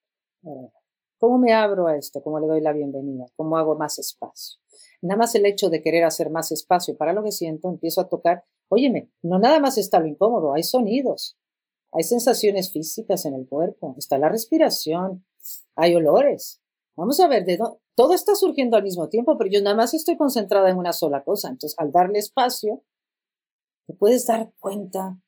¿Cómo 1.19 1.39
me 1.39 1.53
abro 1.53 1.87
a 1.87 1.97
esto? 1.97 2.21
¿Cómo 2.21 2.41
le 2.41 2.49
doy 2.49 2.61
la 2.61 2.73
bienvenida? 2.73 3.27
¿Cómo 3.37 3.57
hago 3.57 3.77
más 3.77 3.97
espacio? 4.01 4.59
Nada 5.03 5.19
más 5.19 5.35
el 5.37 5.47
hecho 5.47 5.71
de 5.71 5.81
querer 5.81 6.03
hacer 6.03 6.31
más 6.31 6.51
espacio 6.51 6.97
para 6.97 7.13
lo 7.13 7.23
que 7.23 7.31
siento, 7.31 7.69
empiezo 7.69 8.01
a 8.01 8.09
tocar, 8.09 8.45
óyeme, 8.69 9.09
no 9.23 9.39
nada 9.39 9.61
más 9.61 9.79
está 9.79 10.01
lo 10.01 10.07
incómodo, 10.07 10.53
hay 10.53 10.65
sonidos, 10.65 11.39
hay 11.93 12.03
sensaciones 12.03 12.73
físicas 12.73 13.25
en 13.25 13.35
el 13.35 13.47
cuerpo, 13.47 13.95
está 13.99 14.19
la 14.19 14.29
respiración, 14.29 15.25
hay 15.77 15.95
olores. 15.95 16.61
Vamos 16.97 17.21
a 17.21 17.29
ver, 17.29 17.45
de 17.45 17.59
todo 17.95 18.15
está 18.15 18.35
surgiendo 18.35 18.77
al 18.77 18.83
mismo 18.83 19.09
tiempo, 19.09 19.37
pero 19.37 19.51
yo 19.51 19.63
nada 19.63 19.77
más 19.77 19.95
estoy 19.95 20.17
concentrada 20.17 20.71
en 20.71 20.79
una 20.79 20.93
sola 20.93 21.23
cosa. 21.25 21.49
Entonces, 21.49 21.79
al 21.79 21.93
darle 21.93 22.19
espacio, 22.19 22.83
te 23.87 23.95
puedes 23.95 24.27
dar 24.27 24.53
cuenta 24.59 25.19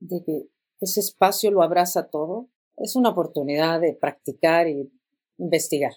de 0.00 0.22
que 0.24 0.48
ese 0.80 1.00
espacio 1.00 1.50
lo 1.50 1.62
abraza 1.62 2.08
todo. 2.08 2.48
Es 2.76 2.96
una 2.96 3.10
oportunidad 3.10 3.80
de 3.80 3.94
practicar 3.94 4.68
y 4.68 4.90
investigar. 5.38 5.92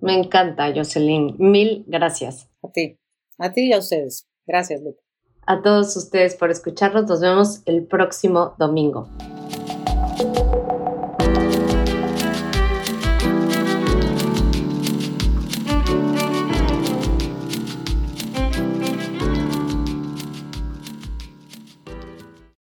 Me 0.00 0.14
encanta, 0.14 0.72
Jocelyn. 0.74 1.36
Mil 1.38 1.84
gracias. 1.86 2.48
A 2.62 2.70
ti. 2.70 2.98
A 3.38 3.52
ti 3.52 3.68
y 3.68 3.72
a 3.72 3.78
ustedes. 3.78 4.26
Gracias, 4.46 4.80
Luca. 4.80 5.02
A 5.46 5.62
todos 5.62 5.96
ustedes 5.96 6.36
por 6.36 6.50
escucharnos. 6.50 7.06
Nos 7.06 7.20
vemos 7.20 7.62
el 7.66 7.86
próximo 7.86 8.54
domingo. 8.58 9.08